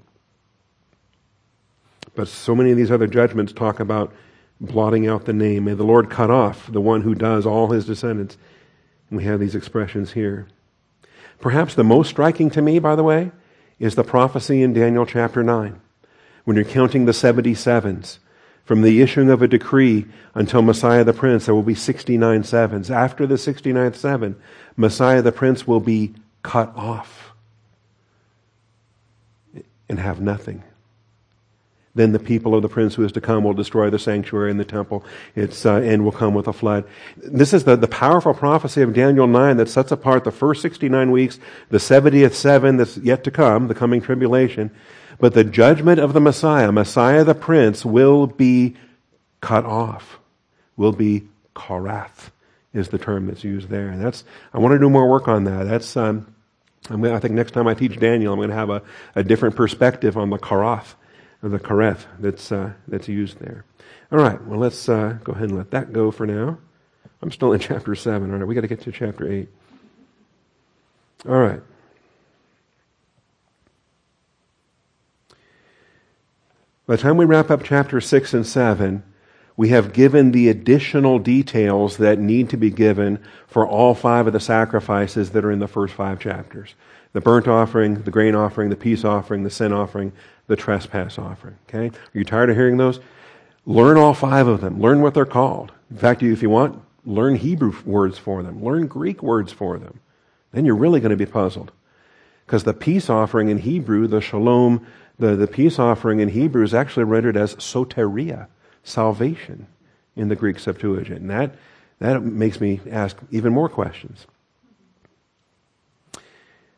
But 2.14 2.28
so 2.28 2.54
many 2.54 2.70
of 2.70 2.76
these 2.76 2.90
other 2.90 3.06
judgments 3.06 3.52
talk 3.52 3.80
about 3.80 4.12
blotting 4.60 5.06
out 5.06 5.24
the 5.24 5.32
name. 5.32 5.64
May 5.64 5.74
the 5.74 5.84
Lord 5.84 6.10
cut 6.10 6.30
off 6.30 6.70
the 6.70 6.80
one 6.80 7.02
who 7.02 7.14
does 7.14 7.46
all 7.46 7.70
his 7.70 7.86
descendants. 7.86 8.36
And 9.08 9.18
we 9.18 9.24
have 9.24 9.40
these 9.40 9.54
expressions 9.54 10.12
here. 10.12 10.48
Perhaps 11.40 11.74
the 11.74 11.84
most 11.84 12.10
striking 12.10 12.50
to 12.50 12.62
me, 12.62 12.78
by 12.78 12.96
the 12.96 13.02
way, 13.02 13.32
is 13.78 13.94
the 13.94 14.04
prophecy 14.04 14.62
in 14.62 14.72
Daniel 14.72 15.06
chapter 15.06 15.42
9. 15.42 15.80
When 16.44 16.56
you're 16.56 16.64
counting 16.64 17.04
the 17.04 17.12
77s, 17.12 18.18
from 18.64 18.82
the 18.82 19.02
issuing 19.02 19.30
of 19.30 19.42
a 19.42 19.48
decree 19.48 20.06
until 20.34 20.62
Messiah 20.62 21.04
the 21.04 21.12
Prince, 21.12 21.46
there 21.46 21.54
will 21.54 21.62
be 21.62 21.74
69 21.74 22.44
sevens. 22.44 22.90
After 22.90 23.26
the 23.26 23.34
69th 23.34 23.96
seven, 23.96 24.36
Messiah 24.76 25.22
the 25.22 25.32
Prince 25.32 25.66
will 25.66 25.80
be 25.80 26.14
cut 26.42 26.74
off 26.76 27.32
and 29.88 29.98
have 29.98 30.20
nothing. 30.20 30.62
Then 31.94 32.10
the 32.10 32.18
people 32.18 32.56
of 32.56 32.62
the 32.62 32.68
prince 32.68 32.96
who 32.96 33.04
is 33.04 33.12
to 33.12 33.20
come 33.20 33.44
will 33.44 33.52
destroy 33.52 33.88
the 33.88 34.00
sanctuary 34.00 34.50
and 34.50 34.58
the 34.58 34.64
temple. 34.64 35.04
Its 35.36 35.64
uh, 35.64 35.74
end 35.74 36.04
will 36.04 36.12
come 36.12 36.34
with 36.34 36.48
a 36.48 36.52
flood. 36.52 36.84
This 37.16 37.52
is 37.52 37.64
the, 37.64 37.76
the 37.76 37.86
powerful 37.86 38.34
prophecy 38.34 38.82
of 38.82 38.94
Daniel 38.94 39.28
9 39.28 39.58
that 39.58 39.68
sets 39.68 39.92
apart 39.92 40.24
the 40.24 40.32
first 40.32 40.60
69 40.62 41.12
weeks, 41.12 41.38
the 41.70 41.78
70th 41.78 42.34
seven 42.34 42.78
that's 42.78 42.96
yet 42.96 43.22
to 43.24 43.30
come, 43.30 43.68
the 43.68 43.74
coming 43.76 44.00
tribulation, 44.00 44.72
but 45.18 45.34
the 45.34 45.44
judgment 45.44 46.00
of 46.00 46.12
the 46.12 46.20
Messiah, 46.20 46.72
Messiah 46.72 47.24
the 47.24 47.34
Prince, 47.34 47.84
will 47.84 48.26
be 48.26 48.76
cut 49.40 49.64
off, 49.64 50.18
will 50.76 50.92
be 50.92 51.28
karath, 51.54 52.30
is 52.72 52.88
the 52.88 52.98
term 52.98 53.26
that's 53.26 53.44
used 53.44 53.68
there. 53.68 53.88
And 53.88 54.04
that's, 54.04 54.24
I 54.52 54.58
want 54.58 54.72
to 54.72 54.78
do 54.78 54.90
more 54.90 55.08
work 55.08 55.28
on 55.28 55.44
that. 55.44 55.64
That's, 55.64 55.96
um, 55.96 56.34
i 56.90 57.18
think 57.18 57.34
next 57.34 57.52
time 57.52 57.66
I 57.66 57.74
teach 57.74 57.98
Daniel, 57.98 58.32
I'm 58.32 58.38
going 58.38 58.50
to 58.50 58.54
have 58.54 58.70
a, 58.70 58.82
a 59.14 59.22
different 59.22 59.56
perspective 59.56 60.16
on 60.16 60.30
the 60.30 60.38
karath, 60.38 60.94
or 61.42 61.48
the 61.48 61.58
kareth 61.58 62.04
that's, 62.18 62.52
uh, 62.52 62.72
that's 62.88 63.08
used 63.08 63.38
there. 63.38 63.64
All 64.12 64.18
right, 64.18 64.40
well, 64.46 64.58
let's 64.58 64.88
uh, 64.88 65.18
go 65.24 65.32
ahead 65.32 65.48
and 65.48 65.56
let 65.56 65.70
that 65.70 65.92
go 65.92 66.10
for 66.10 66.26
now. 66.26 66.58
I'm 67.22 67.30
still 67.30 67.52
in 67.52 67.60
chapter 67.60 67.94
7. 67.94 68.30
All 68.30 68.38
right, 68.38 68.46
we 68.46 68.54
got 68.54 68.62
to 68.62 68.68
get 68.68 68.82
to 68.82 68.92
chapter 68.92 69.30
8. 69.30 69.48
All 71.26 71.38
right. 71.38 71.60
By 76.86 76.96
the 76.96 77.02
time 77.02 77.16
we 77.16 77.24
wrap 77.24 77.50
up 77.50 77.62
chapter 77.64 77.98
6 77.98 78.34
and 78.34 78.46
7, 78.46 79.02
we 79.56 79.70
have 79.70 79.94
given 79.94 80.32
the 80.32 80.50
additional 80.50 81.18
details 81.18 81.96
that 81.96 82.18
need 82.18 82.50
to 82.50 82.58
be 82.58 82.68
given 82.68 83.20
for 83.46 83.66
all 83.66 83.94
five 83.94 84.26
of 84.26 84.34
the 84.34 84.40
sacrifices 84.40 85.30
that 85.30 85.46
are 85.46 85.50
in 85.50 85.60
the 85.60 85.68
first 85.68 85.94
five 85.94 86.18
chapters 86.20 86.74
the 87.14 87.20
burnt 87.20 87.46
offering, 87.46 88.02
the 88.02 88.10
grain 88.10 88.34
offering, 88.34 88.70
the 88.70 88.76
peace 88.76 89.04
offering, 89.04 89.44
the 89.44 89.50
sin 89.50 89.72
offering, 89.72 90.12
the 90.48 90.56
trespass 90.56 91.16
offering. 91.16 91.56
Okay? 91.68 91.86
Are 91.86 92.18
you 92.18 92.24
tired 92.24 92.50
of 92.50 92.56
hearing 92.56 92.76
those? 92.76 92.98
Learn 93.66 93.96
all 93.96 94.14
five 94.14 94.48
of 94.48 94.60
them. 94.60 94.80
Learn 94.80 95.00
what 95.00 95.14
they're 95.14 95.24
called. 95.24 95.70
In 95.92 95.96
fact, 95.96 96.24
if 96.24 96.42
you 96.42 96.50
want, 96.50 96.82
learn 97.06 97.36
Hebrew 97.36 97.72
words 97.86 98.18
for 98.18 98.42
them, 98.42 98.64
learn 98.64 98.88
Greek 98.88 99.22
words 99.22 99.52
for 99.52 99.78
them. 99.78 100.00
Then 100.50 100.64
you're 100.64 100.74
really 100.74 100.98
going 100.98 101.10
to 101.10 101.16
be 101.16 101.24
puzzled. 101.24 101.70
Because 102.46 102.64
the 102.64 102.74
peace 102.74 103.08
offering 103.08 103.48
in 103.48 103.58
Hebrew, 103.58 104.06
the 104.06 104.20
shalom, 104.20 104.86
the, 105.18 105.36
the 105.36 105.46
peace 105.46 105.78
offering 105.78 106.20
in 106.20 106.28
Hebrew 106.30 106.62
is 106.62 106.74
actually 106.74 107.04
rendered 107.04 107.36
as 107.36 107.54
soteria, 107.56 108.48
salvation, 108.82 109.66
in 110.16 110.28
the 110.28 110.36
Greek 110.36 110.58
Septuagint. 110.58 111.20
And 111.20 111.30
that, 111.30 111.54
that 111.98 112.22
makes 112.22 112.60
me 112.60 112.80
ask 112.90 113.16
even 113.30 113.52
more 113.52 113.68
questions. 113.68 114.26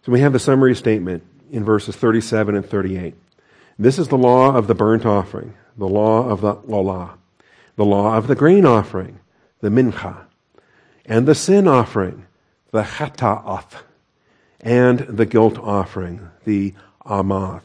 So 0.07 0.12
we 0.12 0.21
have 0.21 0.33
the 0.33 0.39
summary 0.39 0.77
statement 0.77 1.25
in 1.51 1.64
verses 1.64 1.97
37 1.97 2.55
and 2.55 2.64
38. 2.64 3.14
This 3.79 3.99
is 3.99 4.09
the 4.09 4.17
law 4.17 4.55
of 4.55 4.69
the 4.69 4.75
burnt 4.75 5.05
offering, 5.05 5.55
the 5.77 5.89
law 5.89 6.29
of 6.29 6.41
the 6.41 6.55
lalah, 6.57 7.19
the 7.77 7.85
law 7.85 8.17
of 8.17 8.27
the 8.27 8.35
grain 8.35 8.64
offering, 8.64 9.19
the 9.61 9.69
mincha, 9.69 10.27
and 11.05 11.27
the 11.27 11.35
sin 11.35 11.69
offering, 11.69 12.27
the 12.71 12.83
chata'ath, 12.83 13.83
and 14.67 14.99
the 14.99 15.25
guilt 15.25 15.57
offering, 15.59 16.29
the 16.45 16.75
amath 17.09 17.62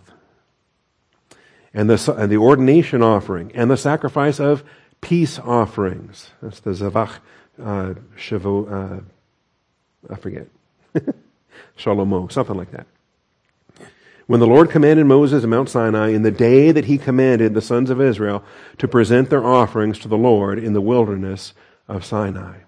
and 1.74 1.90
the, 1.90 2.14
and 2.14 2.32
the 2.32 2.38
ordination 2.38 3.02
offering, 3.02 3.52
and 3.56 3.72
the 3.72 3.78
sacrifice 3.78 4.40
of 4.40 4.64
peace 5.02 5.40
offerings. 5.40 6.30
That's 6.44 6.60
the 6.60 6.72
Zavach 6.72 7.18
uh, 7.60 7.96
Shavu, 8.16 8.72
uh, 8.72 10.14
I 10.14 10.16
forget. 10.16 10.48
Shalomo, 11.78 12.32
something 12.32 12.56
like 12.56 12.72
that. 12.72 12.86
When 14.28 14.40
the 14.40 14.48
Lord 14.48 14.70
commanded 14.70 15.08
Moses 15.08 15.44
at 15.44 15.50
Mount 15.50 15.70
Sinai 15.70 16.10
in 16.10 16.22
the 16.22 16.32
day 16.32 16.72
that 16.72 16.86
he 16.86 17.00
commanded 17.00 17.56
the 17.56 17.62
sons 17.62 17.90
of 17.90 18.00
Israel 18.00 18.44
to 18.78 18.88
present 18.88 19.32
their 19.32 19.44
offerings 19.44 19.98
to 20.00 20.08
the 20.08 20.18
Lord 20.18 20.60
in 20.60 20.74
the 20.74 20.82
wilderness 20.82 21.54
of 21.88 22.06
Sinai. 22.06 22.60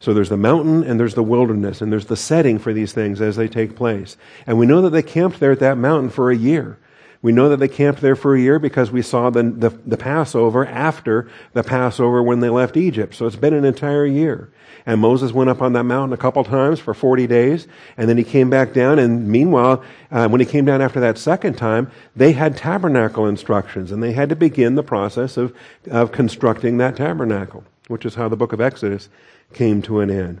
So 0.00 0.14
there's 0.14 0.28
the 0.28 0.36
mountain 0.36 0.84
and 0.84 0.98
there's 0.98 1.14
the 1.14 1.22
wilderness 1.22 1.80
and 1.80 1.90
there's 1.90 2.06
the 2.06 2.16
setting 2.16 2.58
for 2.58 2.72
these 2.72 2.92
things 2.92 3.20
as 3.20 3.36
they 3.36 3.48
take 3.48 3.76
place. 3.76 4.16
And 4.46 4.58
we 4.58 4.66
know 4.66 4.82
that 4.82 4.90
they 4.90 5.02
camped 5.02 5.40
there 5.40 5.52
at 5.52 5.60
that 5.60 5.78
mountain 5.78 6.10
for 6.10 6.30
a 6.30 6.36
year. 6.36 6.78
We 7.20 7.32
know 7.32 7.48
that 7.48 7.56
they 7.56 7.68
camped 7.68 8.00
there 8.00 8.14
for 8.14 8.36
a 8.36 8.40
year 8.40 8.60
because 8.60 8.92
we 8.92 9.02
saw 9.02 9.30
the, 9.30 9.42
the, 9.42 9.70
the, 9.70 9.96
Passover 9.96 10.64
after 10.64 11.28
the 11.52 11.64
Passover 11.64 12.22
when 12.22 12.38
they 12.38 12.48
left 12.48 12.76
Egypt. 12.76 13.16
So 13.16 13.26
it's 13.26 13.34
been 13.34 13.54
an 13.54 13.64
entire 13.64 14.06
year. 14.06 14.52
And 14.86 15.00
Moses 15.00 15.32
went 15.32 15.50
up 15.50 15.60
on 15.60 15.72
that 15.72 15.82
mountain 15.82 16.12
a 16.12 16.16
couple 16.16 16.44
times 16.44 16.78
for 16.78 16.94
40 16.94 17.26
days, 17.26 17.66
and 17.96 18.08
then 18.08 18.16
he 18.16 18.24
came 18.24 18.48
back 18.48 18.72
down. 18.72 19.00
And 19.00 19.28
meanwhile, 19.28 19.82
uh, 20.12 20.28
when 20.28 20.40
he 20.40 20.46
came 20.46 20.64
down 20.64 20.80
after 20.80 21.00
that 21.00 21.18
second 21.18 21.58
time, 21.58 21.90
they 22.14 22.32
had 22.32 22.56
tabernacle 22.56 23.26
instructions, 23.26 23.90
and 23.90 24.00
they 24.00 24.12
had 24.12 24.28
to 24.28 24.36
begin 24.36 24.76
the 24.76 24.82
process 24.84 25.36
of, 25.36 25.54
of 25.90 26.12
constructing 26.12 26.78
that 26.78 26.96
tabernacle, 26.96 27.64
which 27.88 28.06
is 28.06 28.14
how 28.14 28.28
the 28.28 28.36
book 28.36 28.52
of 28.52 28.60
Exodus 28.60 29.08
came 29.52 29.82
to 29.82 30.00
an 30.00 30.10
end. 30.10 30.40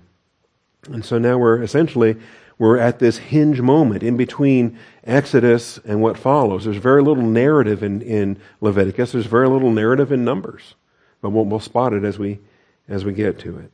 And 0.90 1.04
so 1.04 1.18
now 1.18 1.38
we're 1.38 1.62
essentially 1.62 2.16
we're 2.58 2.78
at 2.78 2.98
this 2.98 3.18
hinge 3.18 3.60
moment 3.60 4.02
in 4.02 4.16
between 4.16 4.78
Exodus 5.04 5.78
and 5.84 6.02
what 6.02 6.18
follows. 6.18 6.64
There's 6.64 6.76
very 6.76 7.02
little 7.02 7.22
narrative 7.22 7.82
in, 7.82 8.02
in 8.02 8.36
Leviticus. 8.60 9.12
There's 9.12 9.26
very 9.26 9.48
little 9.48 9.70
narrative 9.70 10.10
in 10.10 10.24
Numbers. 10.24 10.74
But 11.20 11.30
we'll, 11.30 11.44
we'll 11.44 11.60
spot 11.60 11.92
it 11.92 12.04
as 12.04 12.18
we, 12.18 12.40
as 12.88 13.04
we 13.04 13.12
get 13.12 13.38
to 13.40 13.58
it. 13.58 13.70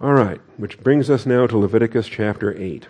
All 0.00 0.14
right, 0.14 0.40
which 0.56 0.80
brings 0.80 1.10
us 1.10 1.26
now 1.26 1.46
to 1.46 1.58
Leviticus 1.58 2.08
chapter 2.08 2.56
8. 2.56 2.88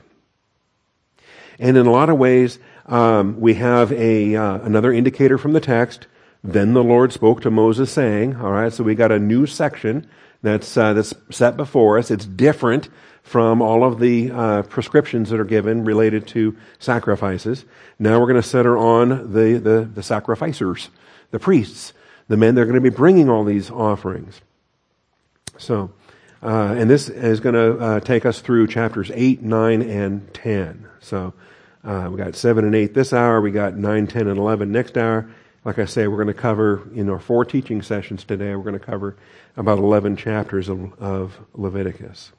And 1.58 1.76
in 1.76 1.86
a 1.86 1.90
lot 1.90 2.08
of 2.08 2.16
ways, 2.16 2.58
um, 2.86 3.38
we 3.38 3.54
have 3.54 3.92
a, 3.92 4.34
uh, 4.34 4.58
another 4.60 4.92
indicator 4.92 5.36
from 5.36 5.52
the 5.52 5.60
text. 5.60 6.06
Then 6.42 6.72
the 6.72 6.84
Lord 6.84 7.12
spoke 7.12 7.42
to 7.42 7.50
Moses 7.50 7.90
saying, 7.90 8.36
all 8.36 8.52
right, 8.52 8.72
so 8.72 8.82
we 8.82 8.94
got 8.94 9.12
a 9.12 9.18
new 9.18 9.46
section 9.46 10.08
that's, 10.42 10.76
uh, 10.76 10.94
that's 10.94 11.14
set 11.30 11.56
before 11.56 11.98
us. 11.98 12.10
It's 12.10 12.26
different 12.26 12.88
from 13.22 13.60
all 13.60 13.84
of 13.84 14.00
the 14.00 14.30
uh, 14.30 14.62
prescriptions 14.62 15.30
that 15.30 15.38
are 15.38 15.44
given 15.44 15.84
related 15.84 16.26
to 16.28 16.56
sacrifices. 16.78 17.64
Now 17.98 18.18
we're 18.18 18.26
going 18.26 18.42
to 18.42 18.48
center 18.48 18.76
on 18.76 19.32
the, 19.32 19.58
the, 19.58 19.90
the 19.92 20.02
sacrificers, 20.02 20.88
the 21.30 21.38
priests, 21.38 21.92
the 22.28 22.36
men 22.36 22.54
that 22.54 22.62
are 22.62 22.66
going 22.66 22.74
to 22.74 22.80
be 22.80 22.94
bringing 22.94 23.28
all 23.28 23.44
these 23.44 23.70
offerings. 23.70 24.40
So, 25.58 25.92
uh, 26.42 26.74
and 26.76 26.88
this 26.88 27.08
is 27.08 27.40
going 27.40 27.54
to 27.54 27.78
uh, 27.78 28.00
take 28.00 28.24
us 28.24 28.40
through 28.40 28.68
chapters 28.68 29.10
8, 29.12 29.42
9, 29.42 29.82
and 29.82 30.32
10. 30.32 30.88
So, 31.00 31.34
uh, 31.84 32.08
we 32.10 32.16
got 32.16 32.34
7 32.34 32.64
and 32.64 32.74
8 32.74 32.94
this 32.94 33.12
hour. 33.12 33.40
We 33.40 33.50
got 33.50 33.76
9, 33.76 34.06
10, 34.06 34.26
and 34.26 34.38
11 34.38 34.72
next 34.72 34.96
hour. 34.96 35.30
Like 35.64 35.78
I 35.78 35.84
say, 35.84 36.06
we're 36.06 36.16
going 36.16 36.28
to 36.28 36.34
cover, 36.34 36.88
in 36.94 37.10
our 37.10 37.18
four 37.18 37.44
teaching 37.44 37.82
sessions 37.82 38.24
today, 38.24 38.54
we're 38.54 38.62
going 38.62 38.78
to 38.78 38.84
cover 38.84 39.16
about 39.56 39.78
11 39.78 40.16
chapters 40.16 40.68
of, 40.68 40.98
of 41.00 41.38
Leviticus. 41.52 42.32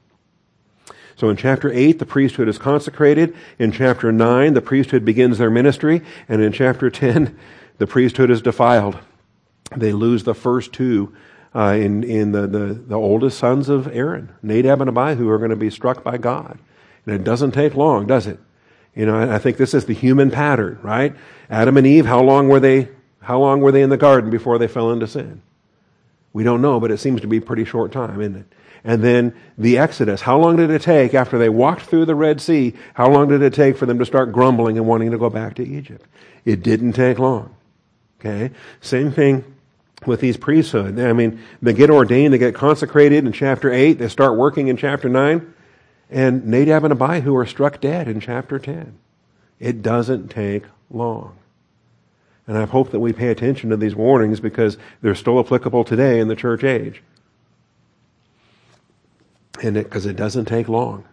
So 1.14 1.28
in 1.28 1.36
chapter 1.36 1.72
8, 1.72 1.98
the 1.98 2.06
priesthood 2.06 2.48
is 2.48 2.58
consecrated. 2.58 3.36
In 3.58 3.70
chapter 3.70 4.10
9, 4.10 4.54
the 4.54 4.60
priesthood 4.62 5.04
begins 5.04 5.38
their 5.38 5.50
ministry. 5.50 6.02
And 6.28 6.42
in 6.42 6.52
chapter 6.52 6.90
10, 6.90 7.38
the 7.78 7.86
priesthood 7.86 8.30
is 8.30 8.42
defiled. 8.42 8.98
They 9.76 9.92
lose 9.92 10.24
the 10.24 10.34
first 10.34 10.72
two 10.72 11.14
uh, 11.54 11.76
in, 11.78 12.02
in 12.02 12.32
the, 12.32 12.46
the, 12.46 12.74
the 12.74 12.96
oldest 12.96 13.38
sons 13.38 13.68
of 13.68 13.86
Aaron, 13.94 14.32
Nadab 14.42 14.80
and 14.80 14.88
Abihu, 14.88 15.24
who 15.24 15.28
are 15.28 15.38
going 15.38 15.50
to 15.50 15.56
be 15.56 15.70
struck 15.70 16.02
by 16.02 16.16
God. 16.16 16.58
And 17.06 17.14
it 17.14 17.24
doesn't 17.24 17.52
take 17.52 17.74
long, 17.74 18.06
does 18.06 18.26
it? 18.26 18.40
You 18.94 19.06
know, 19.06 19.32
I 19.32 19.38
think 19.38 19.56
this 19.56 19.74
is 19.74 19.86
the 19.86 19.94
human 19.94 20.30
pattern, 20.30 20.78
right? 20.82 21.14
Adam 21.48 21.76
and 21.76 21.86
Eve, 21.86 22.06
how 22.06 22.22
long 22.22 22.48
were 22.48 22.60
they, 22.60 22.88
how 23.22 23.38
long 23.38 23.60
were 23.60 23.72
they 23.72 23.82
in 23.82 23.90
the 23.90 23.96
garden 23.96 24.30
before 24.30 24.58
they 24.58 24.68
fell 24.68 24.90
into 24.90 25.06
sin? 25.06 25.42
We 26.32 26.44
don't 26.44 26.62
know, 26.62 26.80
but 26.80 26.90
it 26.90 26.98
seems 26.98 27.20
to 27.20 27.26
be 27.26 27.38
a 27.38 27.42
pretty 27.42 27.64
short 27.64 27.92
time, 27.92 28.20
isn't 28.20 28.36
it? 28.36 28.46
And 28.84 29.02
then 29.02 29.34
the 29.56 29.78
Exodus. 29.78 30.22
How 30.22 30.38
long 30.38 30.56
did 30.56 30.70
it 30.70 30.82
take 30.82 31.14
after 31.14 31.38
they 31.38 31.48
walked 31.48 31.82
through 31.82 32.06
the 32.06 32.14
Red 32.14 32.40
Sea? 32.40 32.74
How 32.94 33.08
long 33.08 33.28
did 33.28 33.42
it 33.42 33.54
take 33.54 33.76
for 33.76 33.86
them 33.86 33.98
to 34.00 34.06
start 34.06 34.32
grumbling 34.32 34.76
and 34.76 34.86
wanting 34.86 35.12
to 35.12 35.18
go 35.18 35.30
back 35.30 35.54
to 35.56 35.66
Egypt? 35.66 36.04
It 36.44 36.62
didn't 36.62 36.94
take 36.94 37.18
long. 37.18 37.54
Okay? 38.18 38.50
Same 38.80 39.12
thing 39.12 39.44
with 40.04 40.20
these 40.20 40.36
priesthood. 40.36 40.98
I 40.98 41.12
mean, 41.12 41.40
they 41.60 41.72
get 41.72 41.90
ordained, 41.90 42.34
they 42.34 42.38
get 42.38 42.54
consecrated 42.54 43.24
in 43.24 43.32
chapter 43.32 43.72
8, 43.72 43.94
they 43.94 44.08
start 44.08 44.36
working 44.36 44.66
in 44.66 44.76
chapter 44.76 45.08
9, 45.08 45.54
and 46.10 46.46
Nadab 46.46 46.84
and 46.84 46.92
Abihu 46.92 47.36
are 47.36 47.46
struck 47.46 47.80
dead 47.80 48.08
in 48.08 48.18
chapter 48.20 48.58
10. 48.58 48.98
It 49.60 49.82
doesn't 49.82 50.28
take 50.28 50.64
long. 50.90 51.36
And 52.46 52.58
I 52.58 52.64
hope 52.64 52.90
that 52.90 53.00
we 53.00 53.12
pay 53.12 53.28
attention 53.28 53.70
to 53.70 53.76
these 53.76 53.94
warnings 53.94 54.40
because 54.40 54.76
they're 55.00 55.14
still 55.14 55.38
applicable 55.38 55.84
today 55.84 56.18
in 56.18 56.28
the 56.28 56.36
church 56.36 56.64
age. 56.64 57.02
And 59.62 59.74
because 59.74 60.06
it, 60.06 60.10
it 60.10 60.16
doesn't 60.16 60.46
take 60.46 60.68
long 60.68 61.04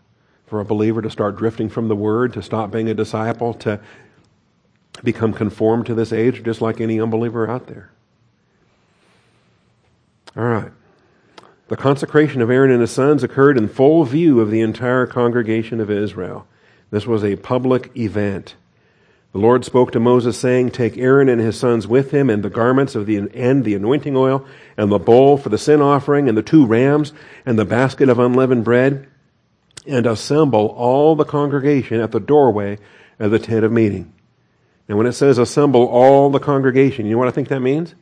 for 0.47 0.59
a 0.59 0.65
believer 0.65 1.01
to 1.01 1.09
start 1.11 1.37
drifting 1.37 1.69
from 1.69 1.87
the 1.87 1.95
word, 1.95 2.33
to 2.33 2.41
stop 2.41 2.71
being 2.71 2.89
a 2.89 2.93
disciple, 2.95 3.53
to 3.53 3.79
become 5.03 5.33
conformed 5.33 5.85
to 5.85 5.93
this 5.93 6.11
age, 6.11 6.43
just 6.43 6.61
like 6.61 6.81
any 6.81 6.99
unbeliever 6.99 7.49
out 7.49 7.67
there. 7.67 7.91
All 10.35 10.43
right. 10.43 10.71
The 11.67 11.77
consecration 11.77 12.41
of 12.41 12.49
Aaron 12.49 12.71
and 12.71 12.81
his 12.81 12.91
sons 12.91 13.23
occurred 13.23 13.57
in 13.57 13.67
full 13.67 14.03
view 14.03 14.39
of 14.39 14.49
the 14.49 14.61
entire 14.61 15.05
congregation 15.05 15.79
of 15.79 15.91
Israel. 15.91 16.47
This 16.89 17.05
was 17.05 17.23
a 17.23 17.35
public 17.35 17.95
event. 17.95 18.55
The 19.31 19.37
Lord 19.39 19.63
spoke 19.63 19.91
to 19.91 19.99
Moses, 19.99 20.37
saying, 20.39 20.71
Take 20.71 20.97
Aaron 20.97 21.29
and 21.29 21.39
his 21.39 21.57
sons 21.57 21.87
with 21.87 22.11
him, 22.11 22.29
and 22.29 22.43
the 22.43 22.49
garments 22.49 22.95
of 22.95 23.05
the 23.05 23.17
and 23.17 23.63
the 23.63 23.75
anointing 23.75 24.17
oil, 24.17 24.45
and 24.75 24.91
the 24.91 24.97
bowl 24.97 25.37
for 25.37 25.49
the 25.49 25.57
sin 25.57 25.81
offering, 25.81 26.27
and 26.27 26.37
the 26.37 26.41
two 26.41 26.65
rams, 26.65 27.13
and 27.45 27.57
the 27.57 27.65
basket 27.65 28.09
of 28.09 28.17
unleavened 28.17 28.63
bread, 28.63 29.07
and 29.85 30.07
assemble 30.07 30.67
all 30.67 31.15
the 31.15 31.25
congregation 31.25 32.01
at 32.01 32.11
the 32.11 32.19
doorway 32.19 32.79
of 33.19 33.29
the 33.29 33.39
tent 33.39 33.63
of 33.63 33.71
meeting. 33.71 34.11
And 34.87 34.97
when 34.97 35.05
it 35.05 35.13
says 35.13 35.37
assemble 35.37 35.85
all 35.85 36.31
the 36.31 36.39
congregation, 36.39 37.05
you 37.05 37.11
know 37.11 37.19
what 37.19 37.27
I 37.27 37.31
think 37.31 37.49
that 37.49 37.59
means? 37.59 37.93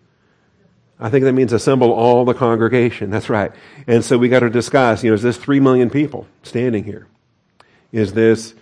I 0.99 1.09
think 1.09 1.25
that 1.25 1.33
means 1.33 1.51
assemble 1.51 1.91
all 1.91 2.23
the 2.23 2.33
congregation. 2.33 3.09
That's 3.11 3.29
right. 3.29 3.51
And 3.85 4.03
so 4.03 4.17
we 4.17 4.29
got 4.29 4.39
to 4.39 4.49
discuss, 4.49 5.03
you 5.03 5.09
know, 5.09 5.15
is 5.15 5.21
this 5.21 5.37
three 5.37 5.59
million 5.59 5.89
people 5.89 6.25
standing 6.43 6.85
here? 6.85 7.07
Is 7.91 8.13
this 8.13 8.53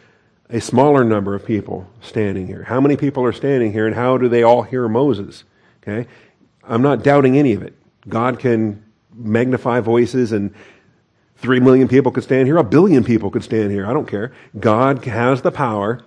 a 0.49 0.61
smaller 0.61 1.03
number 1.03 1.33
of 1.33 1.45
people 1.45 1.87
standing 2.01 2.47
here. 2.47 2.63
How 2.63 2.79
many 2.79 2.97
people 2.97 3.23
are 3.23 3.33
standing 3.33 3.71
here 3.71 3.87
and 3.87 3.95
how 3.95 4.17
do 4.17 4.29
they 4.29 4.43
all 4.43 4.61
hear 4.61 4.87
Moses? 4.87 5.43
Okay? 5.81 6.07
I'm 6.63 6.81
not 6.81 7.03
doubting 7.03 7.37
any 7.37 7.53
of 7.53 7.63
it. 7.63 7.73
God 8.07 8.39
can 8.39 8.83
magnify 9.13 9.79
voices 9.79 10.31
and 10.31 10.53
three 11.37 11.59
million 11.59 11.87
people 11.87 12.11
could 12.11 12.23
stand 12.23 12.47
here, 12.47 12.57
a 12.57 12.63
billion 12.63 13.03
people 13.03 13.31
could 13.31 13.43
stand 13.43 13.71
here. 13.71 13.85
I 13.87 13.93
don't 13.93 14.07
care. 14.07 14.33
God 14.59 15.03
has 15.05 15.41
the 15.41 15.51
power 15.51 16.01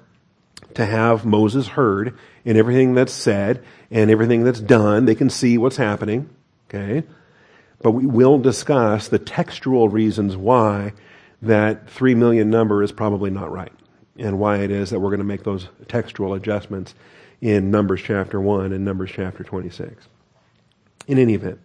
to 0.74 0.86
have 0.86 1.24
Moses 1.24 1.68
heard 1.68 2.16
in 2.45 2.57
everything 2.57 2.95
that's 2.95 3.12
said 3.12 3.64
and 3.91 4.11
everything 4.11 4.45
that's 4.45 4.61
done. 4.61 5.05
They 5.05 5.14
can 5.14 5.30
see 5.30 5.59
what's 5.59 5.76
happening. 5.76 6.30
Okay? 6.68 7.07
But 7.82 7.93
we 7.93 8.07
will 8.07 8.39
discuss 8.39 9.09
the 9.09 9.18
textual 9.18 9.89
reasons 9.89 10.36
why 10.36 10.93
that 11.43 11.89
three 11.91 12.14
million 12.14 12.51
number 12.51 12.82
is 12.82 12.93
probably 12.93 13.30
not 13.30 13.51
right 13.51 13.72
and 14.18 14.38
why 14.38 14.58
it 14.58 14.70
is 14.70 14.90
that 14.90 15.00
we're 15.00 15.10
going 15.10 15.18
to 15.18 15.24
make 15.24 15.44
those 15.44 15.68
textual 15.86 16.34
adjustments 16.34 16.94
in 17.40 17.70
Numbers 17.70 18.02
chapter 18.02 18.40
1 18.40 18.72
and 18.72 18.84
Numbers 18.84 19.10
chapter 19.12 19.44
26. 19.44 20.08
In 21.06 21.18
any 21.18 21.34
event, 21.34 21.60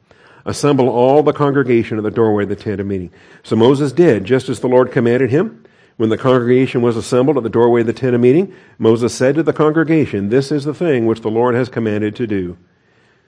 assemble 0.45 0.88
all 0.89 1.24
the 1.24 1.34
congregation 1.34 1.97
at 1.97 2.04
the 2.04 2.12
doorway 2.12 2.43
of 2.43 2.49
the 2.49 2.56
tent 2.56 2.80
of 2.80 2.88
meeting. 2.88 3.12
So 3.43 3.56
Moses 3.56 3.91
did, 3.91 4.26
just 4.26 4.49
as 4.49 4.60
the 4.60 4.68
Lord 4.68 4.91
commanded 4.91 5.32
him. 5.32 5.66
When 5.95 6.10
the 6.10 6.18
congregation 6.18 6.82
was 6.82 6.97
assembled 6.97 7.38
at 7.38 7.43
the 7.43 7.49
doorway 7.49 7.82
of 7.82 7.88
the 7.88 7.93
tent 7.93 8.16
of 8.16 8.22
meeting, 8.22 8.56
Moses 8.80 9.14
said 9.14 9.36
to 9.36 9.43
the 9.43 9.54
congregation, 9.54 10.30
This 10.30 10.51
is 10.51 10.64
the 10.64 10.74
thing 10.74 11.06
which 11.06 11.22
the 11.22 11.30
Lord 11.30 11.54
has 11.54 11.70
commanded 11.70 12.16
to 12.16 12.26
do. 12.26 12.58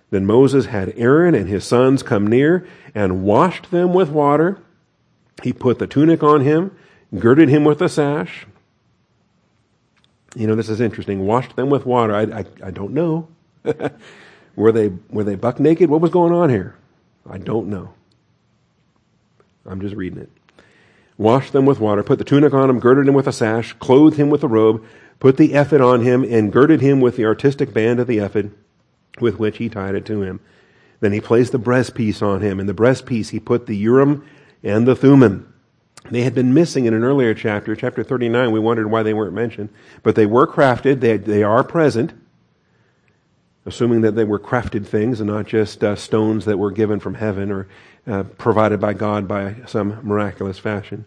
Then 0.10 0.26
Moses 0.26 0.66
had 0.66 0.94
Aaron 0.98 1.36
and 1.36 1.48
his 1.48 1.64
sons 1.64 2.02
come 2.02 2.26
near 2.26 2.68
and 2.96 3.24
washed 3.24 3.70
them 3.70 3.94
with 3.94 4.10
water. 4.10 4.60
He 5.44 5.54
put 5.54 5.78
the 5.78 5.88
tunic 5.88 6.24
on 6.24 6.42
him, 6.42 6.76
girded 7.18 7.50
him 7.50 7.66
with 7.66 7.82
a 7.82 7.90
sash, 7.90 8.48
you 10.36 10.48
know, 10.48 10.56
this 10.56 10.70
is 10.70 10.82
interesting. 10.82 11.26
Washed 11.26 11.56
them 11.56 11.70
with 11.70 11.86
water. 11.86 12.14
I, 12.14 12.24
I, 12.24 12.46
I 12.66 12.72
don't 12.72 12.94
know. 12.94 13.28
were 14.56 14.72
they 14.72 14.92
were 15.10 15.24
they 15.24 15.36
buck 15.36 15.60
naked? 15.60 15.90
What 15.90 16.02
was 16.02 16.12
going 16.12 16.34
on 16.34 16.50
here? 16.50 16.76
I 17.28 17.38
don't 17.38 17.68
know. 17.68 17.94
I'm 19.66 19.82
just 19.82 19.96
reading 19.96 20.20
it. 20.20 20.30
Washed 21.18 21.54
them 21.54 21.66
with 21.66 21.80
water, 21.80 22.04
put 22.04 22.20
the 22.20 22.26
tunic 22.26 22.54
on 22.54 22.70
him, 22.70 22.80
girded 22.80 23.08
him 23.08 23.14
with 23.14 23.28
a 23.28 23.32
sash, 23.32 23.74
clothed 23.80 24.18
him 24.18 24.30
with 24.30 24.44
a 24.44 24.50
robe, 24.50 24.86
put 25.20 25.38
the 25.38 25.54
ephod 25.54 25.80
on 25.80 26.02
him, 26.02 26.24
and 26.24 26.52
girded 26.52 26.82
him 26.82 27.00
with 27.00 27.16
the 27.16 27.26
artistic 27.26 27.74
band 27.74 28.02
of 28.02 28.08
the 28.08 28.18
ephod, 28.18 28.52
with 29.22 29.40
which 29.40 29.58
he 29.58 29.70
tied 29.70 29.96
it 29.96 30.06
to 30.06 30.22
him. 30.22 30.42
Then 31.00 31.14
he 31.14 31.22
placed 31.22 31.54
the 31.54 31.60
breastpiece 31.60 32.22
on 32.22 32.42
him. 32.42 32.60
In 32.60 32.68
the 32.68 32.74
breastpiece 32.74 33.30
he 33.30 33.40
put 33.40 33.66
the 33.66 33.78
Urim 33.78 34.28
and 34.62 34.86
the 34.86 34.96
Thummim. 34.96 35.54
They 36.12 36.22
had 36.22 36.36
been 36.36 36.54
missing 36.54 36.86
in 36.86 36.94
an 36.94 37.04
earlier 37.04 37.34
chapter, 37.34 37.76
chapter 37.76 38.04
39. 38.04 38.52
We 38.52 38.60
wondered 38.60 38.90
why 38.90 39.04
they 39.04 39.14
weren't 39.14 39.34
mentioned. 39.34 39.70
But 40.04 40.16
they 40.16 40.26
were 40.26 40.48
crafted, 40.48 41.00
they, 41.00 41.18
they 41.18 41.44
are 41.44 41.64
present, 41.64 42.14
assuming 43.66 44.02
that 44.02 44.12
they 44.12 44.24
were 44.24 44.40
crafted 44.40 44.86
things 44.86 45.20
and 45.20 45.30
not 45.30 45.48
just 45.48 45.84
uh, 45.84 45.96
stones 45.96 46.46
that 46.46 46.58
were 46.58 46.72
given 46.72 47.00
from 47.00 47.16
heaven 47.16 47.52
or 47.52 47.68
uh, 48.08 48.24
provided 48.38 48.80
by 48.80 48.94
God 48.94 49.28
by 49.28 49.56
some 49.66 50.00
miraculous 50.04 50.60
fashion. 50.60 51.06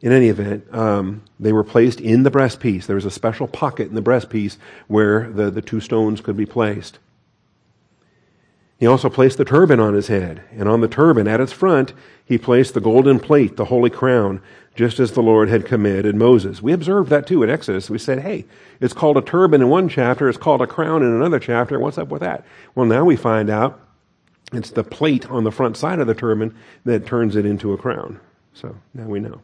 In 0.00 0.12
any 0.12 0.28
event, 0.28 0.72
um, 0.74 1.22
they 1.40 1.52
were 1.52 1.64
placed 1.64 2.00
in 2.00 2.22
the 2.22 2.30
breastpiece. 2.30 2.86
There 2.86 2.96
was 2.96 3.04
a 3.04 3.10
special 3.10 3.46
pocket 3.46 3.88
in 3.88 3.94
the 3.94 4.02
breastpiece 4.02 4.56
where 4.88 5.30
the, 5.30 5.50
the 5.50 5.62
two 5.62 5.80
stones 5.80 6.20
could 6.20 6.36
be 6.36 6.46
placed. 6.46 6.98
He 8.78 8.86
also 8.86 9.08
placed 9.08 9.38
the 9.38 9.44
turban 9.44 9.80
on 9.80 9.94
his 9.94 10.08
head, 10.08 10.42
and 10.52 10.68
on 10.68 10.80
the 10.80 10.88
turban 10.88 11.26
at 11.26 11.40
its 11.40 11.52
front 11.52 11.94
he 12.24 12.36
placed 12.36 12.74
the 12.74 12.80
golden 12.80 13.18
plate, 13.18 13.56
the 13.56 13.66
holy 13.66 13.88
crown, 13.88 14.42
just 14.74 15.00
as 15.00 15.12
the 15.12 15.22
Lord 15.22 15.48
had 15.48 15.64
commanded 15.64 16.14
Moses. 16.14 16.60
We 16.60 16.72
observed 16.72 17.08
that 17.08 17.26
too 17.26 17.42
in 17.42 17.48
Exodus. 17.48 17.88
We 17.88 17.98
said, 17.98 18.20
hey, 18.20 18.44
it's 18.80 18.92
called 18.92 19.16
a 19.16 19.22
turban 19.22 19.62
in 19.62 19.70
one 19.70 19.88
chapter, 19.88 20.28
it's 20.28 20.36
called 20.36 20.60
a 20.60 20.66
crown 20.66 21.02
in 21.02 21.08
another 21.08 21.38
chapter. 21.38 21.80
What's 21.80 21.98
up 21.98 22.08
with 22.08 22.20
that? 22.20 22.44
Well, 22.74 22.84
now 22.84 23.04
we 23.04 23.16
find 23.16 23.48
out 23.48 23.80
it's 24.52 24.70
the 24.70 24.84
plate 24.84 25.28
on 25.30 25.44
the 25.44 25.50
front 25.50 25.76
side 25.76 25.98
of 25.98 26.06
the 26.06 26.14
turban 26.14 26.54
that 26.84 27.06
turns 27.06 27.34
it 27.34 27.46
into 27.46 27.72
a 27.72 27.78
crown. 27.78 28.20
So 28.52 28.76
now 28.92 29.06
we 29.06 29.20
know. 29.20 29.40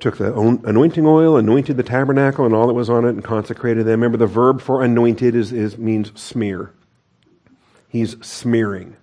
Took 0.00 0.18
the 0.18 0.36
anointing 0.64 1.06
oil, 1.06 1.36
anointed 1.36 1.76
the 1.76 1.82
tabernacle 1.82 2.44
and 2.44 2.54
all 2.54 2.66
that 2.66 2.74
was 2.74 2.90
on 2.90 3.04
it, 3.04 3.10
and 3.10 3.24
consecrated 3.24 3.84
them. 3.84 4.00
Remember, 4.00 4.18
the 4.18 4.26
verb 4.26 4.60
for 4.60 4.82
anointed 4.82 5.34
is, 5.34 5.52
is 5.52 5.78
means 5.78 6.12
smear. 6.20 6.72
He's 7.88 8.16
smearing. 8.24 8.96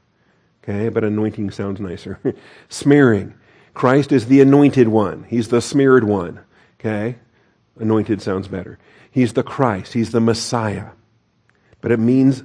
Okay, 0.63 0.89
but 0.89 1.03
anointing 1.03 1.51
sounds 1.51 1.79
nicer. 1.79 2.19
smearing. 2.69 3.33
Christ 3.73 4.11
is 4.11 4.27
the 4.27 4.41
anointed 4.41 4.89
one. 4.89 5.25
He's 5.29 5.47
the 5.47 5.61
smeared 5.61 6.03
one. 6.03 6.41
Okay? 6.79 7.17
Anointed 7.79 8.21
sounds 8.21 8.47
better. 8.47 8.77
He's 9.09 9.33
the 9.33 9.43
Christ. 9.43 9.93
He's 9.93 10.11
the 10.11 10.19
Messiah. 10.19 10.89
But 11.79 11.91
it 11.91 11.99
means 11.99 12.43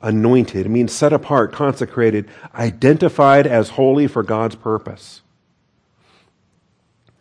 anointed. 0.00 0.66
It 0.66 0.70
means 0.70 0.92
set 0.92 1.12
apart, 1.12 1.52
consecrated, 1.52 2.28
identified 2.54 3.46
as 3.46 3.70
holy 3.70 4.06
for 4.06 4.22
God's 4.22 4.54
purpose. 4.54 5.22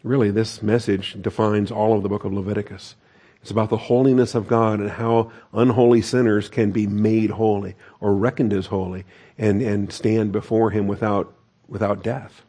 Really, 0.04 0.32
this 0.32 0.64
message 0.64 1.22
defines 1.22 1.72
all 1.72 1.96
of 1.96 2.04
the 2.04 2.10
book 2.10 2.24
of 2.24 2.32
Leviticus. 2.32 2.96
It's 3.42 3.52
about 3.52 3.70
the 3.70 3.78
holiness 3.78 4.36
of 4.36 4.48
God 4.48 4.80
and 4.80 4.92
how 4.92 5.32
unholy 5.54 6.02
sinners 6.02 6.50
can 6.50 6.72
be 6.72 6.88
made 6.88 7.32
holy 7.32 7.76
or 8.00 8.14
reckoned 8.14 8.54
as 8.54 8.68
holy 8.68 9.06
and, 9.38 9.62
and 9.62 9.92
stand 9.92 10.32
before 10.32 10.72
Him 10.72 10.88
without, 10.88 11.34
without 11.68 12.04
death. 12.04 12.44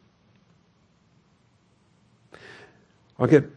I'll 3.19 3.27
get 3.27 3.49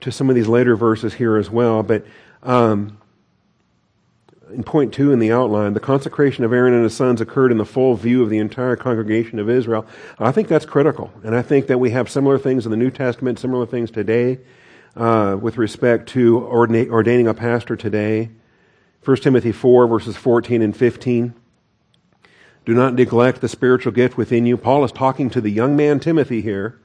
to 0.00 0.12
some 0.12 0.28
of 0.28 0.36
these 0.36 0.48
later 0.48 0.76
verses 0.76 1.14
here 1.14 1.36
as 1.36 1.50
well, 1.50 1.82
but 1.82 2.06
um, 2.42 2.98
in 4.52 4.64
point 4.64 4.92
two 4.92 5.12
in 5.12 5.18
the 5.18 5.32
outline, 5.32 5.74
the 5.74 5.80
consecration 5.80 6.44
of 6.44 6.52
Aaron 6.52 6.74
and 6.74 6.84
his 6.84 6.94
sons 6.94 7.20
occurred 7.20 7.52
in 7.52 7.58
the 7.58 7.64
full 7.64 7.94
view 7.94 8.22
of 8.22 8.30
the 8.30 8.38
entire 8.38 8.76
congregation 8.76 9.38
of 9.38 9.48
Israel. 9.48 9.86
I 10.18 10.32
think 10.32 10.48
that's 10.48 10.66
critical. 10.66 11.12
And 11.22 11.34
I 11.34 11.42
think 11.42 11.66
that 11.68 11.78
we 11.78 11.90
have 11.90 12.10
similar 12.10 12.38
things 12.38 12.64
in 12.64 12.70
the 12.70 12.76
New 12.76 12.90
Testament, 12.90 13.38
similar 13.38 13.66
things 13.66 13.90
today 13.90 14.38
uh, 14.96 15.36
with 15.40 15.56
respect 15.58 16.08
to 16.10 16.40
ordina- 16.40 16.90
ordaining 16.90 17.28
a 17.28 17.34
pastor 17.34 17.76
today. 17.76 18.30
1 19.04 19.16
Timothy 19.18 19.52
4, 19.52 19.86
verses 19.86 20.16
14 20.16 20.62
and 20.62 20.76
15. 20.76 21.34
Do 22.66 22.74
not 22.74 22.94
neglect 22.94 23.40
the 23.40 23.48
spiritual 23.48 23.92
gift 23.92 24.16
within 24.16 24.46
you. 24.46 24.56
Paul 24.56 24.84
is 24.84 24.92
talking 24.92 25.30
to 25.30 25.40
the 25.40 25.50
young 25.50 25.76
man 25.76 26.00
Timothy 26.00 26.42
here. 26.42 26.79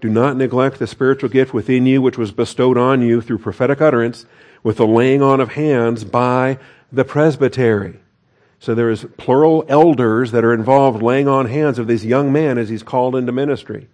Do 0.00 0.08
not 0.08 0.36
neglect 0.36 0.78
the 0.78 0.86
spiritual 0.86 1.28
gift 1.28 1.52
within 1.52 1.86
you, 1.86 2.00
which 2.00 2.18
was 2.18 2.32
bestowed 2.32 2.78
on 2.78 3.02
you 3.02 3.20
through 3.20 3.38
prophetic 3.38 3.80
utterance 3.80 4.26
with 4.62 4.78
the 4.78 4.86
laying 4.86 5.22
on 5.22 5.40
of 5.40 5.52
hands 5.52 6.04
by 6.04 6.58
the 6.90 7.04
presbytery. 7.04 8.00
So 8.58 8.74
there 8.74 8.90
is 8.90 9.06
plural 9.16 9.64
elders 9.68 10.32
that 10.32 10.44
are 10.44 10.52
involved 10.52 11.02
laying 11.02 11.28
on 11.28 11.46
hands 11.46 11.78
of 11.78 11.86
this 11.86 12.04
young 12.04 12.32
man 12.32 12.58
as 12.58 12.68
he's 12.68 12.82
called 12.82 13.16
into 13.16 13.32
ministry. 13.32 13.88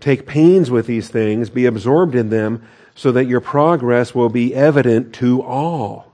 Take 0.00 0.26
pains 0.26 0.70
with 0.70 0.86
these 0.86 1.08
things, 1.08 1.50
be 1.50 1.66
absorbed 1.66 2.14
in 2.14 2.30
them, 2.30 2.66
so 2.94 3.10
that 3.12 3.26
your 3.26 3.40
progress 3.40 4.14
will 4.14 4.28
be 4.28 4.54
evident 4.54 5.14
to 5.14 5.42
all. 5.42 6.12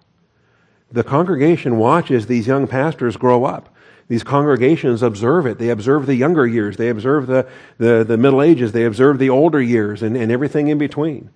The 0.92 1.04
congregation 1.04 1.76
watches 1.76 2.26
these 2.26 2.46
young 2.46 2.66
pastors 2.66 3.16
grow 3.16 3.44
up. 3.44 3.74
These 4.10 4.24
congregations 4.24 5.04
observe 5.04 5.46
it. 5.46 5.58
They 5.58 5.68
observe 5.68 6.06
the 6.06 6.16
younger 6.16 6.44
years. 6.44 6.76
They 6.76 6.88
observe 6.88 7.28
the, 7.28 7.46
the, 7.78 8.02
the 8.02 8.16
middle 8.16 8.42
ages. 8.42 8.72
They 8.72 8.84
observe 8.84 9.20
the 9.20 9.30
older 9.30 9.62
years 9.62 10.02
and, 10.02 10.16
and 10.16 10.32
everything 10.32 10.66
in 10.66 10.78
between. 10.78 11.30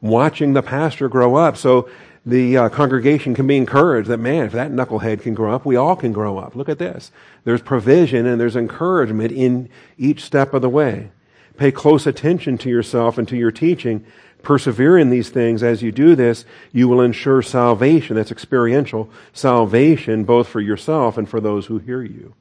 Watching 0.00 0.52
the 0.52 0.62
pastor 0.62 1.08
grow 1.08 1.34
up. 1.34 1.56
So 1.56 1.90
the 2.24 2.56
uh, 2.56 2.68
congregation 2.68 3.34
can 3.34 3.48
be 3.48 3.56
encouraged 3.56 4.08
that, 4.10 4.18
man, 4.18 4.44
if 4.44 4.52
that 4.52 4.70
knucklehead 4.70 5.22
can 5.22 5.34
grow 5.34 5.52
up, 5.52 5.66
we 5.66 5.74
all 5.74 5.96
can 5.96 6.12
grow 6.12 6.38
up. 6.38 6.54
Look 6.54 6.68
at 6.68 6.78
this. 6.78 7.10
There's 7.42 7.62
provision 7.62 8.26
and 8.26 8.40
there's 8.40 8.54
encouragement 8.54 9.32
in 9.32 9.68
each 9.98 10.22
step 10.22 10.54
of 10.54 10.62
the 10.62 10.68
way. 10.68 11.10
Pay 11.56 11.72
close 11.72 12.06
attention 12.06 12.58
to 12.58 12.70
yourself 12.70 13.18
and 13.18 13.26
to 13.26 13.36
your 13.36 13.50
teaching. 13.50 14.06
Persevere 14.42 14.98
in 14.98 15.10
these 15.10 15.28
things. 15.28 15.62
As 15.62 15.82
you 15.82 15.92
do 15.92 16.14
this, 16.14 16.44
you 16.72 16.88
will 16.88 17.00
ensure 17.00 17.42
salvation. 17.42 18.16
That's 18.16 18.32
experiential 18.32 19.10
salvation, 19.32 20.24
both 20.24 20.48
for 20.48 20.60
yourself 20.60 21.18
and 21.18 21.28
for 21.28 21.40
those 21.40 21.66
who 21.66 21.78
hear 21.78 22.02
you. 22.02 22.34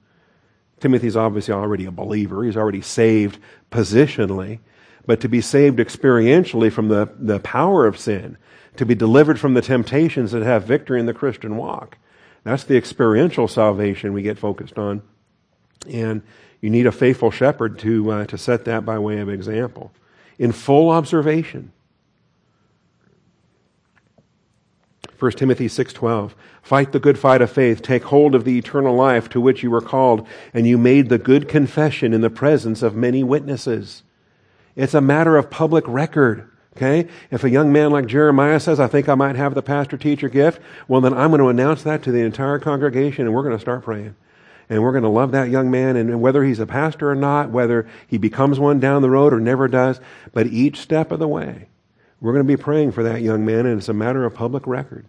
Timothy's 0.80 1.18
obviously 1.18 1.54
already 1.54 1.86
a 1.86 1.92
believer. 1.92 2.44
He's 2.44 2.58
already 2.58 2.82
saved 2.82 3.40
positionally. 3.72 4.60
But 5.06 5.22
to 5.22 5.28
be 5.28 5.42
saved 5.42 5.80
experientially 5.80 6.72
from 6.72 6.88
the, 6.88 7.10
the 7.18 7.40
power 7.40 7.86
of 7.86 7.98
sin, 7.98 8.38
to 8.78 8.86
be 8.86 8.96
delivered 8.96 9.40
from 9.40 9.56
the 9.56 9.62
temptations 9.62 10.32
that 10.32 10.44
have 10.44 10.64
victory 10.64 11.00
in 11.00 11.06
the 11.06 11.14
Christian 11.14 11.58
walk. 11.58 11.98
That's 12.44 12.64
the 12.64 12.78
experiential 12.78 13.48
salvation 13.48 14.14
we 14.14 14.22
get 14.22 14.38
focused 14.38 14.78
on. 14.78 15.02
And 15.90 16.22
you 16.62 16.70
need 16.70 16.86
a 16.86 16.92
faithful 16.92 17.32
shepherd 17.32 17.80
to, 17.80 18.12
uh, 18.12 18.26
to 18.28 18.38
set 18.38 18.66
that 18.66 18.86
by 18.86 19.00
way 19.00 19.20
of 19.20 19.30
example. 19.30 19.92
In 20.38 20.52
full 20.52 20.90
observation. 20.90 21.72
1 25.20 25.32
Timothy 25.34 25.68
6:12 25.68 26.34
Fight 26.62 26.94
the 26.94 27.00
good 27.00 27.20
fight 27.20 27.42
of 27.42 27.52
faith 27.52 27.82
take 27.82 28.04
hold 28.06 28.34
of 28.34 28.46
the 28.46 28.58
eternal 28.58 28.96
life 28.96 29.28
to 29.30 29.42
which 29.42 29.64
you 29.64 29.70
were 29.70 29.82
called 29.82 30.26
and 30.54 30.66
you 30.66 30.78
made 30.78 31.10
the 31.10 31.18
good 31.18 31.50
confession 31.50 32.14
in 32.14 32.22
the 32.22 32.30
presence 32.30 32.82
of 32.82 32.96
many 32.96 33.24
witnesses. 33.24 34.04
It's 34.76 34.94
a 34.94 35.02
matter 35.02 35.36
of 35.36 35.50
public 35.50 35.84
record. 35.88 36.50
Okay? 36.78 37.10
If 37.32 37.44
a 37.44 37.50
young 37.50 37.74
man 37.74 37.92
like 37.92 38.06
Jeremiah 38.06 38.60
says, 38.60 38.80
I 38.80 38.88
think 38.88 39.10
I 39.10 39.16
might 39.16 39.36
have 39.36 39.54
the 39.54 39.62
pastor 39.62 39.98
teacher 39.98 40.30
gift, 40.30 40.62
well, 40.88 41.02
then 41.02 41.14
I'm 41.14 41.32
going 41.32 41.42
to 41.42 41.50
announce 41.50 41.84
that 41.84 42.02
to 42.04 42.12
the 42.12 42.22
entire 42.22 42.60
congregation 42.60 43.26
and 43.26 43.36
we're 43.36 43.44
going 43.44 43.56
to 43.56 43.60
start 43.60 43.84
praying. 43.84 44.16
And 44.70 44.84
we're 44.84 44.92
going 44.92 45.04
to 45.04 45.10
love 45.10 45.32
that 45.32 45.50
young 45.50 45.70
man 45.70 45.98
and 45.98 46.22
whether 46.22 46.46
he's 46.46 46.60
a 46.60 46.66
pastor 46.66 47.10
or 47.10 47.16
not, 47.16 47.50
whether 47.50 47.88
he 48.08 48.18
becomes 48.18 48.60
one 48.60 48.80
down 48.80 49.02
the 49.02 49.10
road 49.10 49.34
or 49.34 49.42
never 49.42 49.68
does, 49.68 50.00
but 50.32 50.48
each 50.48 50.80
step 50.80 51.12
of 51.12 51.20
the 51.20 51.28
way, 51.28 51.68
we're 52.22 52.34
going 52.34 52.46
to 52.46 52.58
be 52.58 52.62
praying 52.62 52.92
for 52.92 53.04
that 53.04 53.22
young 53.22 53.46
man 53.46 53.66
and 53.66 53.78
it's 53.78 53.90
a 53.90 53.94
matter 53.94 54.26
of 54.26 54.34
public 54.34 54.68
record. 54.68 55.06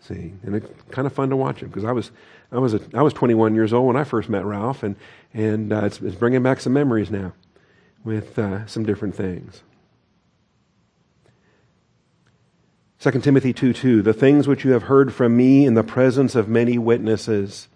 See, 0.00 0.34
and 0.42 0.56
it's 0.56 0.66
kind 0.90 1.06
of 1.06 1.12
fun 1.12 1.30
to 1.30 1.36
watch 1.36 1.60
him 1.60 1.68
because 1.68 1.84
I 1.84 1.92
was, 1.92 2.10
I 2.50 2.58
was, 2.58 2.74
a, 2.74 2.80
I 2.92 3.02
was 3.02 3.12
21 3.12 3.54
years 3.54 3.72
old 3.72 3.86
when 3.86 3.96
I 3.96 4.02
first 4.02 4.28
met 4.28 4.44
Ralph, 4.44 4.82
and 4.82 4.96
and 5.32 5.72
uh, 5.72 5.84
it's, 5.84 6.00
it's 6.00 6.16
bringing 6.16 6.42
back 6.42 6.60
some 6.60 6.72
memories 6.72 7.08
now 7.08 7.32
with 8.02 8.36
uh, 8.36 8.66
some 8.66 8.84
different 8.84 9.14
things. 9.14 9.62
2 12.98 13.10
Timothy 13.20 13.52
2 13.52 13.72
2, 13.72 14.02
the 14.02 14.12
things 14.12 14.48
which 14.48 14.64
you 14.64 14.72
have 14.72 14.84
heard 14.84 15.14
from 15.14 15.36
me 15.36 15.66
in 15.66 15.74
the 15.74 15.84
presence 15.84 16.34
of 16.34 16.48
many 16.48 16.78
witnesses. 16.78 17.68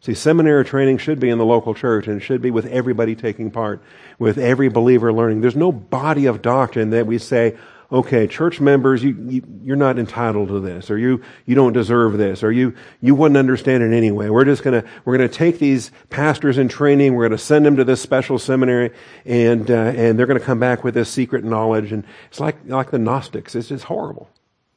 See, 0.00 0.14
seminary 0.14 0.64
training 0.64 0.98
should 0.98 1.18
be 1.18 1.28
in 1.28 1.38
the 1.38 1.44
local 1.44 1.74
church 1.74 2.06
and 2.06 2.20
it 2.20 2.24
should 2.24 2.40
be 2.40 2.52
with 2.52 2.66
everybody 2.66 3.16
taking 3.16 3.50
part, 3.50 3.82
with 4.18 4.38
every 4.38 4.68
believer 4.68 5.12
learning. 5.12 5.40
There's 5.40 5.56
no 5.56 5.72
body 5.72 6.26
of 6.26 6.40
doctrine 6.40 6.90
that 6.90 7.06
we 7.06 7.18
say, 7.18 7.56
okay, 7.90 8.26
church 8.26 8.60
members, 8.60 9.02
you, 9.02 9.16
you, 9.28 9.42
you're 9.64 9.76
not 9.76 9.98
entitled 9.98 10.48
to 10.48 10.60
this, 10.60 10.90
or 10.90 10.98
you, 10.98 11.22
you 11.46 11.54
don't 11.54 11.72
deserve 11.72 12.18
this, 12.18 12.42
or 12.42 12.52
you, 12.52 12.74
you 13.00 13.14
wouldn't 13.14 13.38
understand 13.38 13.82
it 13.82 13.96
anyway. 13.96 14.28
We're 14.28 14.44
just 14.44 14.62
gonna, 14.62 14.84
we're 15.04 15.16
gonna 15.16 15.28
take 15.28 15.58
these 15.58 15.90
pastors 16.10 16.58
in 16.58 16.68
training, 16.68 17.14
we're 17.14 17.26
gonna 17.28 17.38
send 17.38 17.64
them 17.64 17.76
to 17.76 17.84
this 17.84 18.02
special 18.02 18.38
seminary, 18.38 18.90
and, 19.24 19.70
uh, 19.70 19.74
and 19.74 20.18
they're 20.18 20.26
gonna 20.26 20.38
come 20.38 20.60
back 20.60 20.84
with 20.84 20.94
this 20.94 21.08
secret 21.08 21.44
knowledge, 21.44 21.90
and 21.92 22.04
it's 22.28 22.40
like, 22.40 22.56
like 22.66 22.90
the 22.90 22.98
Gnostics. 22.98 23.54
It's 23.54 23.68
just 23.68 23.84
horrible. 23.84 24.28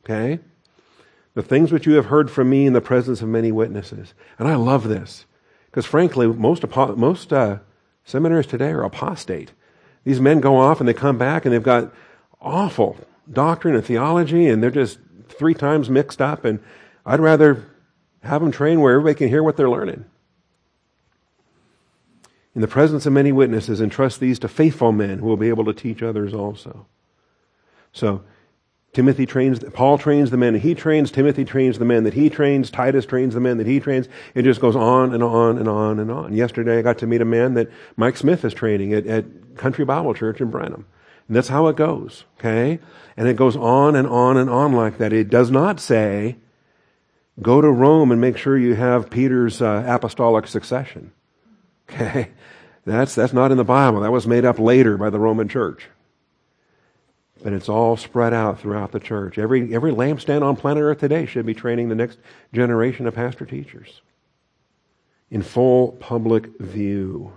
Okay? 0.05 0.39
The 1.33 1.43
things 1.43 1.71
which 1.71 1.85
you 1.85 1.93
have 1.93 2.07
heard 2.07 2.29
from 2.29 2.49
me 2.49 2.65
in 2.65 2.73
the 2.73 2.81
presence 2.81 3.21
of 3.21 3.29
many 3.29 3.51
witnesses. 3.51 4.13
And 4.37 4.47
I 4.47 4.55
love 4.55 4.87
this. 4.87 5.25
Because 5.65 5.85
frankly, 5.85 6.27
most, 6.27 6.65
most, 6.75 7.31
uh, 7.31 7.59
seminaries 8.03 8.47
today 8.47 8.71
are 8.71 8.83
apostate. 8.83 9.51
These 10.03 10.19
men 10.19 10.41
go 10.41 10.57
off 10.57 10.79
and 10.79 10.89
they 10.89 10.93
come 10.93 11.17
back 11.17 11.45
and 11.45 11.53
they've 11.53 11.63
got 11.63 11.93
awful 12.41 12.97
doctrine 13.31 13.75
and 13.75 13.85
theology, 13.85 14.47
and 14.47 14.61
they're 14.61 14.71
just 14.71 14.99
three 15.29 15.53
times 15.53 15.89
mixed 15.89 16.21
up. 16.21 16.43
And 16.43 16.59
I'd 17.05 17.19
rather 17.19 17.65
have 18.23 18.41
them 18.41 18.51
train 18.51 18.81
where 18.81 18.93
everybody 18.93 19.15
can 19.15 19.29
hear 19.29 19.43
what 19.43 19.57
they're 19.57 19.69
learning. 19.69 20.05
In 22.53 22.61
the 22.61 22.67
presence 22.67 23.05
of 23.05 23.13
many 23.13 23.31
witnesses, 23.31 23.79
entrust 23.79 24.19
these 24.19 24.37
to 24.39 24.47
faithful 24.47 24.91
men 24.91 25.19
who 25.19 25.27
will 25.27 25.37
be 25.37 25.49
able 25.49 25.63
to 25.65 25.73
teach 25.73 26.03
others 26.03 26.33
also. 26.33 26.85
So, 27.93 28.23
Timothy 28.93 29.25
trains, 29.25 29.63
Paul 29.73 29.97
trains 29.97 30.31
the 30.31 30.37
men 30.37 30.53
that 30.53 30.59
he 30.59 30.75
trains, 30.75 31.11
Timothy 31.11 31.45
trains 31.45 31.79
the 31.79 31.85
men 31.85 32.03
that 32.03 32.13
he 32.13 32.29
trains, 32.29 32.69
Titus 32.69 33.05
trains 33.05 33.33
the 33.33 33.39
men 33.39 33.57
that 33.57 33.67
he 33.67 33.79
trains. 33.79 34.09
It 34.35 34.41
just 34.43 34.59
goes 34.59 34.75
on 34.75 35.13
and 35.13 35.23
on 35.23 35.57
and 35.57 35.69
on 35.69 35.99
and 35.99 36.11
on. 36.11 36.33
Yesterday 36.33 36.79
I 36.79 36.81
got 36.81 36.97
to 36.97 37.07
meet 37.07 37.21
a 37.21 37.25
man 37.25 37.53
that 37.53 37.69
Mike 37.95 38.17
Smith 38.17 38.43
is 38.43 38.53
training 38.53 38.93
at, 38.93 39.07
at 39.07 39.55
Country 39.55 39.85
Bible 39.85 40.13
Church 40.13 40.41
in 40.41 40.51
Brenham. 40.51 40.85
And 41.27 41.37
that's 41.37 41.47
how 41.47 41.67
it 41.67 41.77
goes, 41.77 42.25
okay? 42.37 42.79
And 43.15 43.29
it 43.29 43.37
goes 43.37 43.55
on 43.55 43.95
and 43.95 44.07
on 44.07 44.35
and 44.35 44.49
on 44.49 44.73
like 44.73 44.97
that. 44.97 45.13
It 45.13 45.29
does 45.29 45.49
not 45.49 45.79
say, 45.79 46.35
go 47.41 47.61
to 47.61 47.71
Rome 47.71 48.11
and 48.11 48.19
make 48.19 48.35
sure 48.35 48.57
you 48.57 48.75
have 48.75 49.09
Peter's 49.09 49.61
uh, 49.61 49.85
apostolic 49.87 50.47
succession. 50.47 51.11
Okay? 51.93 52.29
That's, 52.85 53.15
that's 53.15 53.33
not 53.33 53.51
in 53.51 53.57
the 53.57 53.65
Bible. 53.65 53.99
That 53.99 54.13
was 54.13 54.25
made 54.25 54.45
up 54.45 54.59
later 54.59 54.97
by 54.97 55.09
the 55.09 55.19
Roman 55.19 55.49
church. 55.49 55.89
But 57.43 57.53
it's 57.53 57.69
all 57.69 57.97
spread 57.97 58.33
out 58.33 58.59
throughout 58.59 58.91
the 58.91 58.99
church. 58.99 59.37
Every, 59.37 59.73
every 59.73 59.91
lampstand 59.91 60.43
on 60.43 60.55
planet 60.55 60.83
Earth 60.83 60.99
today 60.99 61.25
should 61.25 61.45
be 61.45 61.55
training 61.55 61.89
the 61.89 61.95
next 61.95 62.19
generation 62.53 63.07
of 63.07 63.15
pastor 63.15 63.45
teachers 63.45 64.01
in 65.31 65.41
full 65.41 65.93
public 65.93 66.59
view. 66.59 67.33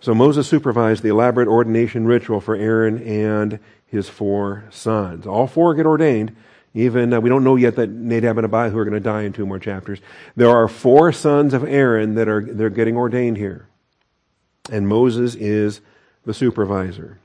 So 0.00 0.14
Moses 0.14 0.48
supervised 0.48 1.02
the 1.02 1.10
elaborate 1.10 1.48
ordination 1.48 2.06
ritual 2.06 2.40
for 2.40 2.56
Aaron 2.56 3.02
and 3.02 3.58
his 3.86 4.08
four 4.08 4.64
sons. 4.70 5.26
All 5.26 5.46
four 5.46 5.74
get 5.74 5.86
ordained. 5.86 6.34
Even 6.72 7.12
uh, 7.12 7.20
we 7.20 7.28
don't 7.28 7.44
know 7.44 7.56
yet 7.56 7.76
that 7.76 7.90
Nadab 7.90 8.38
and 8.38 8.44
Abihu 8.44 8.78
are 8.78 8.84
going 8.84 8.94
to 8.94 9.00
die 9.00 9.22
in 9.22 9.32
two 9.32 9.44
more 9.44 9.58
chapters. 9.58 10.00
There 10.36 10.50
are 10.50 10.68
four 10.68 11.12
sons 11.12 11.52
of 11.52 11.64
Aaron 11.64 12.14
that 12.14 12.28
are 12.28 12.44
they're 12.44 12.70
getting 12.70 12.96
ordained 12.96 13.36
here, 13.36 13.66
and 14.70 14.86
Moses 14.86 15.34
is 15.34 15.80
the 16.24 16.32
supervisor. 16.32 17.18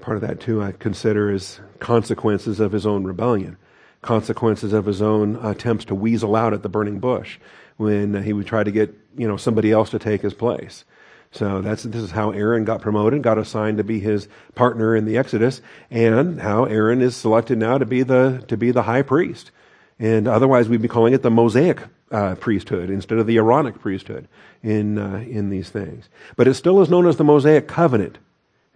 Part 0.00 0.16
of 0.16 0.20
that 0.22 0.40
too, 0.40 0.62
I 0.62 0.72
consider 0.72 1.32
is 1.32 1.60
consequences 1.78 2.60
of 2.60 2.72
his 2.72 2.86
own 2.86 3.04
rebellion, 3.04 3.56
consequences 4.02 4.72
of 4.72 4.86
his 4.86 5.00
own 5.02 5.36
attempts 5.36 5.84
to 5.86 5.94
weasel 5.94 6.36
out 6.36 6.52
at 6.52 6.62
the 6.62 6.68
burning 6.68 6.98
bush 6.98 7.38
when 7.76 8.22
he 8.22 8.32
would 8.32 8.46
try 8.46 8.62
to 8.62 8.70
get 8.70 8.94
you 9.16 9.26
know 9.26 9.36
somebody 9.36 9.72
else 9.72 9.90
to 9.90 9.98
take 9.98 10.22
his 10.22 10.34
place. 10.34 10.84
So 11.32 11.60
that's 11.60 11.82
this 11.82 12.02
is 12.02 12.12
how 12.12 12.30
Aaron 12.30 12.64
got 12.64 12.80
promoted, 12.80 13.22
got 13.22 13.38
assigned 13.38 13.78
to 13.78 13.84
be 13.84 14.00
his 14.00 14.28
partner 14.54 14.94
in 14.96 15.04
the 15.04 15.18
Exodus, 15.18 15.60
and 15.90 16.40
how 16.40 16.64
Aaron 16.64 17.02
is 17.02 17.16
selected 17.16 17.58
now 17.58 17.78
to 17.78 17.86
be 17.86 18.02
the 18.02 18.44
to 18.48 18.56
be 18.56 18.70
the 18.70 18.82
high 18.82 19.02
priest. 19.02 19.50
And 19.98 20.28
otherwise, 20.28 20.68
we'd 20.68 20.82
be 20.82 20.88
calling 20.88 21.14
it 21.14 21.22
the 21.22 21.30
Mosaic 21.30 21.80
uh, 22.10 22.34
priesthood 22.36 22.90
instead 22.90 23.18
of 23.18 23.26
the 23.26 23.36
Aaronic 23.36 23.80
priesthood 23.80 24.28
in 24.62 24.98
uh, 24.98 25.24
in 25.28 25.50
these 25.50 25.70
things. 25.70 26.08
But 26.36 26.48
it 26.48 26.54
still 26.54 26.80
is 26.80 26.90
known 26.90 27.06
as 27.06 27.16
the 27.16 27.24
Mosaic 27.24 27.66
covenant, 27.66 28.18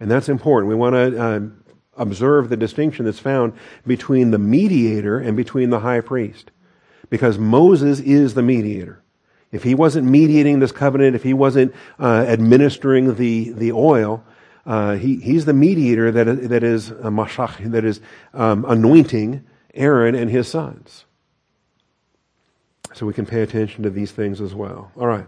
and 0.01 0.09
that's 0.09 0.29
important. 0.29 0.67
We 0.67 0.75
want 0.75 0.95
to 0.95 1.21
uh, 1.21 1.39
observe 1.95 2.49
the 2.49 2.57
distinction 2.57 3.05
that's 3.05 3.19
found 3.19 3.53
between 3.85 4.31
the 4.31 4.39
mediator 4.39 5.19
and 5.19 5.37
between 5.37 5.69
the 5.69 5.81
high 5.81 6.01
priest 6.01 6.49
because 7.11 7.37
Moses 7.37 7.99
is 7.99 8.33
the 8.33 8.41
mediator. 8.41 9.03
If 9.51 9.61
he 9.61 9.75
wasn't 9.75 10.07
mediating 10.07 10.59
this 10.59 10.71
covenant, 10.71 11.15
if 11.15 11.21
he 11.21 11.35
wasn't 11.35 11.75
uh, 11.99 12.25
administering 12.27 13.13
the, 13.13 13.51
the 13.51 13.73
oil, 13.73 14.23
uh, 14.65 14.95
he, 14.95 15.17
he's 15.17 15.45
the 15.45 15.53
mediator 15.53 16.09
that, 16.11 16.49
that 16.49 16.63
is 16.63 16.89
a 16.89 17.11
mashach, 17.11 17.71
that 17.71 17.85
is 17.85 18.01
um, 18.33 18.65
anointing 18.67 19.45
Aaron 19.75 20.15
and 20.15 20.31
his 20.31 20.47
sons. 20.47 21.05
So 22.95 23.05
we 23.05 23.13
can 23.13 23.27
pay 23.27 23.43
attention 23.43 23.83
to 23.83 23.91
these 23.91 24.11
things 24.11 24.41
as 24.41 24.55
well. 24.55 24.91
All 24.97 25.05
right. 25.05 25.27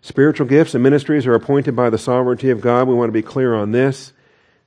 Spiritual 0.00 0.46
gifts 0.46 0.74
and 0.74 0.82
ministries 0.82 1.26
are 1.26 1.34
appointed 1.34 1.74
by 1.74 1.90
the 1.90 1.98
sovereignty 1.98 2.50
of 2.50 2.60
God. 2.60 2.88
We 2.88 2.94
want 2.94 3.08
to 3.08 3.12
be 3.12 3.22
clear 3.22 3.54
on 3.54 3.72
this. 3.72 4.12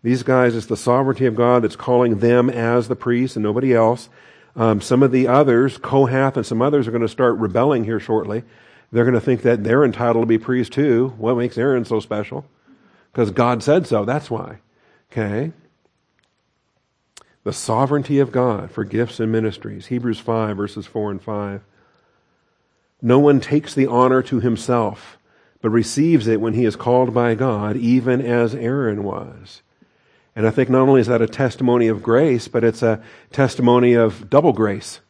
These 0.03 0.23
guys, 0.23 0.55
it's 0.55 0.65
the 0.65 0.77
sovereignty 0.77 1.25
of 1.25 1.35
God 1.35 1.63
that's 1.63 1.75
calling 1.75 2.19
them 2.19 2.49
as 2.49 2.87
the 2.87 2.95
priests 2.95 3.35
and 3.35 3.43
nobody 3.43 3.73
else. 3.73 4.09
Um, 4.55 4.81
some 4.81 5.03
of 5.03 5.11
the 5.11 5.27
others, 5.27 5.77
Kohath 5.77 6.35
and 6.35 6.45
some 6.45 6.61
others, 6.61 6.87
are 6.87 6.91
going 6.91 7.01
to 7.01 7.07
start 7.07 7.37
rebelling 7.37 7.83
here 7.83 7.99
shortly. 7.99 8.43
They're 8.91 9.05
going 9.05 9.13
to 9.13 9.21
think 9.21 9.43
that 9.43 9.63
they're 9.63 9.85
entitled 9.85 10.23
to 10.23 10.27
be 10.27 10.37
priests 10.37 10.73
too. 10.73 11.13
What 11.17 11.37
makes 11.37 11.57
Aaron 11.57 11.85
so 11.85 11.99
special? 11.99 12.45
Because 13.11 13.31
God 13.31 13.63
said 13.63 13.87
so. 13.87 14.03
That's 14.03 14.29
why. 14.29 14.57
Okay. 15.11 15.53
The 17.43 17.53
sovereignty 17.53 18.19
of 18.19 18.31
God 18.31 18.71
for 18.71 18.83
gifts 18.83 19.19
and 19.19 19.31
ministries. 19.31 19.87
Hebrews 19.87 20.19
5, 20.19 20.57
verses 20.57 20.85
4 20.85 21.11
and 21.11 21.21
5. 21.21 21.61
No 23.01 23.17
one 23.17 23.39
takes 23.39 23.73
the 23.73 23.87
honor 23.87 24.21
to 24.23 24.39
himself, 24.39 25.17
but 25.61 25.69
receives 25.69 26.27
it 26.27 26.41
when 26.41 26.53
he 26.53 26.65
is 26.65 26.75
called 26.75 27.13
by 27.13 27.35
God, 27.35 27.77
even 27.77 28.21
as 28.21 28.55
Aaron 28.55 29.03
was. 29.03 29.61
And 30.35 30.47
I 30.47 30.51
think 30.51 30.69
not 30.69 30.87
only 30.87 31.01
is 31.01 31.07
that 31.07 31.21
a 31.21 31.27
testimony 31.27 31.87
of 31.87 32.01
grace, 32.01 32.47
but 32.47 32.63
it's 32.63 32.81
a 32.81 33.01
testimony 33.31 33.93
of 33.93 34.29
double 34.29 34.53
grace. 34.53 35.01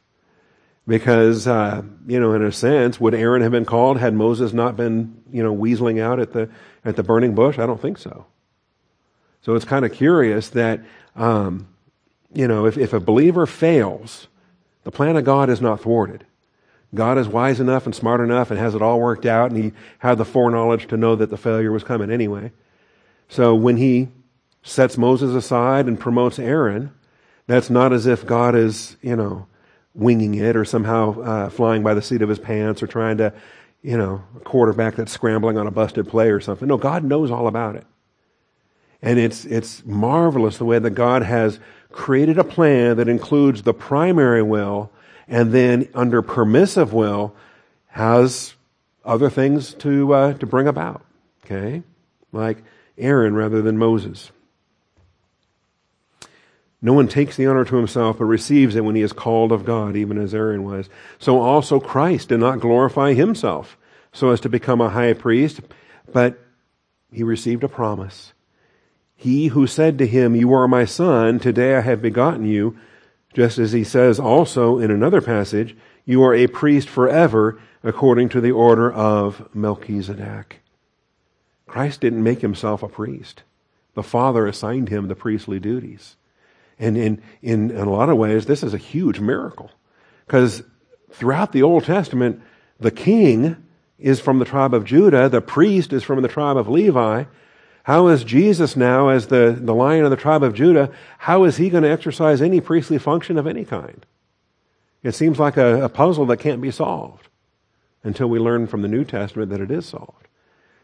Because, 0.88 1.48
uh, 1.48 1.84
you 2.08 2.20
know, 2.20 2.34
in 2.34 2.44
a 2.44 2.52
sense, 2.52 3.00
would 3.00 3.14
Aaron 3.14 3.44
have 3.44 3.52
been 3.52 3.66
called 3.66 4.00
had 4.00 4.14
Moses 4.14 4.52
not 4.52 4.76
been, 4.76 5.22
you 5.32 5.44
know, 5.44 5.56
weaseling 5.56 6.02
out 6.02 6.20
at 6.20 6.34
the, 6.34 6.50
at 6.84 6.96
the 6.96 7.04
burning 7.04 7.36
bush? 7.36 7.60
I 7.60 7.66
don't 7.66 7.80
think 7.80 7.98
so. 7.98 8.26
So 9.44 9.56
it's 9.56 9.66
kind 9.66 9.86
of 9.86 9.94
curious 9.94 10.50
that, 10.50 10.82
um, 11.16 11.68
you 12.34 12.48
know, 12.48 12.66
if, 12.66 12.78
if 12.78 12.94
a 12.94 13.00
believer 13.00 13.46
fails, 13.46 14.28
the 14.84 14.92
plan 14.92 15.18
of 15.18 15.24
God 15.24 15.50
is 15.50 15.62
not 15.62 15.82
thwarted. 15.82 16.26
God 16.94 17.18
is 17.18 17.28
wise 17.28 17.60
enough 17.60 17.86
and 17.86 17.96
smart 17.96 18.20
enough 18.20 18.52
and 18.52 18.60
has 18.60 18.76
it 18.76 18.82
all 18.82 19.00
worked 19.00 19.26
out, 19.26 19.52
and 19.52 19.64
he 19.64 19.72
had 20.00 20.18
the 20.18 20.26
foreknowledge 20.26 20.88
to 20.88 20.98
know 20.98 21.16
that 21.16 21.30
the 21.30 21.38
failure 21.38 21.72
was 21.72 21.84
coming 21.84 22.12
anyway. 22.12 22.52
So 23.30 23.56
when 23.56 23.78
he 23.78 24.10
sets 24.64 24.98
Moses 24.98 25.34
aside 25.34 25.88
and 25.88 26.00
promotes 26.00 26.38
Aaron, 26.38 26.92
that's 27.48 27.70
not 27.70 27.94
as 27.94 28.08
if 28.08 28.26
God 28.26 28.56
is, 28.56 28.98
you 29.02 29.16
know, 29.16 29.48
winging 29.94 30.36
it 30.36 30.56
or 30.56 30.66
somehow 30.66 31.20
uh, 31.22 31.50
flying 31.50 31.84
by 31.84 31.94
the 31.94 32.02
seat 32.02 32.22
of 32.22 32.30
his 32.30 32.40
pants 32.40 32.84
or 32.84 32.88
trying 32.88 33.18
to, 33.18 33.34
you 33.82 33.98
know, 33.98 34.24
a 34.36 34.40
quarterback 34.42 34.96
that's 34.96 35.12
scrambling 35.12 35.58
on 35.58 35.68
a 35.68 35.72
busted 35.72 36.08
play 36.08 36.30
or 36.30 36.40
something. 36.40 36.68
No, 36.68 36.78
God 36.78 37.04
knows 37.04 37.32
all 37.32 37.48
about 37.48 37.76
it. 37.76 37.86
And 39.02 39.18
it's, 39.18 39.46
it's 39.46 39.84
marvelous 39.86 40.58
the 40.58 40.66
way 40.66 40.78
that 40.78 40.92
God 40.92 41.24
has 41.24 41.60
created 41.92 42.38
a 42.38 42.44
plan 42.44 42.98
that 42.98 43.10
includes 43.10 43.64
the 43.64 43.74
primary 43.74 44.44
will 44.44 44.92
and 45.32 45.54
then 45.54 45.88
under 45.96 46.22
permissive 46.22 46.92
will 46.92 47.34
has 47.88 48.54
other 49.04 49.30
things 49.30 49.74
to, 49.76 50.14
uh, 50.14 50.34
to 50.34 50.46
bring 50.46 50.68
about. 50.68 51.04
Okay? 51.46 51.82
Like 52.34 52.64
Aaron 52.98 53.34
rather 53.34 53.62
than 53.62 53.78
Moses. 53.78 54.32
No 56.82 56.94
one 56.94 57.08
takes 57.08 57.38
the 57.38 57.46
honor 57.46 57.64
to 57.64 57.76
himself, 57.78 58.18
but 58.18 58.26
receives 58.26 58.76
it 58.76 58.84
when 58.84 58.96
he 58.96 59.02
is 59.02 59.14
called 59.14 59.52
of 59.52 59.66
God, 59.66 59.96
even 59.96 60.18
as 60.18 60.34
Aaron 60.34 60.64
was. 60.64 60.90
So 61.18 61.40
also 61.40 61.80
Christ 61.80 62.30
did 62.30 62.40
not 62.40 62.60
glorify 62.60 63.14
himself 63.14 63.78
so 64.12 64.32
as 64.32 64.42
to 64.42 64.50
become 64.50 64.82
a 64.82 64.90
high 64.90 65.14
priest, 65.14 65.62
but 66.12 66.40
he 67.12 67.24
received 67.24 67.64
a 67.64 67.70
promise. 67.70 68.34
He 69.16 69.48
who 69.48 69.66
said 69.66 69.98
to 70.00 70.08
him, 70.08 70.36
You 70.36 70.54
are 70.54 70.68
my 70.68 70.84
son, 70.84 71.40
today 71.40 71.76
I 71.76 71.82
have 71.82 72.02
begotten 72.02 72.46
you, 72.46 72.78
just 73.34 73.58
as 73.58 73.72
he 73.72 73.84
says 73.84 74.20
also 74.20 74.78
in 74.80 74.92
another 74.92 75.22
passage, 75.22 75.76
You 76.06 76.24
are 76.24 76.34
a 76.34 76.48
priest 76.48 76.90
forever, 76.90 77.60
according 77.84 78.30
to 78.30 78.42
the 78.42 78.52
order 78.52 78.92
of 78.92 79.54
Melchizedek. 79.54 80.62
Christ 81.68 82.02
didn't 82.02 82.24
make 82.24 82.42
himself 82.42 82.84
a 82.84 82.90
priest. 82.90 83.44
The 83.94 84.04
Father 84.04 84.46
assigned 84.46 84.90
him 84.90 85.08
the 85.08 85.16
priestly 85.16 85.60
duties. 85.60 86.16
And 86.80 86.98
in, 86.98 87.22
in, 87.42 87.72
in 87.72 87.78
a 87.78 87.90
lot 87.90 88.10
of 88.10 88.18
ways, 88.18 88.46
this 88.46 88.64
is 88.64 88.74
a 88.74 88.78
huge 88.78 89.20
miracle. 89.20 89.72
Because 90.26 90.64
throughout 91.12 91.52
the 91.52 91.64
Old 91.64 91.86
Testament, 91.86 92.42
the 92.80 92.92
king 92.92 93.56
is 94.00 94.20
from 94.20 94.40
the 94.40 94.46
tribe 94.46 94.74
of 94.74 94.84
Judah, 94.84 95.30
the 95.30 95.42
priest 95.42 95.94
is 95.94 96.04
from 96.04 96.22
the 96.22 96.28
tribe 96.28 96.58
of 96.58 96.68
Levi. 96.68 97.26
How 97.84 98.08
is 98.08 98.24
Jesus 98.24 98.76
now, 98.76 99.10
as 99.10 99.28
the, 99.28 99.58
the 99.60 99.74
lion 99.74 100.06
of 100.06 100.12
the 100.12 100.18
tribe 100.18 100.44
of 100.44 100.54
Judah, 100.54 100.92
how 101.18 101.44
is 101.44 101.58
he 101.58 101.70
going 101.70 101.84
to 101.84 101.90
exercise 101.90 102.42
any 102.42 102.62
priestly 102.62 102.98
function 102.98 103.38
of 103.38 103.48
any 103.48 103.66
kind? 103.66 104.06
It 105.04 105.14
seems 105.14 105.40
like 105.40 105.58
a, 105.58 105.86
a 105.86 105.90
puzzle 105.90 106.28
that 106.28 106.38
can't 106.38 106.62
be 106.62 106.72
solved 106.72 107.28
until 108.04 108.28
we 108.28 108.40
learn 108.40 108.68
from 108.68 108.82
the 108.82 108.88
New 108.88 109.04
Testament 109.04 109.50
that 109.50 109.62
it 109.62 109.72
is 109.72 109.88
solved 109.88 110.28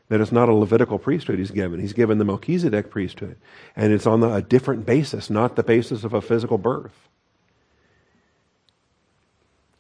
that 0.10 0.22
it's 0.22 0.32
not 0.32 0.50
a 0.50 0.54
Levitical 0.54 0.98
priesthood 0.98 1.38
he's 1.38 1.52
given. 1.52 1.80
He's 1.80 1.94
given 1.94 2.18
the 2.18 2.26
Melchizedek 2.26 2.90
priesthood. 2.90 3.38
And 3.76 3.92
it's 3.92 4.08
on 4.08 4.22
the, 4.22 4.34
a 4.34 4.42
different 4.42 4.86
basis, 4.86 5.30
not 5.30 5.56
the 5.56 5.64
basis 5.64 6.04
of 6.04 6.14
a 6.14 6.22
physical 6.22 6.58
birth. 6.58 7.10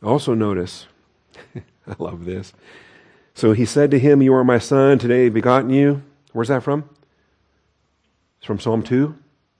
Also, 0.03 0.33
notice, 0.33 0.87
I 1.55 1.95
love 1.97 2.25
this. 2.25 2.53
So 3.33 3.53
he 3.53 3.65
said 3.65 3.91
to 3.91 3.99
him, 3.99 4.21
You 4.21 4.33
are 4.33 4.43
my 4.43 4.59
son, 4.59 4.99
today 4.99 5.29
begotten 5.29 5.69
you. 5.69 6.03
Where's 6.33 6.49
that 6.49 6.63
from? 6.63 6.89
It's 8.37 8.45
from 8.45 8.59
Psalm 8.59 8.83
2. 8.83 9.15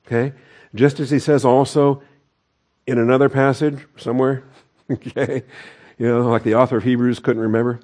Okay. 0.05 0.33
Just 0.75 0.99
as 0.99 1.09
he 1.09 1.19
says 1.19 1.45
also 1.45 2.01
in 2.85 2.97
another 2.97 3.29
passage 3.29 3.85
somewhere. 3.97 4.43
okay. 4.91 5.43
You 5.97 6.07
know, 6.07 6.29
like 6.29 6.43
the 6.43 6.55
author 6.55 6.77
of 6.77 6.83
Hebrews 6.83 7.19
couldn't 7.19 7.41
remember. 7.41 7.79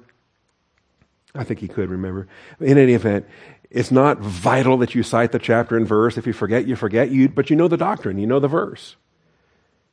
I 1.34 1.44
think 1.44 1.60
he 1.60 1.68
could 1.68 1.90
remember. 1.90 2.28
In 2.60 2.78
any 2.78 2.94
event, 2.94 3.26
it's 3.70 3.90
not 3.90 4.20
vital 4.20 4.76
that 4.78 4.94
you 4.94 5.02
cite 5.02 5.32
the 5.32 5.38
chapter 5.40 5.76
and 5.76 5.86
verse. 5.86 6.16
If 6.16 6.26
you 6.26 6.32
forget, 6.32 6.66
you 6.66 6.76
forget. 6.76 7.10
You, 7.10 7.28
but 7.28 7.50
you 7.50 7.56
know 7.56 7.66
the 7.66 7.76
doctrine. 7.76 8.18
You 8.18 8.26
know 8.26 8.38
the 8.38 8.48
verse. 8.48 8.94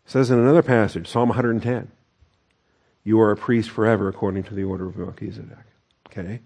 It 0.06 0.12
says 0.12 0.30
in 0.30 0.38
another 0.38 0.62
passage, 0.62 1.08
Psalm 1.08 1.30
110, 1.30 1.91
you 3.04 3.20
are 3.20 3.32
a 3.32 3.36
priest 3.36 3.72
forever 3.72 4.08
according 4.08 4.43
to 4.43 4.54
the 4.54 4.64
order 4.64 4.88
of 4.88 4.97
Melchizedek. 4.97 5.58
Okay? 6.08 6.41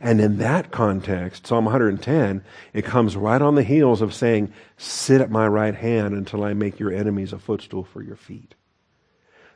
And 0.00 0.20
in 0.20 0.38
that 0.38 0.70
context, 0.70 1.46
Psalm 1.46 1.66
110, 1.66 2.42
it 2.72 2.84
comes 2.84 3.16
right 3.16 3.42
on 3.42 3.54
the 3.54 3.62
heels 3.62 4.00
of 4.00 4.14
saying, 4.14 4.52
sit 4.78 5.20
at 5.20 5.30
my 5.30 5.46
right 5.46 5.74
hand 5.74 6.14
until 6.14 6.42
I 6.42 6.54
make 6.54 6.80
your 6.80 6.92
enemies 6.92 7.34
a 7.34 7.38
footstool 7.38 7.84
for 7.84 8.02
your 8.02 8.16
feet. 8.16 8.54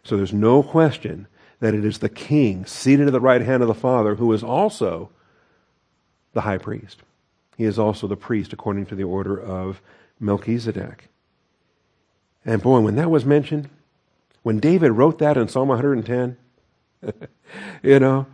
So 0.03 0.19
there's 0.19 0.35
no 0.35 0.63
question 0.63 1.29
that 1.61 1.75
it 1.75 1.83
is 1.83 1.99
the 1.99 2.11
king 2.11 2.67
seated 2.67 3.07
at 3.07 3.13
the 3.15 3.21
right 3.21 3.41
hand 3.41 3.63
of 3.63 3.69
the 3.69 3.75
Father 3.75 4.17
who 4.17 4.31
is 4.35 4.45
also 4.45 5.09
the 6.35 6.43
high 6.43 6.59
priest. 6.59 7.01
He 7.57 7.65
is 7.65 7.79
also 7.79 8.07
the 8.07 8.17
priest 8.17 8.53
according 8.53 8.85
to 8.87 8.95
the 8.95 9.05
order 9.05 9.41
of 9.41 9.81
Melchizedek. 10.21 11.09
And 12.45 12.61
boy, 12.61 12.81
when 12.81 12.97
that 12.97 13.11
was 13.11 13.25
mentioned, 13.25 13.71
when 14.43 14.61
David 14.61 14.91
wrote 14.91 15.19
that 15.21 15.39
in 15.39 15.49
Psalm 15.49 15.69
110, 15.69 16.37
you 17.83 17.99
know, 17.99 18.27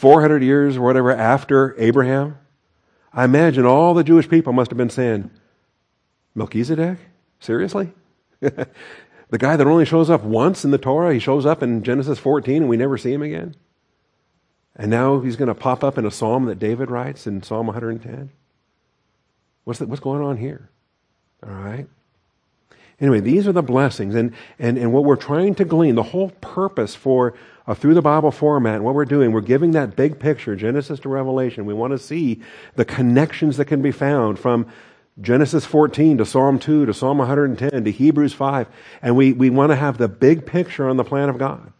400 0.00 0.42
years 0.42 0.76
or 0.76 0.80
whatever 0.80 1.12
after 1.12 1.74
Abraham, 1.78 2.38
I 3.12 3.24
imagine 3.24 3.66
all 3.66 3.92
the 3.92 4.04
Jewish 4.04 4.28
people 4.28 4.52
must 4.52 4.70
have 4.70 4.78
been 4.78 4.90
saying, 4.90 5.30
Melchizedek? 6.34 6.98
Seriously? 7.38 7.92
The 9.30 9.38
guy 9.38 9.56
that 9.56 9.66
only 9.66 9.84
shows 9.84 10.10
up 10.10 10.24
once 10.24 10.64
in 10.64 10.72
the 10.72 10.78
Torah, 10.78 11.14
he 11.14 11.20
shows 11.20 11.46
up 11.46 11.62
in 11.62 11.84
Genesis 11.84 12.18
14 12.18 12.56
and 12.56 12.68
we 12.68 12.76
never 12.76 12.98
see 12.98 13.12
him 13.12 13.22
again. 13.22 13.54
And 14.74 14.90
now 14.90 15.20
he's 15.20 15.36
going 15.36 15.48
to 15.48 15.54
pop 15.54 15.84
up 15.84 15.98
in 15.98 16.04
a 16.04 16.10
psalm 16.10 16.46
that 16.46 16.58
David 16.58 16.90
writes 16.90 17.26
in 17.26 17.42
Psalm 17.42 17.66
110. 17.66 18.30
What's, 19.64 19.78
the, 19.78 19.86
what's 19.86 20.00
going 20.00 20.22
on 20.22 20.36
here? 20.36 20.68
All 21.46 21.52
right. 21.52 21.86
Anyway, 23.00 23.20
these 23.20 23.46
are 23.46 23.52
the 23.52 23.62
blessings 23.62 24.14
and, 24.14 24.34
and, 24.58 24.76
and 24.76 24.92
what 24.92 25.04
we're 25.04 25.16
trying 25.16 25.54
to 25.54 25.64
glean, 25.64 25.94
the 25.94 26.02
whole 26.02 26.30
purpose 26.40 26.94
for 26.94 27.34
through 27.74 27.94
the 27.94 28.02
Bible 28.02 28.30
format, 28.30 28.82
what 28.82 28.94
we're 28.94 29.04
doing, 29.04 29.32
we're 29.32 29.40
giving 29.40 29.72
that 29.72 29.96
big 29.96 30.18
picture, 30.18 30.56
Genesis 30.56 31.00
to 31.00 31.08
Revelation. 31.08 31.66
We 31.66 31.74
want 31.74 31.92
to 31.92 31.98
see 31.98 32.40
the 32.76 32.84
connections 32.84 33.56
that 33.58 33.66
can 33.66 33.82
be 33.82 33.92
found 33.92 34.38
from 34.38 34.66
Genesis 35.20 35.64
14 35.66 36.18
to 36.18 36.26
Psalm 36.26 36.58
2 36.58 36.86
to 36.86 36.94
Psalm 36.94 37.18
110 37.18 37.84
to 37.84 37.90
Hebrews 37.90 38.32
5. 38.32 38.66
And 39.02 39.16
we, 39.16 39.32
we 39.32 39.50
want 39.50 39.70
to 39.70 39.76
have 39.76 39.98
the 39.98 40.08
big 40.08 40.46
picture 40.46 40.88
on 40.88 40.96
the 40.96 41.04
plan 41.04 41.28
of 41.28 41.38
God, 41.38 41.72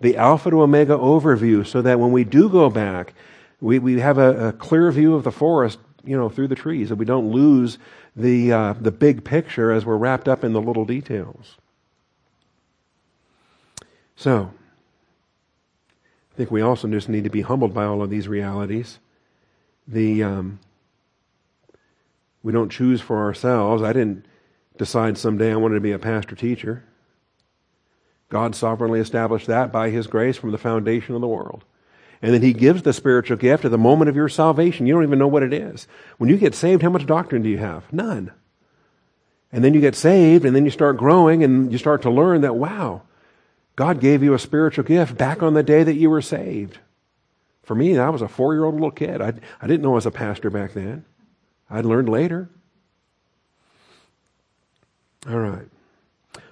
the 0.00 0.16
Alpha 0.16 0.50
to 0.50 0.62
Omega 0.62 0.96
overview, 0.96 1.66
so 1.66 1.82
that 1.82 2.00
when 2.00 2.12
we 2.12 2.24
do 2.24 2.48
go 2.48 2.70
back, 2.70 3.14
we, 3.60 3.78
we 3.78 4.00
have 4.00 4.18
a, 4.18 4.48
a 4.48 4.52
clear 4.52 4.90
view 4.90 5.14
of 5.14 5.24
the 5.24 5.32
forest, 5.32 5.78
you 6.04 6.16
know, 6.16 6.28
through 6.28 6.48
the 6.48 6.54
trees, 6.54 6.88
that 6.88 6.96
we 6.96 7.04
don't 7.04 7.30
lose 7.30 7.78
the, 8.14 8.52
uh, 8.52 8.72
the 8.80 8.92
big 8.92 9.24
picture 9.24 9.72
as 9.72 9.84
we're 9.84 9.96
wrapped 9.96 10.28
up 10.28 10.44
in 10.44 10.52
the 10.52 10.60
little 10.60 10.84
details. 10.84 11.56
So, 14.16 14.50
I 16.36 16.38
think 16.38 16.50
we 16.50 16.60
also 16.60 16.86
just 16.88 17.08
need 17.08 17.24
to 17.24 17.30
be 17.30 17.40
humbled 17.40 17.72
by 17.72 17.86
all 17.86 18.02
of 18.02 18.10
these 18.10 18.28
realities. 18.28 18.98
The, 19.88 20.22
um, 20.22 20.60
we 22.42 22.52
don't 22.52 22.68
choose 22.68 23.00
for 23.00 23.20
ourselves. 23.20 23.82
I 23.82 23.94
didn't 23.94 24.26
decide 24.76 25.16
someday 25.16 25.50
I 25.50 25.56
wanted 25.56 25.76
to 25.76 25.80
be 25.80 25.92
a 25.92 25.98
pastor 25.98 26.34
teacher. 26.34 26.84
God 28.28 28.54
sovereignly 28.54 29.00
established 29.00 29.46
that 29.46 29.72
by 29.72 29.88
His 29.88 30.06
grace 30.08 30.36
from 30.36 30.50
the 30.50 30.58
foundation 30.58 31.14
of 31.14 31.22
the 31.22 31.26
world. 31.26 31.64
And 32.20 32.34
then 32.34 32.42
He 32.42 32.52
gives 32.52 32.82
the 32.82 32.92
spiritual 32.92 33.38
gift 33.38 33.64
at 33.64 33.70
the 33.70 33.78
moment 33.78 34.10
of 34.10 34.16
your 34.16 34.28
salvation. 34.28 34.86
You 34.86 34.92
don't 34.92 35.04
even 35.04 35.18
know 35.18 35.28
what 35.28 35.42
it 35.42 35.54
is. 35.54 35.88
When 36.18 36.28
you 36.28 36.36
get 36.36 36.54
saved, 36.54 36.82
how 36.82 36.90
much 36.90 37.06
doctrine 37.06 37.40
do 37.40 37.48
you 37.48 37.56
have? 37.56 37.90
None. 37.90 38.30
And 39.50 39.64
then 39.64 39.72
you 39.72 39.80
get 39.80 39.94
saved, 39.94 40.44
and 40.44 40.54
then 40.54 40.66
you 40.66 40.70
start 40.70 40.98
growing, 40.98 41.42
and 41.42 41.72
you 41.72 41.78
start 41.78 42.02
to 42.02 42.10
learn 42.10 42.42
that, 42.42 42.56
wow, 42.56 43.00
God 43.76 44.00
gave 44.00 44.22
you 44.22 44.32
a 44.32 44.38
spiritual 44.38 44.84
gift 44.84 45.18
back 45.18 45.42
on 45.42 45.52
the 45.52 45.62
day 45.62 45.82
that 45.82 45.94
you 45.94 46.08
were 46.08 46.22
saved. 46.22 46.78
For 47.62 47.74
me, 47.74 47.98
I 47.98 48.08
was 48.08 48.22
a 48.22 48.28
four 48.28 48.54
year 48.54 48.64
old 48.64 48.74
little 48.74 48.90
kid. 48.90 49.20
I, 49.20 49.34
I 49.60 49.66
didn't 49.66 49.82
know 49.82 49.92
I 49.92 49.96
was 49.96 50.06
a 50.06 50.10
pastor 50.10 50.50
back 50.50 50.72
then. 50.72 51.04
I'd 51.68 51.84
learned 51.84 52.08
later. 52.08 52.48
All 55.28 55.38
right. 55.38 55.68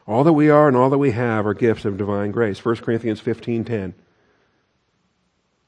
All 0.07 0.25
that 0.25 0.33
we 0.33 0.51
are 0.51 0.69
and 0.69 0.77
all 0.77 0.91
that 0.91 0.99
we 0.99 1.13
have 1.13 1.47
are 1.47 1.55
gifts 1.55 1.85
of 1.85 1.97
divine 1.97 2.31
grace. 2.31 2.63
1 2.63 2.77
Corinthians 2.77 3.21
15:10. 3.21 3.95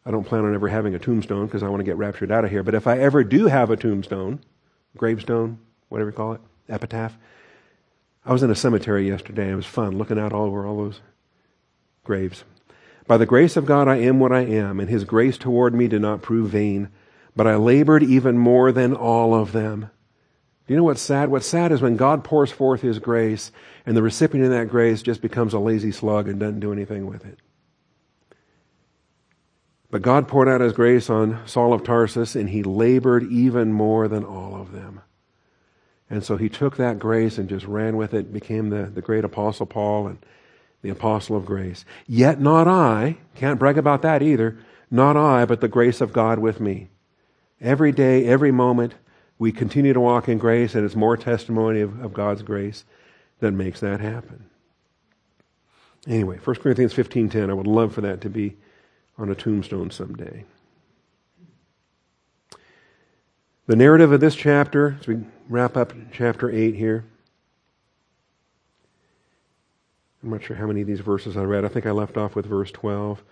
I 0.05 0.11
don't 0.11 0.25
plan 0.25 0.45
on 0.45 0.55
ever 0.55 0.69
having 0.69 0.95
a 0.95 0.99
tombstone 0.99 1.47
because 1.47 1.63
I 1.63 1.69
want 1.69 1.81
to 1.81 1.85
get 1.85 1.97
raptured 1.97 2.31
out 2.31 2.45
of 2.45 2.51
here, 2.51 2.63
but 2.63 2.75
if 2.75 2.87
I 2.87 2.99
ever 2.99 3.25
do 3.25 3.47
have 3.47 3.71
a 3.71 3.77
tombstone, 3.77 4.41
gravestone, 4.97 5.59
whatever 5.89 6.11
you 6.11 6.17
call 6.17 6.33
it, 6.35 6.41
epitaph, 6.69 7.17
I 8.25 8.33
was 8.33 8.45
in 8.45 8.51
a 8.51 8.55
cemetery 8.55 9.09
yesterday. 9.09 9.51
It 9.51 9.57
was 9.57 9.67
fun 9.67 9.99
looking 9.99 10.19
out 10.19 10.33
all 10.33 10.45
over 10.45 10.65
all 10.65 10.77
those 10.77 11.01
graves. 12.07 12.45
By 13.07 13.19
the 13.19 13.27
grace 13.27 13.57
of 13.57 13.67
God 13.67 13.87
I 13.87 13.97
am 13.97 14.19
what 14.19 14.33
I 14.33 14.41
am, 14.41 14.81
and 14.81 14.89
his 14.89 15.05
grace 15.05 15.37
toward 15.37 15.75
me 15.75 15.87
did 15.89 16.03
not 16.03 16.23
prove 16.23 16.51
vain, 16.51 16.89
but 17.37 17.47
I 17.47 17.57
labored 17.57 18.03
even 18.03 18.39
more 18.39 18.73
than 18.73 18.95
all 18.95 19.35
of 19.35 19.53
them. 19.53 19.91
Do 20.67 20.75
you 20.75 20.79
know 20.79 20.85
what's 20.85 21.03
sad? 21.03 21.31
What's 21.31 21.47
sad 21.47 21.71
is 21.71 21.81
when 21.81 21.97
God 21.97 22.25
pours 22.25 22.51
forth 22.51 22.81
his 22.81 22.99
grace 22.99 23.53
and 23.85 23.97
the 23.97 24.03
recipient 24.03 24.47
of 24.47 24.51
that 24.53 24.69
grace 24.69 25.03
just 25.03 25.23
becomes 25.23 25.55
a 25.55 25.61
lazy 25.61 25.93
slug 25.93 26.29
and 26.29 26.41
doesn't 26.41 26.61
do 26.61 26.73
anything 26.73 27.07
with 27.07 27.25
it. 27.25 27.39
But 29.91 30.03
God 30.03 30.27
poured 30.27 30.49
out 30.49 30.61
his 30.61 30.73
grace 30.73 31.09
on 31.09 31.47
Saul 31.47 31.73
of 31.73 31.85
Tarsus 31.85 32.35
and 32.35 32.51
he 32.51 32.65
labored 32.65 33.23
even 33.31 33.73
more 33.73 34.09
than 34.09 34.25
all 34.25 34.61
of 34.61 34.73
them. 34.73 35.03
And 36.11 36.25
so 36.25 36.37
he 36.37 36.49
took 36.49 36.77
that 36.77 36.99
grace 36.99 37.39
and 37.39 37.49
just 37.49 37.67
ran 37.67 37.97
with 37.97 38.13
it, 38.13 38.33
became 38.33 38.71
the, 38.71 38.85
the 38.85 39.03
great 39.03 39.25
apostle 39.25 39.67
Paul 39.67 40.09
and 40.09 40.19
the 40.87 40.93
apostle 40.93 41.37
of 41.37 41.45
grace. 41.45 41.85
Yet 42.07 42.41
not 42.41 42.69
I, 42.69 43.19
can't 43.35 43.59
brag 43.59 43.77
about 43.77 44.03
that 44.03 44.23
either, 44.23 44.57
not 44.89 45.17
I, 45.17 45.45
but 45.45 45.61
the 45.61 45.67
grace 45.67 46.01
of 46.01 46.13
God 46.13 46.39
with 46.39 46.61
me. 46.61 46.91
Every 47.61 47.91
day, 47.91 48.25
every 48.25 48.53
moment, 48.53 48.95
we 49.37 49.51
continue 49.51 49.93
to 49.93 50.01
walk 50.01 50.29
in 50.29 50.39
grace, 50.39 50.77
and 50.77 50.85
it's 50.85 50.95
more 50.95 51.17
testimony 51.17 51.81
of, 51.81 52.01
of 52.01 52.13
God's 52.13 52.43
grace 52.43 52.85
that 53.41 53.51
makes 53.51 53.81
that 53.81 53.99
happen. 53.99 54.49
Anyway, 56.07 56.39
1 56.43 56.57
Corinthians 56.57 56.95
15.10, 56.95 57.51
I 57.51 57.55
would 57.55 57.67
love 57.67 57.93
for 57.93 58.03
that 58.03 58.21
to 58.21 58.31
be 58.31 58.57
on 59.19 59.29
a 59.29 59.35
tombstone 59.35 59.91
someday. 59.91 60.45
The 63.67 63.75
narrative 63.75 64.13
of 64.13 64.21
this 64.21 64.37
chapter, 64.37 64.99
as 65.01 65.09
we 65.09 65.19
wrap 65.49 65.77
up 65.77 65.93
chapter 66.13 66.49
8 66.49 66.77
here, 66.77 67.05
I'm 70.27 70.33
not 70.33 70.43
sure 70.43 70.57
how 70.57 70.67
many 70.67 70.81
of 70.81 70.89
these 70.89 70.99
verses 70.99 71.37
I 71.37 71.45
read. 71.45 71.65
I 71.65 71.69
think 71.69 71.87
I 71.87 71.93
left 71.93 72.17
off 72.17 72.35
with 72.35 72.47
verse 72.47 72.73
12. 72.73 73.23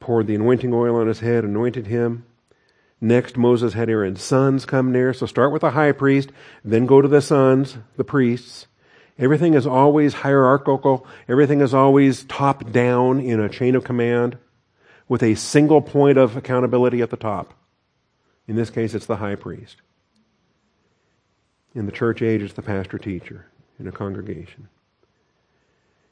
Poured 0.00 0.26
the 0.26 0.36
anointing 0.36 0.72
oil 0.72 0.96
on 0.96 1.06
his 1.06 1.20
head, 1.20 1.44
anointed 1.44 1.86
him. 1.86 2.24
Next, 2.98 3.36
Moses 3.36 3.74
had 3.74 3.90
Aaron's 3.90 4.22
sons 4.22 4.64
come 4.64 4.90
near. 4.90 5.12
So 5.12 5.26
start 5.26 5.52
with 5.52 5.60
the 5.60 5.72
high 5.72 5.92
priest, 5.92 6.30
then 6.64 6.86
go 6.86 7.02
to 7.02 7.08
the 7.08 7.20
sons, 7.20 7.76
the 7.98 8.04
priests. 8.04 8.68
Everything 9.18 9.52
is 9.52 9.66
always 9.66 10.14
hierarchical. 10.14 11.06
Everything 11.28 11.60
is 11.60 11.74
always 11.74 12.24
top 12.24 12.72
down 12.72 13.20
in 13.20 13.38
a 13.38 13.50
chain 13.50 13.74
of 13.74 13.84
command 13.84 14.38
with 15.08 15.22
a 15.22 15.34
single 15.34 15.82
point 15.82 16.16
of 16.16 16.38
accountability 16.38 17.02
at 17.02 17.10
the 17.10 17.18
top. 17.18 17.52
In 18.46 18.56
this 18.56 18.70
case, 18.70 18.94
it's 18.94 19.04
the 19.04 19.16
high 19.16 19.34
priest. 19.34 19.76
In 21.74 21.84
the 21.84 21.92
church 21.92 22.22
age, 22.22 22.40
it's 22.40 22.54
the 22.54 22.62
pastor 22.62 22.96
teacher 22.96 23.44
in 23.78 23.86
a 23.86 23.92
congregation. 23.92 24.68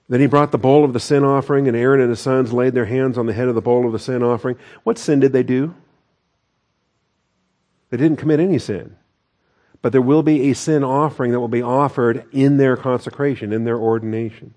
Then 0.08 0.20
he 0.20 0.26
brought 0.26 0.52
the 0.52 0.58
bowl 0.58 0.84
of 0.84 0.92
the 0.92 1.00
sin 1.00 1.24
offering, 1.24 1.66
and 1.66 1.76
Aaron 1.76 2.00
and 2.00 2.10
his 2.10 2.20
sons 2.20 2.52
laid 2.52 2.74
their 2.74 2.84
hands 2.84 3.18
on 3.18 3.26
the 3.26 3.32
head 3.32 3.48
of 3.48 3.54
the 3.54 3.60
bowl 3.60 3.86
of 3.86 3.92
the 3.92 3.98
sin 3.98 4.22
offering. 4.22 4.56
What 4.84 4.98
sin 4.98 5.18
did 5.18 5.32
they 5.32 5.42
do? 5.42 5.74
They 7.90 7.96
didn't 7.96 8.18
commit 8.18 8.40
any 8.40 8.58
sin. 8.58 8.96
But 9.82 9.92
there 9.92 10.02
will 10.02 10.22
be 10.22 10.50
a 10.50 10.54
sin 10.54 10.84
offering 10.84 11.32
that 11.32 11.40
will 11.40 11.48
be 11.48 11.62
offered 11.62 12.24
in 12.32 12.56
their 12.56 12.76
consecration, 12.76 13.52
in 13.52 13.64
their 13.64 13.78
ordination, 13.78 14.54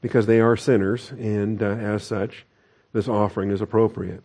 because 0.00 0.26
they 0.26 0.40
are 0.40 0.56
sinners, 0.56 1.12
and 1.12 1.62
uh, 1.62 1.66
as 1.66 2.04
such, 2.04 2.46
this 2.92 3.08
offering 3.08 3.50
is 3.50 3.60
appropriate. 3.60 4.22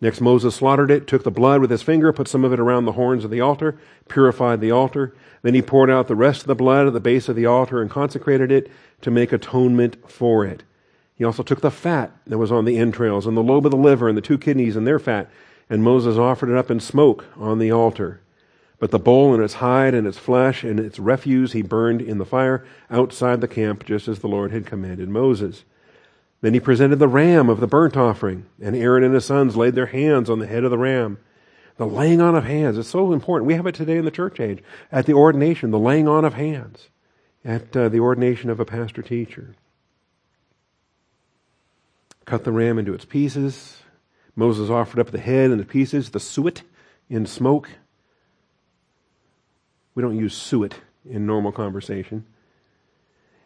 Next, 0.00 0.20
Moses 0.20 0.56
slaughtered 0.56 0.90
it, 0.90 1.06
took 1.06 1.22
the 1.22 1.30
blood 1.30 1.60
with 1.60 1.70
his 1.70 1.82
finger, 1.82 2.12
put 2.12 2.26
some 2.26 2.44
of 2.44 2.52
it 2.52 2.58
around 2.58 2.86
the 2.86 2.92
horns 2.92 3.24
of 3.24 3.30
the 3.30 3.40
altar, 3.40 3.78
purified 4.08 4.60
the 4.60 4.72
altar. 4.72 5.14
Then 5.42 5.54
he 5.54 5.62
poured 5.62 5.90
out 5.90 6.08
the 6.08 6.16
rest 6.16 6.42
of 6.42 6.46
the 6.46 6.54
blood 6.54 6.86
at 6.86 6.92
the 6.92 7.00
base 7.00 7.28
of 7.28 7.36
the 7.36 7.46
altar 7.46 7.82
and 7.82 7.90
consecrated 7.90 8.50
it 8.50 8.70
to 9.00 9.10
make 9.10 9.32
atonement 9.32 10.10
for 10.10 10.44
it. 10.44 10.62
He 11.14 11.24
also 11.24 11.42
took 11.42 11.60
the 11.60 11.70
fat 11.70 12.12
that 12.26 12.38
was 12.38 12.52
on 12.52 12.64
the 12.64 12.78
entrails 12.78 13.26
and 13.26 13.36
the 13.36 13.42
lobe 13.42 13.66
of 13.66 13.72
the 13.72 13.76
liver 13.76 14.08
and 14.08 14.16
the 14.16 14.22
two 14.22 14.38
kidneys 14.38 14.76
and 14.76 14.86
their 14.86 14.98
fat 14.98 15.30
and 15.72 15.82
Moses 15.82 16.18
offered 16.18 16.50
it 16.50 16.56
up 16.56 16.70
in 16.70 16.80
smoke 16.80 17.24
on 17.36 17.58
the 17.58 17.70
altar. 17.70 18.20
But 18.78 18.90
the 18.90 18.98
bull 18.98 19.32
and 19.32 19.42
its 19.42 19.54
hide 19.54 19.94
and 19.94 20.06
its 20.06 20.18
flesh 20.18 20.64
and 20.64 20.78
its 20.78 20.98
refuse 20.98 21.52
he 21.52 21.62
burned 21.62 22.02
in 22.02 22.18
the 22.18 22.26
fire 22.26 22.62
outside 22.90 23.40
the 23.40 23.48
camp, 23.48 23.86
just 23.86 24.06
as 24.06 24.18
the 24.18 24.28
Lord 24.28 24.50
had 24.50 24.66
commanded 24.66 25.08
Moses. 25.08 25.64
Then 26.42 26.52
he 26.52 26.60
presented 26.60 26.96
the 26.96 27.08
ram 27.08 27.48
of 27.48 27.60
the 27.60 27.66
burnt 27.66 27.96
offering, 27.96 28.44
and 28.60 28.76
Aaron 28.76 29.02
and 29.02 29.14
his 29.14 29.24
sons 29.24 29.56
laid 29.56 29.74
their 29.74 29.86
hands 29.86 30.28
on 30.28 30.40
the 30.40 30.46
head 30.46 30.64
of 30.64 30.70
the 30.70 30.76
ram. 30.76 31.16
The 31.82 31.88
laying 31.88 32.20
on 32.20 32.36
of 32.36 32.44
hands 32.44 32.78
is 32.78 32.86
so 32.86 33.12
important. 33.12 33.48
We 33.48 33.54
have 33.54 33.66
it 33.66 33.74
today 33.74 33.96
in 33.96 34.04
the 34.04 34.12
church 34.12 34.38
age. 34.38 34.62
At 34.92 35.04
the 35.06 35.14
ordination, 35.14 35.72
the 35.72 35.80
laying 35.80 36.06
on 36.06 36.24
of 36.24 36.34
hands. 36.34 36.86
At 37.44 37.76
uh, 37.76 37.88
the 37.88 37.98
ordination 37.98 38.50
of 38.50 38.60
a 38.60 38.64
pastor 38.64 39.02
teacher. 39.02 39.56
Cut 42.24 42.44
the 42.44 42.52
ram 42.52 42.78
into 42.78 42.94
its 42.94 43.04
pieces, 43.04 43.78
Moses 44.36 44.70
offered 44.70 45.00
up 45.00 45.10
the 45.10 45.18
head 45.18 45.50
and 45.50 45.58
the 45.58 45.64
pieces, 45.64 46.10
the 46.10 46.20
suet 46.20 46.62
in 47.10 47.26
smoke. 47.26 47.68
We 49.96 50.04
don't 50.04 50.16
use 50.16 50.36
suet 50.36 50.76
in 51.04 51.26
normal 51.26 51.50
conversation. 51.50 52.24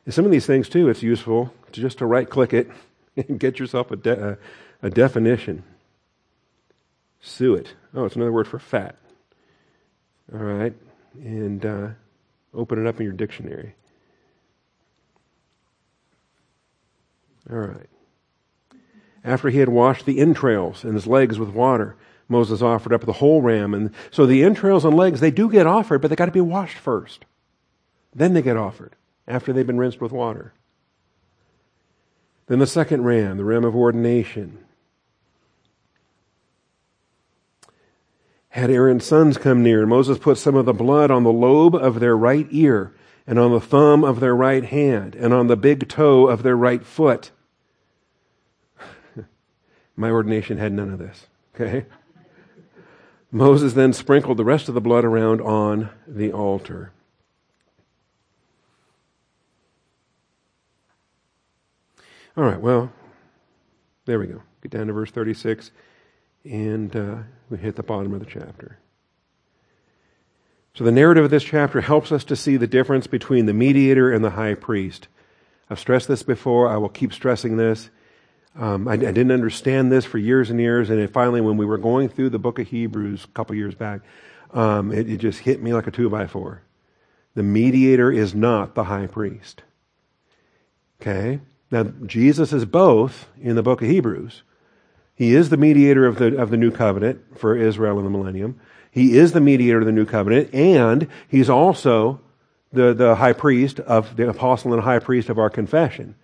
And 0.05 0.13
some 0.13 0.27
of 0.27 0.31
these 0.31 0.45
things, 0.45 0.69
too, 0.69 0.91
it's 0.91 1.03
useful 1.03 1.55
to 1.73 1.81
just 1.81 1.97
to 1.99 2.05
right 2.05 2.29
click 2.29 2.53
it 2.53 2.71
and 3.17 3.41
get 3.41 3.59
yourself 3.59 3.91
a, 3.91 3.97
de- 3.97 4.33
a, 4.33 4.39
a 4.83 4.91
definition. 4.91 5.65
Suet. 7.27 7.75
Oh, 7.95 8.05
it's 8.05 8.17
another 8.17 8.33
word 8.33 8.47
for 8.47 8.59
fat. 8.59 8.97
All 10.33 10.39
right. 10.39 10.75
And 11.15 11.65
uh, 11.65 11.89
open 12.55 12.79
it 12.79 12.89
up 12.89 12.99
in 12.99 13.05
your 13.05 13.13
dictionary. 13.13 13.75
All 17.51 17.59
right. 17.59 17.89
After 19.25 19.51
he 19.51 19.59
had 19.59 19.69
washed 19.69 20.07
the 20.07 20.21
entrails 20.21 20.85
and 20.85 20.95
his 20.95 21.07
legs 21.07 21.39
with 21.39 21.49
water, 21.51 21.97
Moses 22.29 22.63
offered 22.63 22.93
up 22.93 23.05
the 23.05 23.13
whole 23.15 23.43
ram. 23.43 23.75
And 23.75 23.91
so 24.11 24.25
the 24.25 24.45
entrails 24.45 24.85
and 24.85 24.97
legs, 24.97 25.21
they 25.21 25.31
do 25.33 25.51
get 25.51 25.67
offered, 25.67 26.01
but 26.01 26.09
they 26.09 26.17
got 26.17 26.27
to 26.27 26.33
be 26.33 26.41
washed 26.41 26.79
first. 26.79 27.25
Then 28.15 28.35
they 28.35 28.43
get 28.43 28.57
offered 28.57 28.95
after 29.27 29.53
they've 29.53 29.67
been 29.67 29.79
rinsed 29.79 30.01
with 30.01 30.13
water. 30.13 30.53
Then 32.47 32.61
the 32.61 32.67
second 32.67 33.03
ram, 33.03 33.37
the 33.37 33.45
ram 33.45 33.65
of 33.65 33.75
ordination. 33.75 34.66
Had 38.57 38.71
Aaron's 38.71 39.05
sons 39.05 39.37
come 39.37 39.63
near, 39.63 39.83
and 39.83 39.91
Moses 39.91 40.17
put 40.17 40.39
some 40.39 40.55
of 40.55 40.65
the 40.65 40.73
blood 40.73 41.11
on 41.11 41.25
the 41.25 41.33
lobe 41.33 41.75
of 41.75 42.01
their 42.01 42.17
right 42.17 42.47
ear, 42.51 42.95
and 43.27 43.39
on 43.39 43.53
the 43.53 43.61
thumb 43.61 44.03
of 44.03 44.19
their 44.19 44.35
right 44.35 44.65
hand, 44.65 45.15
and 45.15 45.35
on 45.35 45.49
the 45.49 45.59
big 45.59 45.91
toe 45.91 46.27
of 46.27 46.43
their 46.43 46.57
right 46.57 46.83
foot. 46.83 47.33
My 49.97 50.09
ordination 50.11 50.57
had 50.57 50.73
none 50.73 50.91
of 50.91 50.99
this. 50.99 51.27
Okay? 51.55 51.85
Moses 53.31 53.75
then 53.75 53.93
sprinkled 53.93 54.39
the 54.39 54.45
rest 54.45 54.69
of 54.69 54.75
the 54.75 54.81
blood 54.81 55.05
around 55.05 55.43
on 55.43 55.91
the 56.09 56.33
altar. 56.33 56.93
All 62.39 62.45
right, 62.45 62.61
well, 62.61 62.91
there 64.07 64.19
we 64.19 64.29
go. 64.29 64.41
Get 64.63 64.71
down 64.71 64.87
to 64.87 64.95
verse 64.95 65.11
36, 65.11 65.73
and 66.47 66.95
uh, 66.95 67.17
we 67.51 67.59
hit 67.59 67.77
the 67.77 67.83
bottom 67.83 68.13
of 68.13 68.21
the 68.21 68.27
chapter. 68.27 68.79
So, 70.75 70.85
the 70.85 70.93
narrative 70.93 71.25
of 71.25 71.31
this 71.31 71.45
chapter 71.45 71.81
helps 71.81 72.13
us 72.13 72.25
to 72.25 72.37
see 72.37 72.57
the 72.57 72.67
difference 72.67 73.07
between 73.07 73.47
the 73.47 73.55
mediator 73.55 74.13
and 74.13 74.25
the 74.25 74.31
high 74.31 74.55
priest. 74.55 75.09
I've 75.71 75.81
stressed 75.81 76.09
this 76.09 76.23
before, 76.23 76.69
I 76.69 76.77
will 76.77 76.89
keep 76.89 77.13
stressing 77.13 77.57
this. 77.57 77.91
Um, 78.59 78.89
I, 78.89 78.93
I, 78.93 78.97
didn't 78.97 79.33
understand 79.33 79.93
this 79.93 80.05
for 80.07 80.17
years 80.17 80.49
and 80.49 80.59
years, 80.59 80.89
and 80.89 81.11
finally, 81.11 81.41
when 81.41 81.57
we 81.57 81.67
were 81.67 81.79
going 81.79 82.09
through 82.09 82.31
the 82.31 82.39
book 82.39 82.59
of 82.59 82.69
Hebrews 82.69 83.25
a 83.25 83.29
couple 83.29 83.55
years 83.55 83.75
back, 83.75 84.01
um, 84.53 84.93
it, 84.93 85.11
it 85.11 85.19
just 85.19 85.41
hit 85.41 85.63
me 85.63 85.75
like 85.75 85.87
a 85.87 85.91
two 85.91 86.09
by 86.09 86.27
four. 86.27 86.63
The 87.35 87.43
mediator 87.43 88.11
is 88.11 88.35
not 88.35 88.75
the 88.75 88.85
high 88.85 89.07
priest. 89.07 89.63
Okay? 91.01 91.41
Now, 91.71 91.85
Jesus 92.07 92.53
is 92.53 92.65
both 92.65 93.29
in 93.41 93.57
the 93.57 93.63
book 93.63 93.83
of 93.83 93.89
Hebrews. 93.89 94.43
He 95.17 95.35
is 95.35 95.49
the 95.49 95.57
mediator 95.57 96.07
of 96.07 96.19
the, 96.19 96.37
of 96.37 96.51
the 96.51 96.57
new 96.57 96.71
covenant 96.71 97.39
for 97.39 97.57
Israel 97.57 97.99
in 97.99 98.05
the 98.05 98.11
millennium. 98.11 98.61
He 98.91 99.17
is 99.17 99.33
the 99.33 99.41
mediator 99.41 99.81
of 99.81 99.87
the 99.87 99.93
new 99.93 100.07
covenant, 100.07 100.55
and 100.55 101.09
he's 101.29 101.51
also 101.51 102.21
the, 102.73 102.95
the 102.95 103.17
high 103.17 103.33
priest 103.33 103.81
of 103.81 104.17
the 104.17 104.29
apostle 104.29 104.73
and 104.73 104.83
high 104.83 104.99
priest 104.99 105.29
of 105.29 105.39
our 105.39 105.51
confession. 105.51 106.15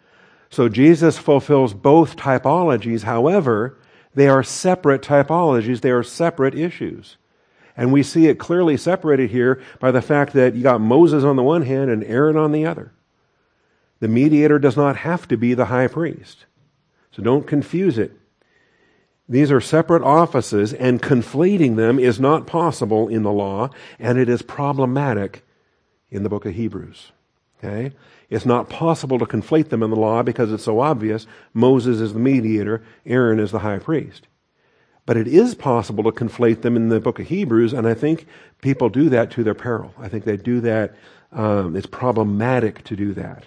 So 0.51 0.68
Jesus 0.68 1.16
fulfills 1.16 1.72
both 1.72 2.16
typologies. 2.16 3.03
However, 3.03 3.78
they 4.14 4.28
are 4.28 4.43
separate 4.43 5.01
typologies. 5.01 5.80
They 5.80 5.90
are 5.90 6.03
separate 6.03 6.55
issues. 6.55 7.16
And 7.74 7.90
we 7.93 8.03
see 8.03 8.26
it 8.26 8.38
clearly 8.38 8.76
separated 8.76 9.30
here 9.30 9.62
by 9.80 9.90
the 9.90 10.03
fact 10.03 10.34
that 10.34 10.55
you 10.55 10.62
got 10.62 10.82
Moses 10.82 11.24
on 11.24 11.36
the 11.36 11.43
one 11.43 11.62
hand 11.62 11.90
and 11.90 12.05
Aaron 12.05 12.36
on 12.36 12.53
the 12.53 12.66
other. 12.66 12.93
The 14.01 14.09
mediator 14.09 14.59
does 14.59 14.76
not 14.76 14.97
have 14.97 15.26
to 15.28 15.38
be 15.38 15.55
the 15.55 15.66
high 15.66 15.86
priest. 15.86 16.45
So 17.12 17.22
don't 17.22 17.47
confuse 17.47 17.97
it. 17.97 18.12
These 19.33 19.51
are 19.51 19.62
separate 19.62 20.03
offices, 20.03 20.74
and 20.74 21.01
conflating 21.01 21.76
them 21.76 21.99
is 21.99 22.20
not 22.20 22.47
possible 22.47 23.09
in 23.09 23.22
the 23.22 23.33
law, 23.33 23.70
and 23.99 24.18
it 24.18 24.28
is 24.28 24.43
problematic 24.43 25.43
in 26.11 26.22
the 26.22 26.28
book 26.28 26.45
of 26.45 26.55
Hebrews. 26.55 27.12
Okay? 27.57 27.95
It's 28.28 28.45
not 28.45 28.68
possible 28.68 29.18
to 29.18 29.24
conflate 29.24 29.70
them 29.70 29.83
in 29.83 29.89
the 29.89 29.97
law 29.97 30.22
because 30.22 30.53
it's 30.53 30.64
so 30.64 30.80
obvious. 30.80 31.26
Moses 31.55 31.99
is 31.99 32.12
the 32.12 32.18
mediator, 32.18 32.83
Aaron 33.07 33.41
is 33.41 33.53
the 33.53 33.61
high 33.61 33.78
priest. 33.78 34.28
But 35.07 35.16
it 35.16 35.26
is 35.26 35.55
possible 35.55 36.05
to 36.05 36.12
conflate 36.12 36.61
them 36.61 36.76
in 36.76 36.91
the 36.91 37.01
book 37.01 37.18
of 37.18 37.28
Hebrews, 37.28 37.72
and 37.72 37.89
I 37.89 37.95
think 37.95 38.26
people 38.61 38.91
do 38.91 39.09
that 39.09 39.30
to 39.30 39.43
their 39.43 39.55
peril. 39.55 39.95
I 39.99 40.11
think 40.11 40.24
they 40.26 40.37
do 40.37 40.61
that. 40.61 40.95
Um, 41.33 41.74
it's 41.74 41.87
problematic 41.87 42.85
to 42.85 42.97
do 42.97 43.14
that. 43.14 43.45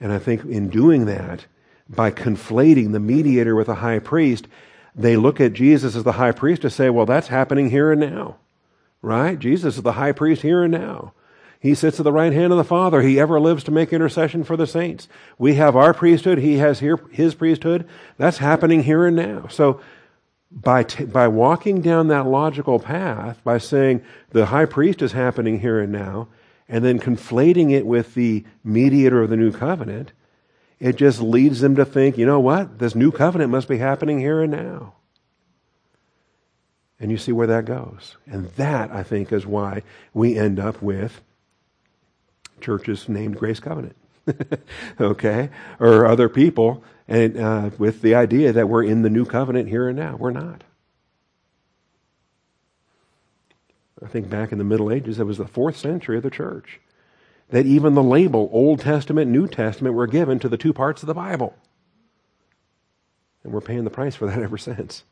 And 0.00 0.12
I 0.12 0.18
think 0.18 0.46
in 0.46 0.70
doing 0.70 1.04
that, 1.04 1.44
by 1.88 2.10
conflating 2.10 2.92
the 2.92 3.00
mediator 3.00 3.54
with 3.54 3.68
the 3.68 3.76
high 3.76 3.98
priest, 3.98 4.48
they 4.94 5.16
look 5.16 5.40
at 5.40 5.52
Jesus 5.52 5.94
as 5.94 6.04
the 6.04 6.12
high 6.12 6.32
priest 6.32 6.62
to 6.62 6.70
say, 6.70 6.90
well, 6.90 7.06
that's 7.06 7.28
happening 7.28 7.70
here 7.70 7.92
and 7.92 8.00
now. 8.00 8.36
Right? 9.02 9.38
Jesus 9.38 9.76
is 9.76 9.82
the 9.82 9.92
high 9.92 10.12
priest 10.12 10.42
here 10.42 10.64
and 10.64 10.72
now. 10.72 11.12
He 11.60 11.74
sits 11.74 11.98
at 11.98 12.04
the 12.04 12.12
right 12.12 12.32
hand 12.32 12.52
of 12.52 12.58
the 12.58 12.64
Father. 12.64 13.02
He 13.02 13.18
ever 13.18 13.40
lives 13.40 13.64
to 13.64 13.70
make 13.70 13.92
intercession 13.92 14.44
for 14.44 14.56
the 14.56 14.66
saints. 14.66 15.08
We 15.38 15.54
have 15.54 15.76
our 15.76 15.94
priesthood. 15.94 16.38
He 16.38 16.58
has 16.58 16.80
here, 16.80 16.98
his 17.10 17.34
priesthood. 17.34 17.88
That's 18.18 18.38
happening 18.38 18.82
here 18.82 19.06
and 19.06 19.16
now. 19.16 19.46
So 19.48 19.80
by, 20.50 20.84
t- 20.84 21.04
by 21.04 21.28
walking 21.28 21.80
down 21.80 22.08
that 22.08 22.26
logical 22.26 22.78
path, 22.78 23.42
by 23.42 23.58
saying 23.58 24.02
the 24.30 24.46
high 24.46 24.66
priest 24.66 25.02
is 25.02 25.12
happening 25.12 25.60
here 25.60 25.80
and 25.80 25.92
now, 25.92 26.28
and 26.68 26.84
then 26.84 26.98
conflating 26.98 27.72
it 27.72 27.86
with 27.86 28.14
the 28.14 28.44
mediator 28.64 29.22
of 29.22 29.30
the 29.30 29.36
new 29.36 29.52
covenant, 29.52 30.12
it 30.78 30.96
just 30.96 31.20
leads 31.20 31.60
them 31.60 31.76
to 31.76 31.84
think, 31.84 32.18
you 32.18 32.26
know 32.26 32.40
what? 32.40 32.78
This 32.78 32.94
new 32.94 33.10
covenant 33.10 33.50
must 33.50 33.68
be 33.68 33.78
happening 33.78 34.18
here 34.18 34.42
and 34.42 34.52
now. 34.52 34.94
And 37.00 37.10
you 37.10 37.18
see 37.18 37.32
where 37.32 37.46
that 37.46 37.64
goes. 37.64 38.16
And 38.26 38.50
that, 38.52 38.90
I 38.90 39.02
think, 39.02 39.32
is 39.32 39.46
why 39.46 39.82
we 40.14 40.36
end 40.36 40.58
up 40.58 40.80
with 40.82 41.20
churches 42.60 43.08
named 43.08 43.36
Grace 43.36 43.60
Covenant. 43.60 43.96
okay? 45.00 45.50
Or 45.78 46.06
other 46.06 46.28
people 46.28 46.82
and 47.08 47.38
uh, 47.38 47.70
with 47.78 48.02
the 48.02 48.14
idea 48.14 48.52
that 48.52 48.68
we're 48.68 48.82
in 48.82 49.02
the 49.02 49.10
new 49.10 49.24
covenant 49.24 49.68
here 49.68 49.88
and 49.88 49.96
now. 49.96 50.16
We're 50.16 50.30
not. 50.30 50.64
I 54.02 54.08
think 54.08 54.28
back 54.28 54.52
in 54.52 54.58
the 54.58 54.64
Middle 54.64 54.92
Ages, 54.92 55.18
it 55.18 55.24
was 55.24 55.38
the 55.38 55.46
fourth 55.46 55.76
century 55.76 56.16
of 56.16 56.22
the 56.22 56.30
church 56.30 56.80
that 57.50 57.66
even 57.66 57.94
the 57.94 58.02
label 58.02 58.48
Old 58.52 58.80
Testament, 58.80 59.30
New 59.30 59.46
Testament 59.46 59.94
were 59.94 60.06
given 60.06 60.38
to 60.40 60.48
the 60.48 60.56
two 60.56 60.72
parts 60.72 61.02
of 61.02 61.06
the 61.06 61.14
Bible. 61.14 61.54
And 63.44 63.52
we're 63.52 63.60
paying 63.60 63.84
the 63.84 63.90
price 63.90 64.16
for 64.16 64.26
that 64.26 64.38
ever 64.42 64.58
since. 64.58 65.04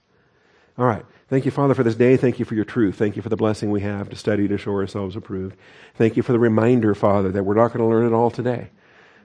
All 0.76 0.86
right. 0.86 1.04
Thank 1.28 1.44
you, 1.44 1.52
Father, 1.52 1.74
for 1.74 1.84
this 1.84 1.94
day. 1.94 2.16
Thank 2.16 2.40
you 2.40 2.44
for 2.44 2.56
your 2.56 2.64
truth. 2.64 2.96
Thank 2.96 3.14
you 3.14 3.22
for 3.22 3.28
the 3.28 3.36
blessing 3.36 3.70
we 3.70 3.80
have 3.82 4.10
to 4.10 4.16
study 4.16 4.48
to 4.48 4.58
show 4.58 4.72
ourselves 4.72 5.14
approved. 5.14 5.56
Thank 5.94 6.16
you 6.16 6.22
for 6.22 6.32
the 6.32 6.38
reminder, 6.38 6.94
Father, 6.94 7.30
that 7.30 7.44
we're 7.44 7.54
not 7.54 7.68
going 7.68 7.78
to 7.78 7.86
learn 7.86 8.06
it 8.06 8.14
all 8.14 8.30
today. 8.30 8.70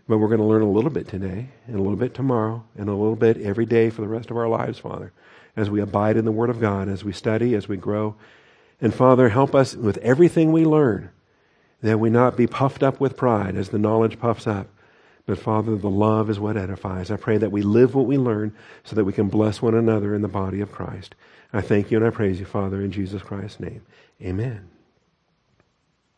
But 0.08 0.20
we're 0.20 0.28
going 0.28 0.40
to 0.40 0.46
learn 0.46 0.62
a 0.62 0.70
little 0.70 0.90
bit 0.90 1.08
today, 1.08 1.50
and 1.68 1.76
a 1.76 1.82
little 1.82 1.96
bit 1.96 2.14
tomorrow, 2.16 2.64
and 2.76 2.90
a 2.90 2.96
little 2.96 3.16
bit 3.16 3.38
every 3.42 3.66
day 3.66 3.90
for 3.90 4.02
the 4.02 4.08
rest 4.08 4.32
of 4.32 4.38
our 4.38 4.48
lives, 4.48 4.80
Father, 4.80 5.12
as 5.56 5.70
we 5.70 5.82
abide 5.82 6.18
in 6.18 6.26
the 6.26 6.32
Word 6.32 6.50
of 6.50 6.60
God, 6.60 6.88
as 6.88 7.04
we 7.04 7.14
study, 7.14 7.54
as 7.54 7.68
we 7.68 7.78
grow. 7.78 8.16
And 8.82 8.94
Father, 8.94 9.30
help 9.30 9.54
us 9.54 9.76
with 9.76 9.98
everything 9.98 10.52
we 10.52 10.66
learn, 10.66 11.12
that 11.82 12.00
we 12.00 12.10
not 12.10 12.38
be 12.38 12.48
puffed 12.48 12.84
up 12.84 13.00
with 13.00 13.18
pride 13.18 13.56
as 13.56 13.70
the 13.70 13.80
knowledge 13.80 14.20
puffs 14.20 14.48
up. 14.48 14.68
But 15.26 15.38
Father, 15.38 15.76
the 15.76 15.90
love 15.90 16.30
is 16.30 16.40
what 16.40 16.58
edifies. 16.58 17.12
I 17.12 17.18
pray 17.18 17.38
that 17.38 17.52
we 17.52 17.62
live 17.62 17.94
what 17.94 18.08
we 18.08 18.18
learn 18.18 18.54
so 18.84 18.96
that 18.96 19.06
we 19.06 19.14
can 19.14 19.30
bless 19.30 19.62
one 19.62 19.76
another 19.76 20.16
in 20.16 20.22
the 20.22 20.28
body 20.28 20.60
of 20.60 20.72
Christ. 20.72 21.14
I 21.54 21.62
thank 21.62 21.92
you 21.92 21.98
and 21.98 22.08
I 22.08 22.10
praise 22.10 22.40
you, 22.40 22.46
Father, 22.46 22.82
in 22.82 22.92
Jesus 22.92 23.22
Christ's 23.22 23.60
name. 23.60 23.84
Amen. 24.22 24.70